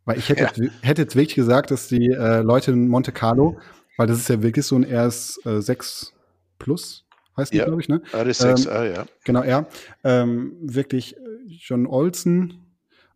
Weil 0.05 0.19
ich 0.19 0.29
hätte, 0.29 0.43
ja. 0.43 0.53
jetzt, 0.55 0.73
hätte 0.83 1.03
jetzt 1.03 1.17
wirklich 1.17 1.35
gesagt, 1.35 1.71
dass 1.71 1.89
die 1.89 2.11
äh, 2.11 2.43
Leute 2.43 2.73
in 2.73 2.87
Monte 2.87 3.13
Carlo, 3.13 3.59
weil 3.97 4.07
das 4.07 4.19
ist 4.19 4.29
ja 4.29 4.43
wirklich 4.43 4.67
so 4.67 4.77
ein 4.77 4.85
RS6 4.85 6.11
äh, 6.11 6.13
Plus, 6.59 7.07
heißt 7.39 7.55
ja. 7.55 7.65
glaube 7.65 7.81
ich, 7.81 7.89
ne? 7.89 8.03
RS6, 8.13 8.69
ähm, 8.69 8.95
ja. 8.95 9.07
Genau, 9.25 9.41
er. 9.41 9.69
Ähm, 10.05 10.57
wirklich 10.61 11.17
äh, 11.17 11.21
John 11.47 11.87
Olsen 11.87 12.59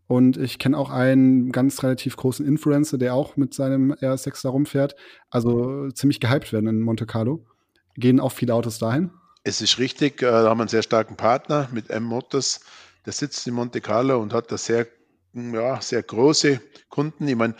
und 0.07 0.37
ich 0.37 0.57
kenne 0.57 0.75
auch 0.75 0.89
einen 0.89 1.51
ganz 1.51 1.83
relativ 1.83 2.17
großen 2.17 2.43
Influencer, 2.47 2.97
der 2.97 3.13
auch 3.13 3.37
mit 3.37 3.53
seinem 3.53 3.93
RS6 3.93 4.41
da 4.41 4.49
rumfährt. 4.49 4.95
Also 5.29 5.91
ziemlich 5.91 6.19
gehypt 6.19 6.51
werden 6.51 6.67
in 6.67 6.81
Monte 6.81 7.05
Carlo. 7.05 7.45
Gehen 7.93 8.19
auch 8.19 8.31
viele 8.31 8.55
Autos 8.55 8.79
dahin? 8.79 9.11
Es 9.43 9.61
ist 9.61 9.79
richtig, 9.79 10.21
äh, 10.21 10.25
da 10.25 10.49
haben 10.49 10.57
wir 10.57 10.63
einen 10.63 10.69
sehr 10.69 10.83
starken 10.83 11.15
Partner 11.15 11.69
mit 11.71 11.89
M 11.89 12.03
Motors. 12.03 12.59
Der 13.05 13.13
sitzt 13.13 13.47
in 13.47 13.53
Monte 13.53 13.81
Carlo 13.81 14.21
und 14.21 14.33
hat 14.33 14.51
da 14.51 14.57
sehr, 14.57 14.87
ja, 15.33 15.81
sehr 15.81 16.03
große 16.03 16.61
Kunden. 16.89 17.27
Ich 17.27 17.35
meine, 17.35 17.55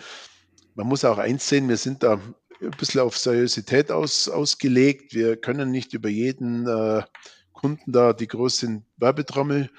man 0.76 0.88
muss 0.88 1.06
auch 1.06 1.18
eins 1.18 1.48
sehen, 1.48 1.70
wir 1.70 1.78
sind 1.78 2.04
da 2.04 2.20
ein 2.62 2.72
bisschen 2.72 3.02
auf 3.02 3.18
Seriosität 3.18 3.92
aus, 3.92 4.28
ausgelegt. 4.28 5.13
Wir 5.13 5.38
können 5.38 5.72
nicht 5.72 5.94
über 5.94 6.10
jeden 6.10 6.68
äh, 6.68 7.04
Kunden 7.54 7.92
da 7.92 8.13
die 8.13 8.28
große 8.28 8.82
Werbetrommel 8.98 9.70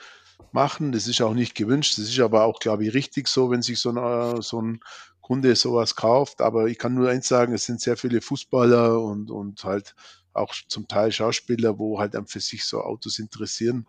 machen. 0.52 0.92
Das 0.92 1.06
ist 1.06 1.20
auch 1.20 1.34
nicht 1.34 1.54
gewünscht. 1.54 1.98
Das 1.98 2.06
ist 2.06 2.20
aber 2.20 2.44
auch, 2.44 2.58
glaube 2.58 2.86
ich, 2.86 2.94
richtig 2.94 3.28
so, 3.28 3.50
wenn 3.50 3.62
sich 3.62 3.78
so 3.78 3.90
ein, 3.90 4.42
so 4.42 4.60
ein 4.60 4.80
Kunde 5.20 5.54
sowas 5.54 5.94
kauft. 5.94 6.40
Aber 6.40 6.66
ich 6.66 6.78
kann 6.78 6.94
nur 6.94 7.10
eins 7.10 7.28
sagen, 7.28 7.52
es 7.52 7.64
sind 7.64 7.80
sehr 7.80 7.96
viele 7.96 8.20
Fußballer 8.20 9.00
und, 9.00 9.30
und 9.30 9.62
halt 9.64 9.94
auch 10.32 10.54
zum 10.68 10.88
Teil 10.88 11.12
Schauspieler, 11.12 11.78
wo 11.78 11.98
halt 11.98 12.16
für 12.26 12.40
sich 12.40 12.64
so 12.64 12.80
Autos 12.80 13.18
interessieren. 13.18 13.86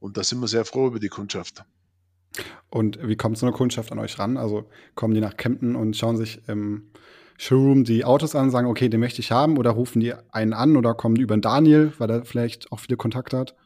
Und 0.00 0.16
da 0.16 0.24
sind 0.24 0.40
wir 0.40 0.48
sehr 0.48 0.64
froh 0.64 0.86
über 0.86 0.98
die 0.98 1.08
Kundschaft. 1.08 1.64
Und 2.70 2.98
wie 3.06 3.16
kommt 3.16 3.38
so 3.38 3.46
eine 3.46 3.54
Kundschaft 3.54 3.92
an 3.92 3.98
euch 3.98 4.18
ran? 4.18 4.36
Also 4.36 4.68
kommen 4.94 5.14
die 5.14 5.20
nach 5.20 5.36
Kempten 5.36 5.76
und 5.76 5.96
schauen 5.96 6.16
sich 6.16 6.40
im 6.48 6.90
Showroom 7.38 7.84
die 7.84 8.04
Autos 8.04 8.34
an, 8.34 8.50
sagen, 8.50 8.68
okay, 8.68 8.88
den 8.88 9.00
möchte 9.00 9.20
ich 9.20 9.32
haben, 9.32 9.56
oder 9.56 9.70
rufen 9.70 10.00
die 10.00 10.14
einen 10.30 10.52
an 10.52 10.76
oder 10.76 10.94
kommen 10.94 11.14
die 11.14 11.22
über 11.22 11.36
den 11.36 11.42
Daniel, 11.42 11.92
weil 11.98 12.10
er 12.10 12.24
vielleicht 12.24 12.70
auch 12.70 12.80
viele 12.80 12.96
Kontakte 12.96 13.38
hat? 13.38 13.56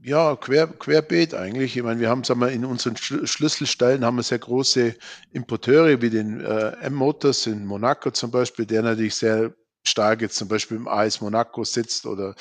Ja, 0.00 0.36
quer, 0.36 0.68
querbeet 0.68 1.34
eigentlich. 1.34 1.76
Ich 1.76 1.82
meine, 1.82 2.00
wir 2.00 2.08
haben, 2.08 2.24
sagen 2.24 2.40
wir, 2.40 2.50
in 2.50 2.64
unseren 2.64 2.96
Schlüsselstellen 2.96 4.04
haben 4.04 4.16
wir 4.16 4.22
sehr 4.22 4.38
große 4.38 4.94
Importeure 5.32 6.00
wie 6.00 6.10
den 6.10 6.40
äh, 6.40 6.76
M-Motors 6.82 7.46
in 7.46 7.66
Monaco 7.66 8.10
zum 8.10 8.30
Beispiel, 8.30 8.66
der 8.66 8.82
natürlich 8.82 9.16
sehr 9.16 9.52
stark 9.88 10.20
jetzt 10.20 10.36
zum 10.36 10.48
Beispiel 10.48 10.76
im 10.76 10.88
AS 10.88 11.20
Monaco 11.20 11.64
sitzt 11.64 12.06
oder 12.06 12.34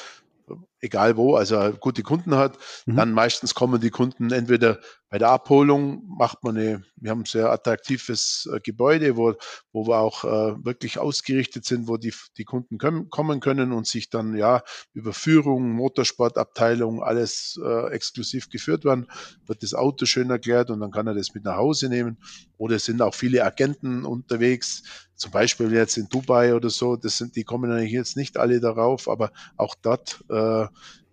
egal 0.85 1.17
wo, 1.17 1.35
also 1.35 1.73
gute 1.79 2.03
Kunden 2.03 2.35
hat, 2.35 2.57
mhm. 2.85 2.95
dann 2.95 3.11
meistens 3.11 3.53
kommen 3.55 3.81
die 3.81 3.89
Kunden 3.89 4.31
entweder 4.31 4.79
bei 5.09 5.19
der 5.19 5.29
Abholung, 5.29 6.03
macht 6.07 6.43
man 6.43 6.57
eine, 6.57 6.83
wir 6.97 7.11
haben 7.11 7.21
ein 7.21 7.25
sehr 7.25 7.51
attraktives 7.51 8.49
äh, 8.51 8.59
Gebäude, 8.59 9.15
wo, 9.15 9.35
wo 9.71 9.87
wir 9.87 9.99
auch 9.99 10.23
äh, 10.23 10.65
wirklich 10.65 10.99
ausgerichtet 10.99 11.65
sind, 11.65 11.87
wo 11.87 11.97
die, 11.97 12.13
die 12.37 12.43
Kunden 12.43 12.77
können, 12.77 13.09
kommen 13.09 13.39
können 13.39 13.71
und 13.71 13.87
sich 13.87 14.09
dann 14.09 14.35
ja 14.35 14.61
über 14.93 15.13
Führung, 15.13 15.71
Motorsportabteilung, 15.71 17.03
alles 17.03 17.59
äh, 17.63 17.91
exklusiv 17.91 18.49
geführt 18.49 18.83
werden, 18.83 19.07
wird 19.45 19.63
das 19.63 19.73
Auto 19.73 20.05
schön 20.05 20.29
erklärt 20.29 20.69
und 20.69 20.79
dann 20.79 20.91
kann 20.91 21.07
er 21.07 21.13
das 21.13 21.33
mit 21.33 21.45
nach 21.45 21.57
Hause 21.57 21.87
nehmen. 21.87 22.17
Oder 22.57 22.77
es 22.77 22.85
sind 22.85 23.01
auch 23.01 23.13
viele 23.13 23.43
Agenten 23.43 24.05
unterwegs, 24.05 24.83
zum 25.15 25.31
Beispiel 25.31 25.71
jetzt 25.71 25.97
in 25.97 26.09
Dubai 26.09 26.55
oder 26.55 26.69
so, 26.69 26.97
das 26.97 27.17
sind, 27.17 27.35
die 27.35 27.43
kommen 27.43 27.71
eigentlich 27.71 27.93
jetzt 27.93 28.17
nicht 28.17 28.37
alle 28.37 28.59
darauf, 28.59 29.07
aber 29.07 29.31
auch 29.55 29.75
dort 29.81 30.23
äh, 30.29 30.65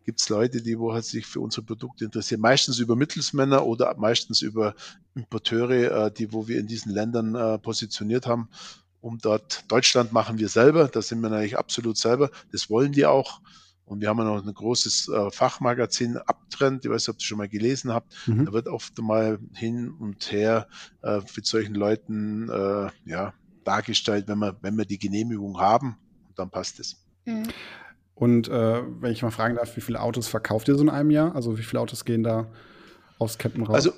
gibt 0.05 0.21
es 0.21 0.29
Leute, 0.29 0.63
die 0.63 0.79
wo 0.79 0.93
halt 0.93 1.05
sich 1.05 1.27
für 1.27 1.41
unsere 1.41 1.65
Produkte 1.65 2.05
interessieren. 2.05 2.41
Meistens 2.41 2.79
über 2.79 2.97
Mittelsmänner 2.97 3.65
oder 3.65 3.95
meistens 3.97 4.43
über 4.43 4.75
Importeure, 5.15 6.07
äh, 6.07 6.13
die 6.13 6.33
wo 6.33 6.49
wir 6.49 6.59
in 6.59 6.67
diesen 6.67 6.93
Ländern 6.93 7.35
äh, 7.35 7.59
positioniert 7.59 8.27
haben. 8.27 8.49
Um 9.01 9.19
dort, 9.19 9.65
Deutschland 9.69 10.13
machen 10.13 10.39
wir 10.39 10.49
selber, 10.49 10.87
da 10.87 11.03
sind 11.03 11.21
wir 11.23 11.29
natürlich 11.29 11.59
absolut 11.59 11.97
selber, 11.97 12.31
das 12.53 12.71
wollen 12.71 12.93
die 12.93 13.05
auch. 13.05 13.41
Und 13.85 14.01
wir 14.01 14.09
haben 14.09 14.19
ja 14.19 14.25
noch 14.25 14.47
ein 14.47 14.55
großes 14.55 15.09
äh, 15.09 15.31
Fachmagazin, 15.31 16.17
Abtrend, 16.17 16.85
ich 16.85 16.91
weiß 16.91 17.03
nicht, 17.03 17.09
ob 17.09 17.21
ihr 17.21 17.25
schon 17.25 17.39
mal 17.39 17.49
gelesen 17.49 17.93
habt. 17.93 18.15
Mhm. 18.27 18.47
Da 18.47 18.53
wird 18.53 18.69
oft 18.69 18.97
mal 19.01 19.41
hin 19.55 19.91
und 19.91 20.31
her 20.31 20.69
äh, 21.03 21.21
mit 21.35 21.47
solchen 21.47 21.75
Leuten 21.75 22.49
äh, 22.49 22.91
ja, 23.05 23.35
dargestellt, 23.65 24.29
wenn 24.29 24.39
wir, 24.39 24.57
wenn 24.63 24.79
wir 24.79 24.85
die 24.85 24.99
Genehmigung 24.99 25.59
haben, 25.59 25.99
und 26.29 26.39
dann 26.39 26.51
passt 26.51 26.79
es. 26.79 27.05
Mhm. 27.25 27.49
Und 28.23 28.47
äh, 28.47 28.83
wenn 29.01 29.11
ich 29.11 29.21
mal 29.23 29.33
fragen 29.33 29.57
darf, 29.57 29.77
wie 29.77 29.81
viele 29.81 30.01
Autos 30.01 30.29
verkauft 30.29 30.69
ihr 30.69 30.77
so 30.77 30.83
in 30.83 30.91
einem 30.91 31.11
Jahr? 31.11 31.35
Also 31.35 31.59
wie 31.59 31.65
viele 31.65 31.81
Autos 31.81 32.05
gehen 32.05 32.23
da 32.23 32.47
aufs 33.19 33.37
Campen 33.37 33.65
raus? 33.65 33.75
Also 33.75 33.93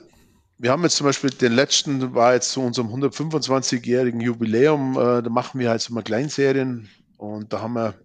wir 0.56 0.70
haben 0.70 0.82
jetzt 0.82 0.96
zum 0.96 1.04
Beispiel 1.04 1.28
den 1.28 1.52
letzten, 1.52 2.14
war 2.14 2.32
jetzt 2.32 2.50
zu 2.50 2.62
unserem 2.62 2.88
125-jährigen 2.88 4.22
Jubiläum, 4.22 4.92
äh, 4.92 5.22
da 5.22 5.28
machen 5.28 5.60
wir 5.60 5.68
halt 5.68 5.82
so 5.82 5.92
mal 5.92 6.02
Kleinserien 6.02 6.88
und 7.18 7.52
da 7.52 7.60
haben 7.60 7.74
wir 7.74 7.96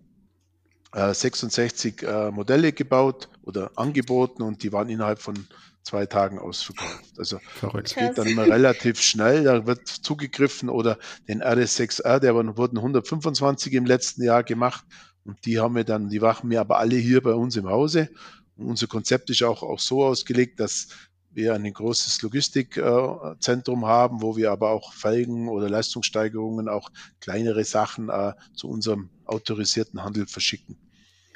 äh, 0.94 1.14
66 1.14 2.04
äh, 2.04 2.32
Modelle 2.32 2.74
gebaut 2.74 3.30
oder 3.44 3.72
angeboten 3.78 4.42
und 4.42 4.62
die 4.62 4.74
waren 4.74 4.90
innerhalb 4.90 5.20
von 5.20 5.48
zwei 5.84 6.06
Tagen 6.06 6.38
ausverkauft. 6.38 7.18
Also 7.18 7.40
Verrückt. 7.48 7.96
geht 7.96 8.18
dann 8.18 8.28
immer 8.28 8.44
relativ 8.44 9.00
schnell, 9.00 9.46
da 9.46 9.66
wird 9.66 9.88
zugegriffen 9.88 10.68
oder 10.68 10.98
den 11.30 11.42
RS6R, 11.42 12.20
der 12.20 12.36
wurden 12.36 12.78
125 12.78 13.72
im 13.72 13.86
letzten 13.86 14.22
Jahr 14.22 14.44
gemacht 14.44 14.84
und 15.26 15.46
die 15.46 15.60
haben 15.60 15.76
wir 15.76 15.84
dann, 15.84 16.10
die 16.10 16.20
machen 16.20 16.50
wir 16.50 16.62
aber 16.62 16.80
alle 16.80 16.96
hier 16.96 17.22
bei 17.22 17.34
uns 17.34 17.56
im 17.56 17.68
Hause. 17.68 18.10
Und 18.58 18.68
unser 18.68 18.88
Konzept 18.88 19.30
ist 19.30 19.44
auch, 19.44 19.64
auch 19.64 19.80
so 19.80 20.04
ausgelegt, 20.04 20.60
dass 20.60 20.88
wir 21.32 21.54
ein 21.54 21.72
großes 21.72 22.22
Logistikzentrum 22.22 23.84
äh, 23.84 23.86
haben, 23.86 24.22
wo 24.22 24.36
wir 24.36 24.52
aber 24.52 24.72
auch 24.72 24.94
Felgen 24.94 25.48
oder 25.48 25.70
Leistungssteigerungen, 25.70 26.68
auch 26.68 26.90
kleinere 27.20 27.64
Sachen 27.64 28.10
äh, 28.10 28.34
zu 28.56 28.68
unserem 28.68 29.10
autorisierten 29.26 30.04
Handel 30.04 30.26
verschicken. 30.26 30.78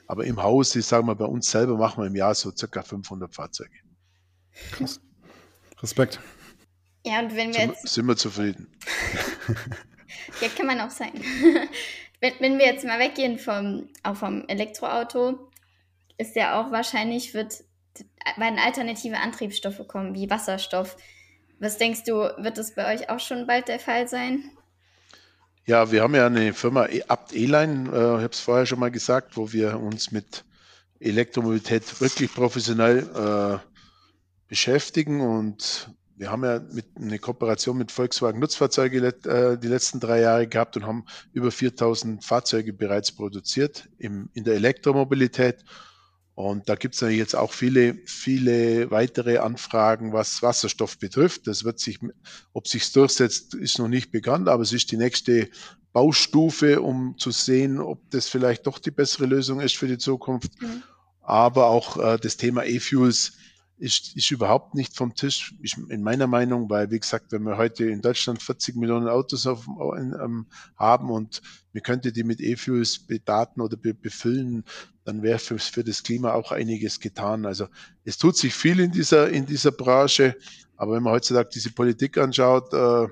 Aber 0.08 0.26
im 0.26 0.42
Haus, 0.42 0.76
ich 0.76 0.86
sage 0.86 1.06
mal, 1.06 1.16
bei 1.16 1.26
uns 1.26 1.50
selber 1.50 1.78
machen 1.78 2.04
wir 2.04 2.08
im 2.08 2.16
Jahr 2.16 2.36
so 2.36 2.52
circa 2.56 2.84
500 2.84 3.34
Fahrzeuge. 3.34 3.78
Krass. 4.72 5.00
Respekt. 5.82 6.20
Ja, 7.06 7.20
und 7.20 7.36
wenn 7.36 7.54
wir 7.54 7.68
jetzt. 7.68 7.88
Sind 7.88 8.08
wir 8.08 8.16
zufrieden. 8.16 8.68
ja, 10.42 10.48
kann 10.50 10.68
man 10.68 10.80
auch 10.80 10.90
sein. 10.90 11.12
Wenn, 12.24 12.34
wenn 12.40 12.58
wir 12.58 12.66
jetzt 12.68 12.86
mal 12.86 13.00
weggehen 13.00 13.38
vom, 13.38 13.90
auch 14.02 14.16
vom 14.16 14.48
Elektroauto, 14.48 15.52
ist 16.18 16.38
ja 16.38 16.58
auch 16.60 16.72
wahrscheinlich, 16.72 17.34
wird, 17.34 17.66
werden 18.38 18.60
alternative 18.60 19.18
Antriebsstoffe 19.18 19.86
kommen, 19.90 20.16
wie 20.16 20.30
Wasserstoff. 20.30 20.96
Was 21.60 21.78
denkst 21.78 22.06
du, 22.06 22.14
wird 22.38 22.58
das 22.58 22.76
bei 22.76 22.94
euch 22.94 23.10
auch 23.10 23.20
schon 23.20 23.46
bald 23.46 23.68
der 23.68 23.80
Fall 23.80 24.08
sein? 24.08 24.42
Ja, 25.66 25.92
wir 25.92 26.02
haben 26.02 26.16
ja 26.16 26.26
eine 26.28 26.54
Firma 26.54 26.88
e, 26.88 27.04
Abt 27.10 27.34
E-Line, 27.34 27.90
äh, 27.90 27.98
ich 27.98 28.24
habe 28.24 28.30
es 28.32 28.40
vorher 28.40 28.66
schon 28.66 28.80
mal 28.80 28.92
gesagt, 28.92 29.36
wo 29.36 29.52
wir 29.52 29.78
uns 29.78 30.12
mit 30.12 30.46
Elektromobilität 31.02 32.00
wirklich 32.00 32.34
professionell 32.34 33.00
äh, 33.00 33.68
beschäftigen 34.48 35.20
und 35.20 35.90
wir 36.16 36.32
haben 36.32 36.44
ja 36.44 36.60
mit, 36.72 36.86
eine 36.96 37.20
Kooperation 37.20 37.78
mit 37.78 37.92
Volkswagen 37.92 38.40
Nutzfahrzeuge 38.40 39.08
äh, 39.26 39.58
die 39.58 39.68
letzten 39.68 40.00
drei 40.00 40.22
Jahre 40.22 40.48
gehabt 40.48 40.78
und 40.78 40.86
haben 40.86 41.06
über 41.34 41.52
4000 41.52 42.24
Fahrzeuge 42.24 42.74
bereits 42.74 43.12
produziert 43.12 43.90
im, 43.98 44.30
in 44.34 44.44
der 44.44 44.56
Elektromobilität. 44.56 45.64
Und 46.36 46.68
da 46.68 46.76
gibt 46.76 46.96
es 46.96 47.02
natürlich 47.02 47.20
jetzt 47.20 47.36
auch 47.36 47.54
viele, 47.54 47.96
viele 48.06 48.90
weitere 48.90 49.38
Anfragen, 49.38 50.14
was 50.14 50.42
Wasserstoff 50.42 50.98
betrifft. 50.98 51.46
Das 51.48 51.64
wird 51.64 51.80
sich, 51.80 52.00
ob 52.54 52.68
sich 52.68 52.92
durchsetzt, 52.92 53.54
ist 53.54 53.78
noch 53.78 53.88
nicht 53.88 54.12
bekannt, 54.12 54.50
aber 54.50 54.64
es 54.64 54.74
ist 54.74 54.92
die 54.92 54.98
nächste 54.98 55.50
Baustufe, 55.92 56.82
um 56.82 57.18
zu 57.20 57.30
sehen, 57.30 57.80
ob 57.80 58.10
das 58.10 58.28
vielleicht 58.28 58.66
doch 58.66 58.80
die 58.80 58.90
bessere 58.90 59.28
Lösung 59.28 59.60
ist 59.60 59.78
für 59.78 59.88
die 59.88 60.00
Zukunft. 60.00 60.60
Mhm. 60.60 60.82
Aber 61.22 61.68
auch 61.68 61.98
äh, 61.98 62.18
das 62.18 62.36
Thema 62.36 62.66
E-Fuels 62.66 63.34
ist, 63.78 64.16
ist 64.16 64.32
überhaupt 64.32 64.76
nicht 64.76 64.96
vom 64.96 65.16
Tisch, 65.16 65.56
ich, 65.62 65.76
in 65.90 66.04
meiner 66.04 66.28
Meinung, 66.28 66.70
weil, 66.70 66.92
wie 66.92 67.00
gesagt, 67.00 67.32
wenn 67.32 67.44
wir 67.44 67.58
heute 67.58 67.86
in 67.86 68.02
Deutschland 68.02 68.42
40 68.42 68.76
Millionen 68.76 69.08
Autos 69.08 69.48
auf, 69.48 69.68
in, 69.98 70.14
ähm, 70.22 70.46
haben 70.76 71.10
und 71.10 71.42
wir 71.72 71.82
könnte 71.82 72.12
die 72.12 72.24
mit 72.24 72.40
E-Fuels 72.40 73.00
bedaten 73.00 73.62
oder 73.62 73.76
be, 73.76 73.94
befüllen, 73.94 74.64
dann 75.06 75.22
wäre 75.22 75.40
für, 75.40 75.58
für 75.58 75.84
das 75.84 76.04
Klima 76.04 76.34
auch 76.34 76.52
einiges 76.52 77.00
getan. 77.00 77.46
Also 77.46 77.68
es 78.06 78.18
tut 78.18 78.38
sich 78.38 78.54
viel 78.54 78.80
in 78.80 78.92
dieser, 78.92 79.30
in 79.30 79.46
dieser 79.46 79.72
Branche, 79.72 80.36
aber 80.78 80.96
wenn 80.96 81.04
man 81.04 81.14
heutzutage 81.14 81.50
diese 81.54 81.72
Politik 81.72 82.18
anschaut, 82.18 82.74
äh, 82.74 83.08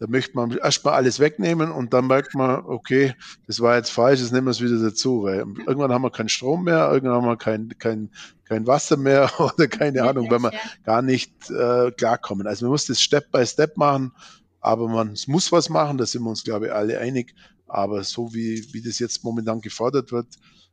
da 0.00 0.06
möchte 0.08 0.34
man 0.34 0.52
erstmal 0.52 0.94
alles 0.94 1.20
wegnehmen 1.20 1.70
und 1.70 1.92
dann 1.92 2.06
merkt 2.06 2.34
man, 2.34 2.64
okay, 2.64 3.14
das 3.46 3.60
war 3.60 3.76
jetzt 3.76 3.90
falsch, 3.90 4.20
jetzt 4.20 4.32
nehmen 4.32 4.46
wir 4.46 4.52
es 4.52 4.62
wieder 4.62 4.78
dazu, 4.82 5.24
weil 5.24 5.40
irgendwann 5.40 5.92
haben 5.92 6.02
wir 6.02 6.10
keinen 6.10 6.30
Strom 6.30 6.64
mehr, 6.64 6.90
irgendwann 6.90 7.16
haben 7.16 7.26
wir 7.26 7.36
kein, 7.36 7.68
kein, 7.78 8.10
kein 8.46 8.66
Wasser 8.66 8.96
mehr 8.96 9.30
oder 9.38 9.68
keine 9.68 9.98
ja, 9.98 10.08
Ahnung, 10.08 10.30
wenn 10.30 10.40
wir 10.40 10.54
ja. 10.54 10.58
gar 10.84 11.02
nicht 11.02 11.50
äh, 11.50 11.90
klarkommen. 11.90 12.46
Also 12.46 12.64
man 12.64 12.72
muss 12.72 12.86
das 12.86 13.02
Step 13.02 13.30
by 13.30 13.44
Step 13.44 13.76
machen, 13.76 14.12
aber 14.60 14.88
man 14.88 15.16
muss 15.26 15.52
was 15.52 15.68
machen, 15.68 15.98
da 15.98 16.06
sind 16.06 16.22
wir 16.22 16.30
uns, 16.30 16.44
glaube 16.44 16.66
ich, 16.66 16.72
alle 16.72 16.98
einig. 16.98 17.34
Aber 17.66 18.02
so 18.02 18.32
wie, 18.32 18.66
wie 18.72 18.80
das 18.80 18.98
jetzt 19.00 19.22
momentan 19.22 19.60
gefordert 19.60 20.12
wird, 20.12 20.28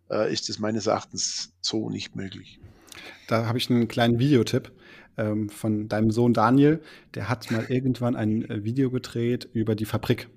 äh, 0.09 0.31
ist 0.31 0.47
das 0.47 0.57
meines 0.57 0.87
Erachtens 0.87 1.51
so 1.59 1.89
nicht 1.89 2.15
möglich. 2.15 2.61
Da 3.27 3.45
habe 3.45 3.57
ich 3.57 3.69
einen 3.69 3.89
kleinen 3.89 4.19
Videotipp 4.19 4.71
ähm, 5.17 5.49
von 5.49 5.87
deinem 5.87 6.11
Sohn 6.11 6.33
Daniel, 6.33 6.81
der 7.15 7.29
hat 7.29 7.51
mal 7.51 7.65
irgendwann 7.69 8.15
ein 8.15 8.49
äh, 8.49 8.63
Video 8.63 8.89
gedreht 8.89 9.49
über 9.53 9.75
die 9.75 9.85
Fabrik. 9.85 10.29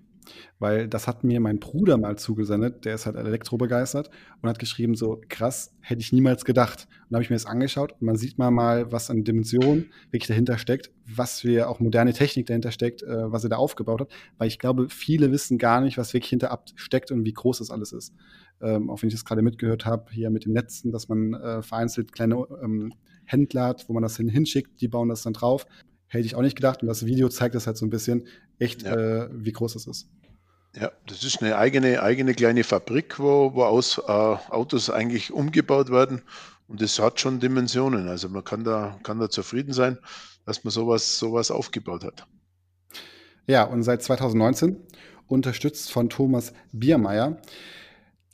Weil 0.59 0.89
das 0.89 1.09
hat 1.09 1.25
mir 1.25 1.41
mein 1.41 1.59
Bruder 1.59 1.97
mal 1.97 2.17
zugesendet, 2.17 2.85
der 2.85 2.95
ist 2.95 3.07
halt 3.07 3.17
elektrobegeistert 3.17 4.11
und 4.41 4.49
hat 4.49 4.59
geschrieben, 4.59 4.95
so 4.95 5.21
krass, 5.29 5.75
hätte 5.81 6.03
ich 6.03 6.13
niemals 6.13 6.45
gedacht. 6.45 6.87
Und 7.09 7.17
habe 7.17 7.25
ich 7.25 7.31
mir 7.31 7.37
das 7.37 7.47
angeschaut 7.47 7.93
und 7.93 8.03
man 8.03 8.17
sieht 8.17 8.39
mal 8.39 8.51
mal, 8.51 8.93
was 8.93 9.11
an 9.11 9.25
Dimensionen 9.25 9.91
wirklich 10.11 10.29
dahinter 10.29 10.59
steckt, 10.59 10.91
was 11.07 11.45
wir 11.45 11.69
auch 11.69 11.81
moderne 11.81 12.13
Technik 12.13 12.47
dahinter 12.47 12.71
steckt, 12.71 13.03
äh, 13.03 13.33
was 13.33 13.43
er 13.43 13.51
da 13.51 13.57
aufgebaut 13.57 14.03
hat. 14.03 14.11
Weil 14.39 14.49
ich 14.49 14.59
glaube, 14.59 14.89
viele 14.89 15.33
wissen 15.33 15.59
gar 15.59 15.81
nicht, 15.81 15.99
was 15.99 16.15
wirklich 16.15 16.31
hinter 16.31 16.63
steckt 16.77 17.11
und 17.11 17.25
wie 17.25 17.33
groß 17.33 17.59
das 17.59 17.71
alles 17.71 17.93
ist. 17.93 18.15
Ähm, 18.61 18.91
auch 18.91 19.03
wenn 19.03 19.09
ich 19.09 19.15
das 19.15 19.25
gerade 19.25 19.43
mitgehört 19.43 19.87
habe, 19.87 20.11
hier 20.11 20.31
mit 20.31 20.45
dem 20.45 20.53
Netzen, 20.53 20.93
dass 20.93 21.09
man 21.09 21.35
äh, 21.35 21.63
vereinzelt 21.63 22.13
kleine 22.13 22.47
ähm, 22.63 22.93
Händler 23.25 23.65
hat, 23.65 23.89
wo 23.89 23.93
man 23.93 24.03
das 24.03 24.17
hin 24.17 24.29
hinschickt, 24.29 24.81
die 24.81 24.89
bauen 24.89 25.09
das 25.09 25.23
dann 25.23 25.33
drauf. 25.33 25.67
Hätte 26.07 26.27
ich 26.27 26.35
auch 26.35 26.43
nicht 26.43 26.57
gedacht. 26.57 26.83
Und 26.83 26.89
das 26.89 27.07
Video 27.07 27.29
zeigt 27.29 27.55
das 27.55 27.67
halt 27.67 27.77
so 27.77 27.87
ein 27.87 27.91
bisschen 27.91 28.27
echt, 28.59 28.83
ja. 28.83 28.95
äh, 28.95 29.29
wie 29.33 29.53
groß 29.53 29.75
das 29.75 29.87
ist. 29.87 30.09
Ja, 30.77 30.93
das 31.07 31.25
ist 31.25 31.43
eine 31.43 31.57
eigene, 31.57 32.03
eigene 32.03 32.35
kleine 32.35 32.63
Fabrik, 32.63 33.19
wo, 33.19 33.55
wo 33.55 33.65
aus, 33.65 33.99
äh, 33.99 34.11
Autos 34.11 34.91
eigentlich 34.91 35.33
umgebaut 35.33 35.91
werden. 35.91 36.23
Und 36.69 36.81
das 36.81 36.99
hat 37.01 37.19
schon 37.19 37.41
Dimensionen. 37.41 38.09
Also 38.09 38.29
man 38.29 38.45
kann 38.45 38.63
da, 38.63 38.99
kann 39.03 39.19
da 39.19 39.29
zufrieden 39.29 39.73
sein, 39.73 39.99
dass 40.45 40.63
man 40.63 40.71
sowas, 40.71 41.19
sowas 41.19 41.51
aufgebaut 41.51 42.05
hat. 42.05 42.27
Ja, 43.47 43.65
und 43.65 43.83
seit 43.83 44.03
2019 44.03 44.77
unterstützt 45.27 45.91
von 45.91 46.09
Thomas 46.09 46.53
Biermeier 46.73 47.39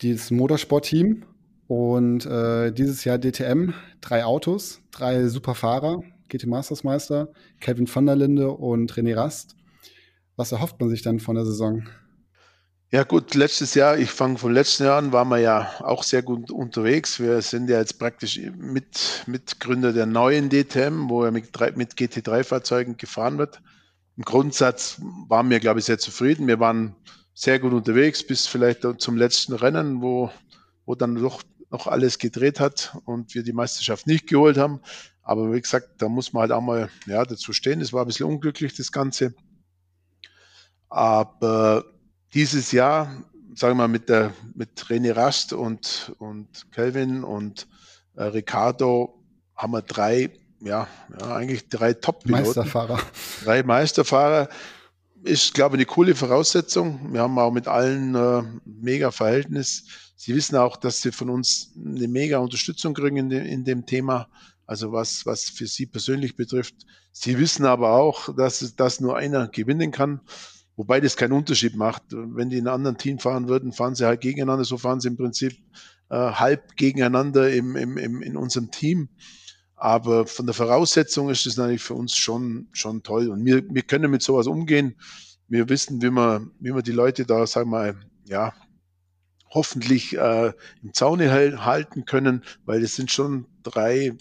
dieses 0.03 0.31
Motorsportteam 0.31 1.25
und 1.69 2.27
äh, 2.27 2.73
dieses 2.73 3.05
Jahr 3.05 3.19
DTM, 3.19 3.73
drei 4.01 4.25
Autos, 4.25 4.81
drei 4.91 5.27
super 5.29 5.55
Fahrer, 5.55 6.03
GT 6.29 6.47
Masters 6.47 6.85
Meister, 6.85 7.29
Kevin 7.61 7.93
van 7.93 8.07
der 8.07 8.17
Linde 8.17 8.51
und 8.51 8.93
René 8.93 9.17
Rast. 9.17 9.57
Was 10.37 10.53
erhofft 10.53 10.81
man 10.81 10.91
sich 10.91 11.03
dann 11.03 11.21
von 11.21 11.37
der 11.37 11.47
Saison? 11.47 11.89
Ja 12.93 13.03
gut, 13.03 13.35
letztes 13.35 13.75
Jahr, 13.75 13.99
ich 13.99 14.11
fange 14.11 14.39
von 14.39 14.53
letzten 14.53 14.85
Jahr 14.85 14.99
an, 14.99 15.13
waren 15.13 15.29
wir 15.29 15.39
ja 15.39 15.71
auch 15.81 16.05
sehr 16.05 16.23
gut 16.23 16.53
unterwegs. 16.53 17.19
Wir 17.19 17.43
sind 17.43 17.69
ja 17.69 17.79
jetzt 17.79 17.99
praktisch 17.99 18.41
mit 18.57 19.25
Mitgründer 19.27 19.93
der 19.93 20.07
neuen 20.07 20.51
DTM, 20.51 21.09
wo 21.09 21.25
ja 21.25 21.33
mit, 21.33 21.51
mit 21.77 21.95
GT3-Fahrzeugen 21.95 22.97
gefahren 22.97 23.39
wird. 23.39 23.61
Im 24.17 24.23
Grundsatz 24.23 25.01
waren 25.29 25.51
wir, 25.51 25.59
glaube 25.59 25.81
ich, 25.81 25.87
sehr 25.87 25.99
zufrieden. 25.99 26.47
Wir 26.47 26.61
waren 26.61 26.95
sehr 27.39 27.59
gut 27.59 27.75
unterwegs 27.75 28.27
bis 28.27 28.47
vielleicht 28.47 28.81
zum 28.99 29.17
letzten 29.19 29.53
Rennen, 29.53 30.01
wo, 30.01 30.31
wo 30.87 30.95
dann 30.95 31.15
doch 31.17 31.43
noch 31.71 31.87
alles 31.87 32.19
gedreht 32.19 32.61
hat 32.61 32.97
und 33.05 33.35
wir 33.35 33.43
die 33.43 33.53
Meisterschaft 33.53 34.07
nicht 34.07 34.27
geholt 34.27 34.57
haben. 34.57 34.81
Aber 35.23 35.53
wie 35.53 35.61
gesagt, 35.61 35.91
da 35.99 36.09
muss 36.09 36.33
man 36.33 36.43
halt 36.43 36.53
auch 36.53 36.63
mal 36.63 36.89
ja, 37.07 37.25
dazu 37.25 37.53
stehen. 37.53 37.83
Es 37.83 37.93
war 37.93 38.05
ein 38.05 38.07
bisschen 38.07 38.27
unglücklich, 38.27 38.75
das 38.75 38.91
Ganze. 38.91 39.35
Aber 40.89 41.85
dieses 42.33 42.73
Jahr, 42.73 43.23
sagen 43.55 43.73
wir 43.77 43.83
mal, 43.83 43.89
mit, 43.89 44.09
der, 44.09 44.33
mit 44.55 44.81
René 44.87 45.15
Rast 45.15 45.53
und, 45.53 46.15
und 46.19 46.73
Kelvin 46.73 47.23
und 47.23 47.69
äh, 48.15 48.25
Ricardo 48.25 49.23
haben 49.55 49.73
wir 49.73 49.83
drei, 49.83 50.31
ja, 50.61 50.87
ja 51.21 51.37
eigentlich 51.37 51.69
drei 51.69 51.93
Top-Piloten. 51.93 52.45
Meisterfahrer. 52.45 53.01
Drei 53.45 53.63
Meisterfahrer. 53.63 54.49
Ist, 55.27 55.55
glaube 55.55 55.75
ich, 55.75 55.79
eine 55.79 55.87
coole 55.87 56.15
Voraussetzung. 56.15 57.13
Wir 57.13 57.21
haben 57.21 57.37
auch 57.41 57.51
mit 57.51 57.67
allen 57.67 58.15
äh, 58.15 58.43
mega 58.65 59.11
Verhältnis. 59.11 60.13
Sie 60.15 60.37
wissen 60.37 60.55
auch, 60.55 60.77
dass 60.77 61.03
sie 61.03 61.11
von 61.11 61.31
uns 61.31 61.73
eine 61.77 62.07
mega 62.07 62.39
Unterstützung 62.39 62.95
kriegen 62.95 63.17
in, 63.17 63.29
de, 63.29 63.45
in 63.45 63.65
dem 63.65 63.87
Thema. 63.87 64.29
Also 64.67 64.93
was, 64.93 65.27
was 65.27 65.51
für 65.51 65.67
sie 65.67 65.87
persönlich 65.87 66.37
betrifft. 66.37 66.77
Sie 67.11 67.41
wissen 67.41 67.67
aber 67.67 67.91
auch, 67.91 68.37
dass, 68.37 68.77
dass 68.77 69.01
nur 69.01 69.17
einer 69.17 69.49
gewinnen 69.49 69.91
kann. 69.91 70.21
Wobei 70.77 71.01
das 71.01 71.17
keinen 71.17 71.33
Unterschied 71.33 71.75
macht. 71.75 72.05
Wenn 72.11 72.49
die 72.49 72.59
in 72.59 72.69
einem 72.69 72.77
anderen 72.77 72.99
Team 72.99 73.19
fahren 73.19 73.49
würden, 73.49 73.73
fahren 73.73 73.97
sie 73.97 74.07
halt 74.07 74.21
gegeneinander. 74.21 74.65
So 74.65 74.79
fahren 74.79 75.01
sie 75.01 75.09
im 75.09 75.17
Prinzip 75.17 75.57
äh, 76.09 76.15
halb 76.15 76.77
gegeneinander 76.77 77.51
im, 77.53 77.75
im, 77.75 77.97
im, 77.99 78.23
in 78.23 78.37
unserem 78.37 78.71
Team. 78.71 79.09
Aber 79.77 80.27
von 80.27 80.47
der 80.47 80.55
Voraussetzung 80.55 81.29
ist 81.29 81.47
es 81.47 81.59
natürlich 81.59 81.83
für 81.83 81.95
uns 81.95 82.17
schon, 82.17 82.69
schon 82.73 83.03
toll. 83.03 83.29
Und 83.29 83.45
wir, 83.45 83.63
wir 83.69 83.83
können 83.83 84.11
mit 84.11 84.23
sowas 84.23 84.47
umgehen. 84.47 84.97
Wir 85.49 85.69
wissen, 85.69 86.01
wie 86.01 86.11
wir, 86.11 86.47
wie 86.59 86.75
wir 86.75 86.83
die 86.83 86.93
Leute 86.93 87.27
da, 87.27 87.47
sagen 87.47 87.71
wir 87.71 87.79
mal, 87.79 87.97
ja, 88.25 88.55
hoffentlich 89.51 90.17
äh, 90.17 90.53
im 90.83 90.93
Zaune 90.93 91.31
halten 91.65 92.05
können, 92.05 92.43
weil 92.65 92.83
es 92.83 92.97
sind 92.97 93.11
schon 93.11 93.47
drei 93.63 94.17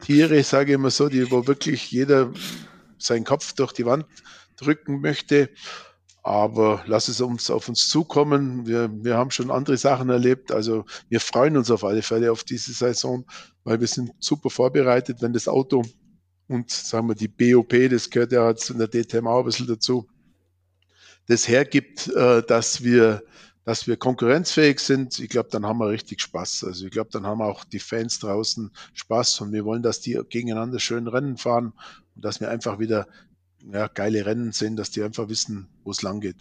Tiere, 0.00 0.42
sage 0.42 0.72
ich 0.72 0.74
immer 0.74 0.90
so, 0.90 1.08
die, 1.08 1.30
wo 1.30 1.46
wirklich 1.46 1.90
jeder 1.90 2.32
seinen 2.98 3.24
Kopf 3.24 3.52
durch 3.54 3.72
die 3.72 3.86
Wand 3.86 4.04
drücken 4.56 5.00
möchte. 5.00 5.48
Aber 6.22 6.84
lass 6.86 7.08
es 7.08 7.20
uns 7.20 7.50
auf 7.50 7.68
uns 7.68 7.88
zukommen. 7.88 8.66
Wir, 8.66 8.88
wir 8.92 9.16
haben 9.16 9.32
schon 9.32 9.50
andere 9.50 9.76
Sachen 9.76 10.08
erlebt. 10.08 10.52
Also 10.52 10.84
wir 11.08 11.20
freuen 11.20 11.56
uns 11.56 11.70
auf 11.70 11.84
alle 11.84 12.02
Fälle 12.02 12.30
auf 12.30 12.44
diese 12.44 12.72
Saison, 12.72 13.24
weil 13.64 13.80
wir 13.80 13.88
sind 13.88 14.12
super 14.20 14.50
vorbereitet, 14.50 15.20
wenn 15.20 15.32
das 15.32 15.48
Auto 15.48 15.82
und 16.48 16.70
sagen 16.70 17.08
wir 17.08 17.14
die 17.14 17.28
BOP, 17.28 17.90
das 17.90 18.10
gehört 18.10 18.32
ja 18.32 18.50
in 18.50 18.78
der 18.78 18.88
DTM 18.88 19.26
auch 19.26 19.40
ein 19.40 19.46
bisschen 19.46 19.66
dazu, 19.66 20.06
das 21.26 21.48
hergibt, 21.48 22.08
äh, 22.08 22.42
dass 22.42 22.82
wir 22.84 23.22
dass 23.64 23.86
wir 23.86 23.96
konkurrenzfähig 23.96 24.80
sind, 24.80 25.20
ich 25.20 25.28
glaube, 25.28 25.48
dann 25.52 25.64
haben 25.64 25.78
wir 25.78 25.88
richtig 25.88 26.20
Spaß. 26.20 26.64
Also 26.64 26.86
ich 26.86 26.90
glaube, 26.90 27.10
dann 27.12 27.26
haben 27.26 27.40
auch 27.40 27.64
die 27.64 27.78
Fans 27.78 28.18
draußen 28.18 28.72
Spaß 28.94 29.40
und 29.42 29.52
wir 29.52 29.64
wollen, 29.64 29.82
dass 29.82 30.00
die 30.00 30.20
gegeneinander 30.28 30.80
schön 30.80 31.06
Rennen 31.06 31.36
fahren 31.36 31.72
und 32.16 32.24
dass 32.24 32.40
wir 32.40 32.50
einfach 32.50 32.80
wieder 32.80 33.06
ja, 33.70 33.88
geile 33.88 34.26
Rennen 34.26 34.52
sehen, 34.52 34.76
dass 34.76 34.90
die 34.90 35.02
einfach 35.02 35.28
wissen, 35.28 35.68
wo 35.84 35.90
es 35.90 36.02
lang 36.02 36.20
geht. 36.20 36.36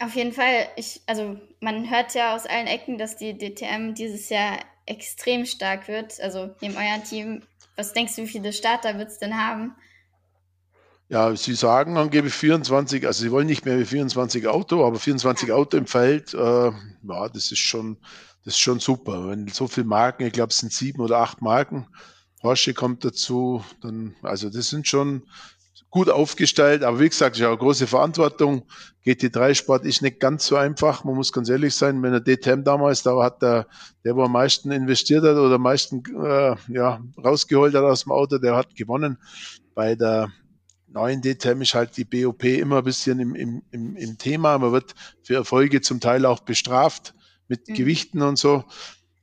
Auf 0.00 0.14
jeden 0.14 0.32
Fall. 0.32 0.68
Ich, 0.76 1.00
also 1.06 1.36
man 1.60 1.90
hört 1.90 2.14
ja 2.14 2.34
aus 2.34 2.46
allen 2.46 2.66
Ecken, 2.66 2.98
dass 2.98 3.16
die 3.16 3.36
DTM 3.36 3.94
dieses 3.94 4.28
Jahr 4.28 4.58
extrem 4.86 5.46
stark 5.46 5.88
wird. 5.88 6.20
Also 6.20 6.54
neben 6.60 6.76
eurem 6.76 7.04
Team, 7.04 7.42
was 7.76 7.92
denkst 7.92 8.16
du, 8.16 8.22
wie 8.22 8.28
viele 8.28 8.52
Starter 8.52 8.98
wird 8.98 9.10
es 9.10 9.18
denn 9.18 9.36
haben? 9.36 9.74
Ja, 11.08 11.36
Sie 11.36 11.54
sagen 11.54 11.96
angeblich 11.96 12.34
24, 12.34 13.06
also 13.06 13.22
Sie 13.22 13.30
wollen 13.30 13.46
nicht 13.46 13.64
mehr 13.64 13.78
wie 13.78 13.84
24 13.84 14.48
Auto, 14.48 14.84
aber 14.84 14.98
24 14.98 15.52
Auto 15.52 15.76
im 15.76 15.86
Feld, 15.86 16.34
äh, 16.34 16.38
ja, 16.38 17.28
das 17.28 17.52
ist 17.52 17.60
schon, 17.60 17.98
das 18.44 18.54
ist 18.54 18.60
schon 18.60 18.80
super. 18.80 19.28
Wenn 19.28 19.46
so 19.46 19.68
viele 19.68 19.86
Marken, 19.86 20.26
ich 20.26 20.32
glaube, 20.32 20.50
es 20.50 20.58
sind 20.58 20.72
sieben 20.72 21.00
oder 21.00 21.18
acht 21.18 21.42
Marken, 21.42 21.86
Porsche 22.40 22.74
kommt 22.74 23.04
dazu, 23.04 23.64
dann, 23.82 24.16
also 24.22 24.50
das 24.50 24.68
sind 24.68 24.88
schon, 24.88 25.22
gut 25.90 26.10
aufgestellt, 26.10 26.82
aber 26.82 27.00
wie 27.00 27.08
gesagt, 27.08 27.36
ich 27.36 27.42
habe 27.42 27.56
große 27.56 27.86
Verantwortung. 27.86 28.66
GT3-Sport 29.04 29.84
ist 29.84 30.02
nicht 30.02 30.20
ganz 30.20 30.46
so 30.46 30.56
einfach, 30.56 31.04
man 31.04 31.14
muss 31.14 31.32
ganz 31.32 31.48
ehrlich 31.48 31.74
sein. 31.74 32.02
Wenn 32.02 32.12
der 32.12 32.20
DTM 32.20 32.64
damals, 32.64 33.02
da 33.02 33.22
hat 33.22 33.40
der, 33.40 33.66
der, 34.04 34.16
wo 34.16 34.24
am 34.24 34.32
meisten 34.32 34.72
investiert 34.72 35.22
hat 35.22 35.36
oder 35.36 35.54
am 35.54 35.62
meisten 35.62 36.02
äh, 36.22 36.56
ja, 36.68 37.00
rausgeholt 37.22 37.74
hat 37.74 37.84
aus 37.84 38.02
dem 38.02 38.12
Auto, 38.12 38.38
der 38.38 38.56
hat 38.56 38.74
gewonnen. 38.74 39.18
Bei 39.74 39.94
der 39.94 40.30
neuen 40.88 41.22
DTM 41.22 41.62
ist 41.62 41.74
halt 41.74 41.96
die 41.96 42.04
BOP 42.04 42.44
immer 42.44 42.78
ein 42.78 42.84
bisschen 42.84 43.20
im, 43.20 43.34
im, 43.34 43.62
im, 43.70 43.96
im 43.96 44.18
Thema. 44.18 44.58
Man 44.58 44.72
wird 44.72 44.94
für 45.22 45.34
Erfolge 45.34 45.80
zum 45.82 46.00
Teil 46.00 46.26
auch 46.26 46.40
bestraft 46.40 47.14
mit 47.48 47.68
mhm. 47.68 47.74
Gewichten 47.74 48.22
und 48.22 48.38
so. 48.38 48.64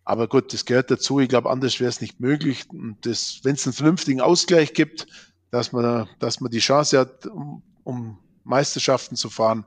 Aber 0.05 0.27
gut, 0.27 0.53
das 0.53 0.65
gehört 0.65 0.91
dazu. 0.91 1.19
Ich 1.19 1.29
glaube, 1.29 1.49
anders 1.49 1.79
wäre 1.79 1.89
es 1.89 2.01
nicht 2.01 2.19
möglich. 2.19 2.65
Und 2.69 2.97
wenn 3.05 3.55
es 3.55 3.65
einen 3.65 3.73
vernünftigen 3.73 4.21
Ausgleich 4.21 4.73
gibt, 4.73 5.07
dass 5.53 5.71
man, 5.71 6.09
dass 6.17 6.39
man 6.39 6.49
die 6.49 6.57
Chance 6.57 6.97
hat, 6.97 7.27
um, 7.27 7.61
um 7.83 8.17
Meisterschaften 8.43 9.15
zu 9.15 9.29
fahren, 9.29 9.65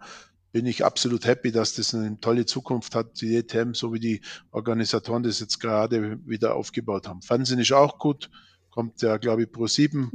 bin 0.50 0.66
ich 0.66 0.84
absolut 0.84 1.24
happy, 1.26 1.52
dass 1.52 1.74
das 1.74 1.94
eine 1.94 2.18
tolle 2.18 2.44
Zukunft 2.44 2.96
hat, 2.96 3.20
die 3.20 3.36
ETM, 3.36 3.72
so 3.72 3.92
wie 3.92 4.00
die 4.00 4.20
Organisatoren 4.50 5.22
das 5.22 5.38
jetzt 5.38 5.60
gerade 5.60 6.18
wieder 6.26 6.56
aufgebaut 6.56 7.06
haben. 7.06 7.22
Fernsehen 7.22 7.60
ist 7.60 7.70
auch 7.70 8.00
gut, 8.00 8.30
kommt 8.70 9.00
ja, 9.00 9.16
glaube 9.18 9.44
ich, 9.44 9.52
Pro 9.52 9.68
7. 9.68 10.10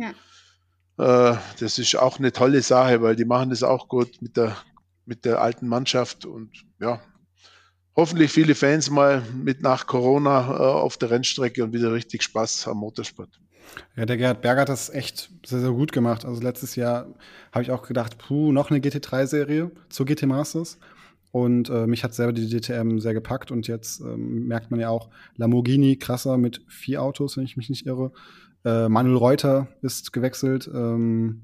Ja. 0.97 1.31
Äh, 1.31 1.37
das 1.61 1.79
ist 1.79 1.95
auch 1.95 2.19
eine 2.19 2.33
tolle 2.33 2.61
Sache, 2.63 3.01
weil 3.01 3.15
die 3.15 3.23
machen 3.23 3.49
das 3.49 3.63
auch 3.63 3.87
gut 3.87 4.21
mit 4.21 4.35
der, 4.35 4.57
mit 5.05 5.23
der 5.23 5.39
alten 5.41 5.69
Mannschaft 5.69 6.25
und 6.25 6.51
ja, 6.81 6.99
hoffentlich 7.95 8.33
viele 8.33 8.55
Fans 8.55 8.89
mal 8.89 9.21
mit 9.33 9.61
nach 9.61 9.87
Corona 9.87 10.49
äh, 10.49 10.63
auf 10.63 10.97
der 10.97 11.11
Rennstrecke 11.11 11.63
und 11.63 11.71
wieder 11.71 11.93
richtig 11.93 12.23
Spaß 12.23 12.67
am 12.67 12.79
Motorsport. 12.79 13.39
Ja, 13.95 14.05
der 14.05 14.17
Gerhard 14.17 14.41
Berger 14.41 14.61
hat 14.61 14.69
das 14.69 14.89
echt 14.89 15.29
sehr, 15.45 15.59
sehr 15.59 15.71
gut 15.71 15.91
gemacht. 15.91 16.25
Also 16.25 16.41
letztes 16.41 16.75
Jahr 16.75 17.07
habe 17.51 17.63
ich 17.63 17.71
auch 17.71 17.83
gedacht, 17.87 18.17
puh, 18.17 18.51
noch 18.51 18.69
eine 18.69 18.79
GT3-Serie 18.79 19.71
zu 19.89 20.05
GT 20.05 20.23
Masters. 20.23 20.77
Und 21.31 21.69
äh, 21.69 21.87
mich 21.87 22.03
hat 22.03 22.13
selber 22.13 22.33
die 22.33 22.49
DTM 22.49 22.99
sehr 22.99 23.13
gepackt. 23.13 23.51
Und 23.51 23.67
jetzt 23.67 24.01
ähm, 24.01 24.47
merkt 24.47 24.71
man 24.71 24.79
ja 24.79 24.89
auch 24.89 25.09
Lamborghini 25.37 25.97
krasser 25.97 26.37
mit 26.37 26.61
vier 26.67 27.01
Autos, 27.01 27.37
wenn 27.37 27.45
ich 27.45 27.57
mich 27.57 27.69
nicht 27.69 27.85
irre. 27.85 28.11
Äh, 28.65 28.89
Manuel 28.89 29.17
Reuter 29.17 29.67
ist 29.81 30.13
gewechselt 30.13 30.69
ähm, 30.73 31.41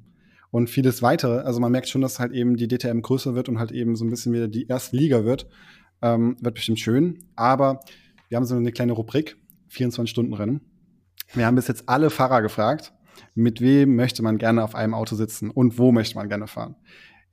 und 0.51 0.70
vieles 0.70 1.01
weitere. 1.01 1.39
Also 1.39 1.59
man 1.59 1.72
merkt 1.72 1.88
schon, 1.88 2.01
dass 2.01 2.20
halt 2.20 2.34
eben 2.34 2.57
die 2.57 2.68
DTM 2.68 3.01
größer 3.01 3.34
wird 3.34 3.49
und 3.49 3.59
halt 3.59 3.72
eben 3.72 3.95
so 3.95 4.05
ein 4.05 4.09
bisschen 4.09 4.34
wieder 4.34 4.47
die 4.47 4.68
erste 4.68 4.95
Liga 4.95 5.24
wird. 5.24 5.47
Ähm, 6.01 6.38
wird 6.41 6.55
bestimmt 6.55 6.80
schön. 6.80 7.20
Aber 7.36 7.80
wir 8.30 8.36
haben 8.36 8.45
so 8.45 8.55
eine 8.55 8.72
kleine 8.72 8.91
Rubrik, 8.91 9.38
24-Stunden-Rennen. 9.72 10.61
Wir 11.34 11.45
haben 11.45 11.55
bis 11.55 11.67
jetzt 11.67 11.88
alle 11.88 12.09
Fahrer 12.09 12.41
gefragt, 12.41 12.93
mit 13.36 13.61
wem 13.61 13.95
möchte 13.95 14.23
man 14.23 14.38
gerne 14.38 14.63
auf 14.63 14.75
einem 14.75 14.93
Auto 14.93 15.15
sitzen 15.15 15.49
und 15.49 15.78
wo 15.78 15.91
möchte 15.91 16.15
man 16.15 16.30
gerne 16.30 16.47
fahren. 16.47 16.75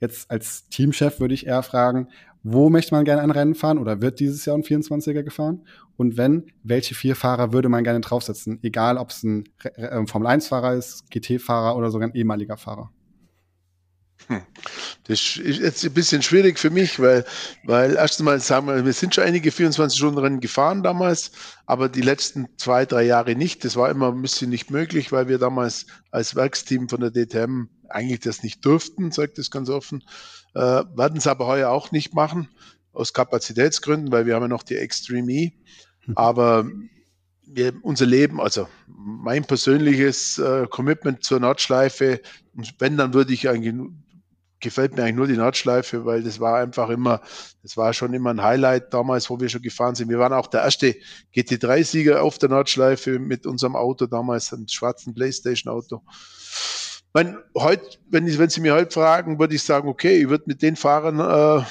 Jetzt 0.01 0.30
als 0.30 0.68
Teamchef 0.68 1.20
würde 1.20 1.34
ich 1.34 1.47
eher 1.47 1.62
fragen, 1.62 2.09
wo 2.42 2.68
möchte 2.68 2.95
man 2.95 3.07
gerne 3.07 3.22
ein 3.22 3.30
Rennen 3.30 3.55
fahren 3.55 3.78
oder 3.78 4.03
wird 4.03 4.20
dieses 4.20 4.45
Jahr 4.45 4.57
ein 4.57 4.62
24er 4.62 5.22
gefahren? 5.22 5.66
Und 5.97 6.18
wenn, 6.18 6.53
welche 6.62 6.95
vier 6.95 7.16
Fahrer 7.16 7.53
würde 7.55 7.70
man 7.70 7.84
gerne 7.84 8.01
draufsetzen? 8.01 8.59
Egal, 8.62 8.99
ob 8.99 9.11
es 9.11 9.22
ein 9.22 9.45
äh, 9.62 10.07
Formel-1-Fahrer 10.07 10.74
ist, 10.74 11.11
GT-Fahrer 11.11 11.74
oder 11.76 11.90
sogar 11.90 12.09
ein 12.09 12.14
ehemaliger 12.14 12.59
Fahrer. 12.59 12.90
Das 15.07 15.37
ist 15.37 15.61
jetzt 15.61 15.85
ein 15.85 15.93
bisschen 15.93 16.22
schwierig 16.22 16.59
für 16.59 16.70
mich, 16.70 16.99
weil, 16.99 17.25
weil 17.64 17.95
erst 17.95 18.20
einmal 18.20 18.41
sagen 18.41 18.66
wir, 18.66 18.85
wir 18.85 18.93
sind 18.93 19.14
schon 19.14 19.25
einige 19.25 19.51
24-Stunden-Rennen 19.51 20.41
gefahren 20.41 20.83
damals, 20.83 21.33
aber 21.66 21.89
die 21.89 22.01
letzten 22.01 22.49
zwei, 22.57 22.87
drei 22.87 23.03
Jahre 23.03 23.35
nicht. 23.35 23.64
Das 23.64 23.77
war 23.77 23.91
immer 23.91 24.12
ein 24.12 24.22
bisschen 24.22 24.51
nicht 24.51 24.70
möglich, 24.70 25.12
weil 25.12 25.29
wir 25.29 25.39
damals 25.39 25.87
als 26.11 26.35
Werksteam 26.35 26.89
von 26.89 27.01
der 27.01 27.11
DTM 27.11 27.68
eigentlich 27.91 28.20
das 28.20 28.43
nicht 28.43 28.64
durften, 28.64 29.12
sagt 29.12 29.39
das 29.39 29.51
ganz 29.51 29.68
offen. 29.68 30.03
Äh, 30.55 30.61
werden 30.61 31.18
es 31.18 31.27
aber 31.27 31.47
heuer 31.47 31.70
auch 31.70 31.93
nicht 31.93 32.14
machen, 32.14 32.49
aus 32.93 33.12
Kapazitätsgründen, 33.12 34.12
weil 34.12 34.27
wir 34.27 34.35
haben 34.35 34.43
ja 34.43 34.49
noch 34.49 34.62
die 34.62 34.77
Extreme 34.77 35.33
E. 35.33 35.53
Hm. 36.01 36.16
Aber 36.16 36.66
wir, 37.47 37.75
unser 37.83 38.07
Leben, 38.07 38.41
also 38.41 38.68
mein 38.87 39.45
persönliches 39.45 40.39
äh, 40.39 40.66
Commitment 40.68 41.25
zur 41.25 41.41
Nordschleife, 41.41 42.20
wenn, 42.79 42.97
dann 42.97 43.14
würde 43.14 43.33
ich 43.33 43.49
eigentlich 43.49 43.75
gefällt 44.65 44.97
mir 44.97 45.03
eigentlich 45.03 45.15
nur 45.15 45.27
die 45.29 45.37
Nordschleife, 45.37 46.05
weil 46.05 46.25
das 46.25 46.41
war 46.41 46.57
einfach 46.57 46.89
immer, 46.89 47.21
das 47.62 47.77
war 47.77 47.93
schon 47.93 48.12
immer 48.15 48.31
ein 48.31 48.43
Highlight 48.43 48.93
damals, 48.93 49.31
wo 49.31 49.39
wir 49.39 49.49
schon 49.49 49.62
gefahren 49.62 49.95
sind. 49.95 50.09
Wir 50.09 50.19
waren 50.19 50.33
auch 50.33 50.49
der 50.49 50.62
erste 50.62 50.97
GT3-Sieger 51.35 52.23
auf 52.23 52.39
der 52.39 52.49
Nordschleife 52.49 53.21
mit 53.21 53.47
unserem 53.47 53.77
Auto 53.77 54.07
damals, 54.07 54.53
einem 54.53 54.67
schwarzen 54.67 55.15
Playstation-Auto. 55.15 56.03
mein, 57.12 57.37
heut, 57.57 58.01
wenn, 58.11 58.27
ich, 58.27 58.39
wenn 58.39 58.51
Sie 58.51 58.61
mir 58.61 58.75
heute 58.75 58.91
fragen, 58.91 59.39
würde 59.39 59.55
ich 59.55 59.62
sagen, 59.62 59.89
okay, 59.89 60.23
ich 60.23 60.29
würde 60.29 60.45
mit 60.47 60.62
den 60.62 60.75
Fahrern 60.75 61.21
äh, 61.21 61.65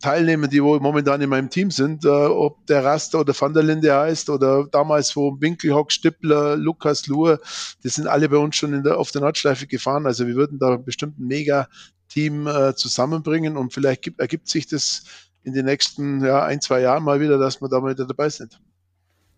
teilnehmen, 0.00 0.48
die 0.48 0.62
wo 0.62 0.78
momentan 0.80 1.20
in 1.20 1.28
meinem 1.28 1.50
Team 1.50 1.70
sind, 1.70 2.06
äh, 2.06 2.08
ob 2.08 2.66
der 2.66 2.82
Raster 2.82 3.20
oder 3.20 3.34
Van 3.38 3.52
der 3.52 3.62
Linde 3.62 3.94
heißt 3.94 4.30
oder 4.30 4.66
damals 4.70 5.14
wo 5.14 5.36
Winkelhock, 5.38 5.92
Stippler, 5.92 6.56
Lukas, 6.56 7.06
Luhr, 7.08 7.40
die 7.84 7.90
sind 7.90 8.06
alle 8.06 8.28
bei 8.30 8.38
uns 8.38 8.56
schon 8.56 8.82
der, 8.84 8.96
auf 8.96 9.10
der 9.10 9.20
Nordschleife 9.20 9.66
gefahren. 9.66 10.06
Also 10.06 10.26
wir 10.26 10.34
würden 10.34 10.58
da 10.58 10.76
bestimmt 10.76 11.18
ein 11.18 11.26
mega 11.26 11.68
Team 12.08 12.46
äh, 12.46 12.74
zusammenbringen 12.74 13.56
und 13.56 13.72
vielleicht 13.72 14.02
gibt, 14.02 14.20
ergibt 14.20 14.48
sich 14.48 14.66
das 14.66 15.04
in 15.42 15.52
den 15.52 15.64
nächsten 15.64 16.24
ja, 16.24 16.44
ein, 16.44 16.60
zwei 16.60 16.80
Jahren 16.80 17.04
mal 17.04 17.20
wieder, 17.20 17.38
dass 17.38 17.60
wir 17.60 17.68
da 17.68 17.80
mal 17.80 17.92
wieder 17.92 18.06
dabei 18.06 18.28
sind. 18.28 18.60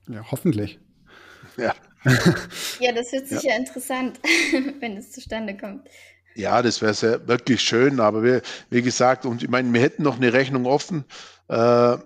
Ja, 0.09 0.25
hoffentlich. 0.31 0.81
Ja. 1.57 1.75
ja, 2.81 2.93
das 2.93 3.12
wird 3.12 3.29
sicher 3.29 3.51
ja. 3.51 3.57
interessant, 3.57 4.21
wenn 4.81 4.97
es 4.97 5.12
zustande 5.12 5.57
kommt. 5.57 5.89
Ja, 6.35 6.62
das 6.62 6.81
wäre 6.81 6.95
sehr 6.95 7.27
wirklich 7.27 7.61
schön, 7.61 8.01
aber 8.01 8.23
wir, 8.23 8.43
wie 8.71 8.83
gesagt, 8.83 9.27
und 9.27 9.43
ich 9.43 9.49
meine, 9.49 9.73
wir 9.73 9.81
hätten 9.81 10.05
noch 10.05 10.16
eine 10.16 10.33
Rechnung 10.33 10.66
offen, 10.66 11.05
äh, 11.49 11.97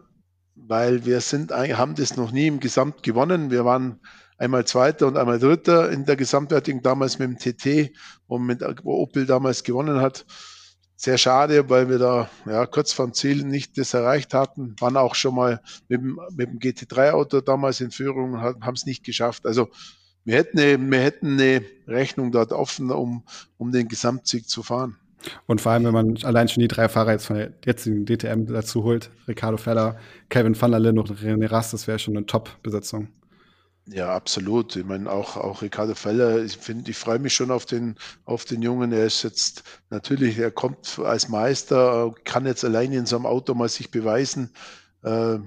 weil 0.55 1.05
wir 1.05 1.21
sind, 1.21 1.53
haben 1.53 1.95
das 1.95 2.17
noch 2.17 2.33
nie 2.33 2.47
im 2.47 2.59
Gesamt 2.59 3.03
gewonnen. 3.03 3.51
Wir 3.51 3.65
waren 3.65 4.01
einmal 4.39 4.65
Zweiter 4.65 5.07
und 5.07 5.17
einmal 5.17 5.39
Dritter 5.39 5.91
in 5.91 6.05
der 6.05 6.17
Gesamtwertung 6.17 6.83
damals 6.83 7.19
mit 7.19 7.29
dem 7.29 7.39
TT, 7.39 7.93
wo, 8.27 8.39
mit, 8.39 8.63
wo 8.83 8.95
Opel 9.03 9.27
damals 9.27 9.63
gewonnen 9.65 10.01
hat. 10.01 10.25
Sehr 11.05 11.19
schade, 11.19 11.69
weil 11.69 11.89
wir 11.89 11.99
da 11.99 12.31
ja, 12.47 12.65
kurz 12.65 12.93
vorm 12.93 13.13
Ziel 13.13 13.43
nicht 13.45 13.77
das 13.77 13.93
erreicht 13.93 14.35
hatten. 14.35 14.77
Waren 14.79 14.97
auch 14.97 15.17
schon 15.17 15.35
mal 15.35 15.61
mit 15.89 16.01
dem, 16.01 16.21
mit 16.37 16.49
dem 16.49 16.61
GT3-Auto 16.61 17.41
damals 17.41 17.81
in 17.81 17.91
Führung 17.91 18.35
und 18.35 18.41
haben 18.41 18.75
es 18.77 18.87
nicht 18.87 19.03
geschafft. 19.03 19.45
Also 19.45 19.69
wir 20.25 20.37
hätten, 20.37 20.61
eine, 20.61 20.79
wir 20.79 21.01
hätten 21.01 21.33
eine 21.33 21.65
Rechnung 21.89 22.31
dort 22.31 22.53
offen, 22.53 22.93
um, 22.93 23.25
um 23.59 23.73
den 23.73 23.89
Gesamtsieg 23.89 24.49
zu 24.49 24.63
fahren. 24.63 24.97
Und 25.47 25.61
vor 25.61 25.73
allem, 25.73 25.87
wenn 25.87 25.93
man 25.93 26.19
allein 26.23 26.47
schon 26.47 26.61
die 26.61 26.69
drei 26.69 26.89
Fahrer 26.89 27.11
jetzt 27.11 27.27
von 27.27 27.35
der 27.35 27.53
jetzigen 27.65 28.07
DTM 28.07 28.47
dazu 28.47 28.85
holt, 28.85 29.11
Ricardo 29.27 29.57
Feller, 29.57 29.97
Kevin 30.29 30.61
van 30.61 30.71
der 30.71 30.79
Linde 30.79 31.01
und 31.01 31.11
René 31.11 31.51
Rast, 31.51 31.73
das 31.73 31.89
wäre 31.89 31.99
schon 31.99 32.17
eine 32.17 32.27
Top-Besetzung. 32.27 33.09
Ja, 33.87 34.15
absolut. 34.15 34.77
Ich 34.77 34.85
meine, 34.85 35.11
auch, 35.11 35.37
auch 35.37 35.61
Ricardo 35.63 35.95
Feller, 35.95 36.43
ich 36.45 36.57
finde, 36.57 36.91
ich 36.91 36.97
freue 36.97 37.19
mich 37.19 37.35
schon 37.35 37.51
auf 37.51 37.67
den, 37.67 37.97
auf 38.25 38.45
den 38.45 38.63
Jungen. 38.63 38.93
Er 38.93 39.07
ist 39.07 39.23
jetzt 39.25 39.65
natürlich, 39.91 40.39
er 40.39 40.53
kommt 40.53 41.01
als 41.01 41.29
Meister, 41.29 42.15
kann 42.25 42.47
jetzt 42.47 42.65
alleine 42.65 42.97
in 42.97 43.07
so 43.07 43.17
einem 43.17 43.27
Auto 43.27 43.55
mal 43.55 43.69
sich 43.69 43.91
beweisen. 43.91 44.51
Äh, 45.03 45.39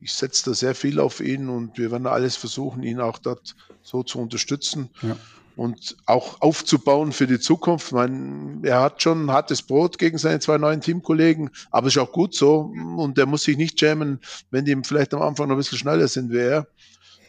ich 0.00 0.12
setze 0.12 0.50
da 0.50 0.54
sehr 0.54 0.74
viel 0.74 1.00
auf 1.00 1.20
ihn 1.20 1.48
und 1.48 1.76
wir 1.76 1.90
werden 1.90 2.06
alles 2.06 2.36
versuchen, 2.36 2.82
ihn 2.82 3.00
auch 3.00 3.18
dort 3.18 3.56
so 3.82 4.02
zu 4.02 4.20
unterstützen. 4.20 4.90
Ja. 5.02 5.16
Und 5.56 5.96
auch 6.06 6.40
aufzubauen 6.40 7.12
für 7.12 7.26
die 7.26 7.38
Zukunft. 7.38 7.86
Ich 7.86 7.92
meine, 7.92 8.60
er 8.64 8.82
hat 8.82 9.02
schon 9.02 9.30
hartes 9.30 9.62
Brot 9.62 9.98
gegen 9.98 10.18
seine 10.18 10.40
zwei 10.40 10.58
neuen 10.58 10.80
Teamkollegen, 10.80 11.50
aber 11.70 11.86
ist 11.86 11.98
auch 11.98 12.10
gut 12.10 12.34
so. 12.34 12.72
Und 12.96 13.18
er 13.18 13.26
muss 13.26 13.44
sich 13.44 13.56
nicht 13.56 13.80
jammen, 13.80 14.20
wenn 14.50 14.64
die 14.64 14.76
vielleicht 14.84 15.14
am 15.14 15.22
Anfang 15.22 15.48
noch 15.48 15.54
ein 15.54 15.58
bisschen 15.58 15.78
schneller 15.78 16.08
sind 16.08 16.32
wie 16.32 16.38
er. 16.38 16.66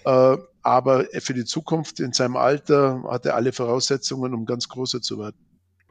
Äh, 0.05 0.37
aber 0.61 1.05
für 1.19 1.33
die 1.33 1.45
Zukunft 1.45 1.99
in 1.99 2.13
seinem 2.13 2.37
Alter 2.37 3.03
hat 3.09 3.25
er 3.25 3.35
alle 3.35 3.53
Voraussetzungen, 3.53 4.33
um 4.33 4.45
ganz 4.45 4.67
großer 4.67 5.01
zu 5.01 5.19
werden. 5.19 5.37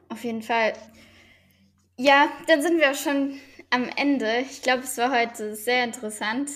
Auf 0.09 0.23
jeden 0.23 0.41
Fall. 0.41 0.73
Ja, 1.97 2.29
dann 2.47 2.61
sind 2.61 2.79
wir 2.79 2.91
auch 2.91 2.95
schon 2.95 3.39
am 3.69 3.89
Ende. 3.95 4.39
Ich 4.49 4.61
glaube, 4.61 4.83
es 4.83 4.97
war 4.97 5.11
heute 5.11 5.55
sehr 5.55 5.83
interessant. 5.83 6.49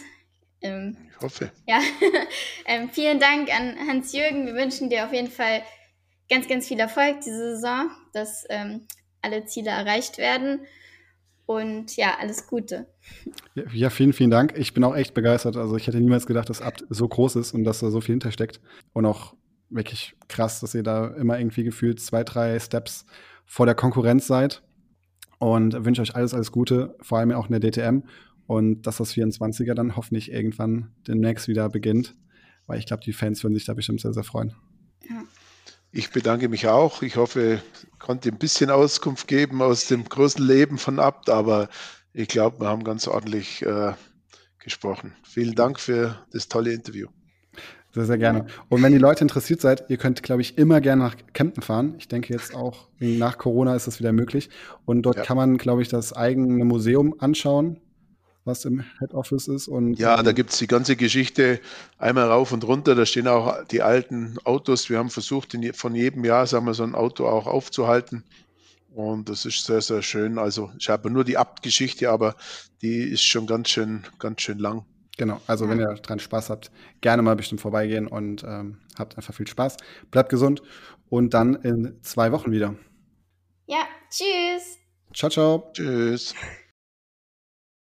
Ähm, 0.61 0.97
ich 1.09 1.21
hoffe. 1.21 1.51
Ja, 1.65 1.79
ähm, 2.65 2.89
vielen 2.89 3.19
Dank 3.19 3.49
an 3.53 3.75
Hans-Jürgen. 3.87 4.45
Wir 4.45 4.55
wünschen 4.55 4.89
dir 4.89 5.05
auf 5.05 5.13
jeden 5.13 5.31
Fall 5.31 5.63
ganz, 6.29 6.47
ganz 6.47 6.67
viel 6.67 6.79
Erfolg 6.79 7.21
diese 7.21 7.55
Saison, 7.55 7.89
dass 8.13 8.45
ähm, 8.49 8.85
alle 9.21 9.45
Ziele 9.45 9.71
erreicht 9.71 10.17
werden. 10.17 10.65
Und 11.49 11.95
ja, 11.95 12.15
alles 12.19 12.45
Gute. 12.45 12.85
Ja, 13.73 13.89
vielen, 13.89 14.13
vielen 14.13 14.29
Dank. 14.29 14.53
Ich 14.55 14.75
bin 14.75 14.83
auch 14.83 14.95
echt 14.95 15.15
begeistert. 15.15 15.57
Also 15.57 15.77
ich 15.77 15.87
hätte 15.87 15.99
niemals 15.99 16.27
gedacht, 16.27 16.47
dass 16.47 16.61
Abt 16.61 16.85
so 16.91 17.07
groß 17.07 17.37
ist 17.37 17.53
und 17.53 17.63
dass 17.63 17.79
da 17.79 17.89
so 17.89 18.01
viel 18.01 18.13
hintersteckt. 18.13 18.61
Und 18.93 19.07
auch 19.07 19.33
wirklich 19.71 20.15
krass, 20.27 20.59
dass 20.59 20.75
ihr 20.75 20.83
da 20.83 21.07
immer 21.07 21.39
irgendwie 21.39 21.63
gefühlt 21.63 21.99
zwei, 22.01 22.23
drei 22.23 22.59
Steps 22.59 23.07
vor 23.47 23.65
der 23.65 23.73
Konkurrenz 23.73 24.27
seid. 24.27 24.61
Und 25.39 25.73
wünsche 25.85 26.03
euch 26.03 26.15
alles, 26.15 26.35
alles 26.35 26.51
Gute, 26.51 26.95
vor 27.01 27.17
allem 27.17 27.31
auch 27.31 27.49
in 27.49 27.59
der 27.59 27.71
DTM. 27.71 28.03
Und 28.45 28.83
dass 28.83 28.97
das 28.97 29.15
24er 29.15 29.73
dann 29.73 29.95
hoffentlich 29.95 30.31
irgendwann 30.31 30.91
demnächst 31.07 31.47
wieder 31.47 31.67
beginnt. 31.67 32.15
Weil 32.67 32.77
ich 32.77 32.85
glaube, 32.85 33.01
die 33.03 33.13
Fans 33.13 33.43
würden 33.43 33.55
sich 33.55 33.65
da 33.65 33.73
bestimmt 33.73 34.01
sehr, 34.01 34.13
sehr 34.13 34.23
freuen. 34.23 34.53
Ja. 35.09 35.23
Ich 35.91 36.11
bedanke 36.11 36.49
mich 36.49 36.67
auch. 36.67 37.01
Ich 37.01 37.15
hoffe, 37.15 37.61
ich 37.83 37.99
konnte 37.99 38.29
ein 38.29 38.37
bisschen 38.37 38.69
Auskunft 38.69 39.27
geben 39.27 39.61
aus 39.61 39.87
dem 39.87 40.03
großen 40.03 40.45
Leben 40.45 40.77
von 40.77 40.99
Abt, 40.99 41.29
aber 41.29 41.69
ich 42.13 42.27
glaube, 42.27 42.59
wir 42.61 42.67
haben 42.67 42.83
ganz 42.83 43.07
ordentlich 43.07 43.63
äh, 43.63 43.93
gesprochen. 44.59 45.15
Vielen 45.23 45.55
Dank 45.55 45.79
für 45.79 46.15
das 46.31 46.47
tolle 46.47 46.73
Interview. 46.73 47.07
Sehr, 47.91 48.05
sehr 48.05 48.19
gerne. 48.19 48.45
Und 48.69 48.83
wenn 48.83 48.91
die 48.91 48.99
Leute 48.99 49.23
interessiert 49.23 49.61
seid, 49.61 49.89
ihr 49.89 49.97
könnt, 49.97 50.21
glaube 50.21 50.41
ich, 50.43 50.59
immer 50.59 50.79
gerne 50.79 51.01
nach 51.01 51.15
Kempten 51.33 51.63
fahren. 51.63 51.95
Ich 51.97 52.07
denke 52.07 52.31
jetzt 52.31 52.53
auch 52.53 52.87
nach 52.99 53.39
Corona 53.39 53.75
ist 53.75 53.87
das 53.87 53.99
wieder 53.99 54.11
möglich. 54.11 54.49
Und 54.85 55.01
dort 55.01 55.17
ja. 55.17 55.23
kann 55.23 55.37
man, 55.37 55.57
glaube 55.57 55.81
ich, 55.81 55.87
das 55.87 56.13
eigene 56.13 56.65
Museum 56.65 57.15
anschauen 57.17 57.81
was 58.49 58.65
im 58.65 58.83
Head 58.99 59.13
Office 59.13 59.47
ist. 59.47 59.67
Und, 59.67 59.97
ja, 59.99 60.21
da 60.21 60.31
gibt 60.31 60.51
es 60.51 60.57
die 60.57 60.67
ganze 60.67 60.95
Geschichte 60.95 61.59
einmal 61.97 62.25
rauf 62.25 62.51
und 62.51 62.63
runter. 62.65 62.95
Da 62.95 63.05
stehen 63.05 63.27
auch 63.27 63.63
die 63.65 63.81
alten 63.81 64.37
Autos. 64.43 64.89
Wir 64.89 64.97
haben 64.97 65.09
versucht, 65.09 65.55
von 65.73 65.95
jedem 65.95 66.25
Jahr 66.25 66.47
sagen 66.47 66.65
wir, 66.65 66.73
so 66.73 66.83
ein 66.83 66.95
Auto 66.95 67.27
auch 67.27 67.47
aufzuhalten. 67.47 68.23
Und 68.93 69.29
das 69.29 69.45
ist 69.45 69.65
sehr, 69.65 69.81
sehr 69.81 70.01
schön. 70.01 70.37
Also 70.37 70.71
ich 70.79 70.89
habe 70.89 71.09
nur 71.09 71.23
die 71.23 71.37
Abtgeschichte, 71.37 72.09
aber 72.09 72.35
die 72.81 73.03
ist 73.03 73.23
schon 73.23 73.45
ganz 73.47 73.69
schön, 73.69 74.03
ganz 74.17 74.41
schön 74.41 74.59
lang. 74.59 74.85
Genau, 75.17 75.41
also 75.47 75.67
wenn 75.67 75.79
ihr 75.79 75.93
dran 75.95 76.19
Spaß 76.19 76.49
habt, 76.49 76.71
gerne 77.01 77.21
mal 77.21 77.35
bestimmt 77.35 77.59
vorbeigehen 77.59 78.07
und 78.07 78.43
ähm, 78.43 78.77
habt 78.97 79.17
einfach 79.17 79.33
viel 79.33 79.47
Spaß. 79.47 79.75
Bleibt 80.11 80.29
gesund 80.29 80.61
und 81.09 81.33
dann 81.33 81.55
in 81.55 81.97
zwei 82.01 82.31
Wochen 82.31 82.51
wieder. 82.51 82.75
Ja, 83.67 83.85
tschüss. 84.09 84.77
Ciao, 85.13 85.29
ciao. 85.29 85.71
Tschüss. 85.73 86.33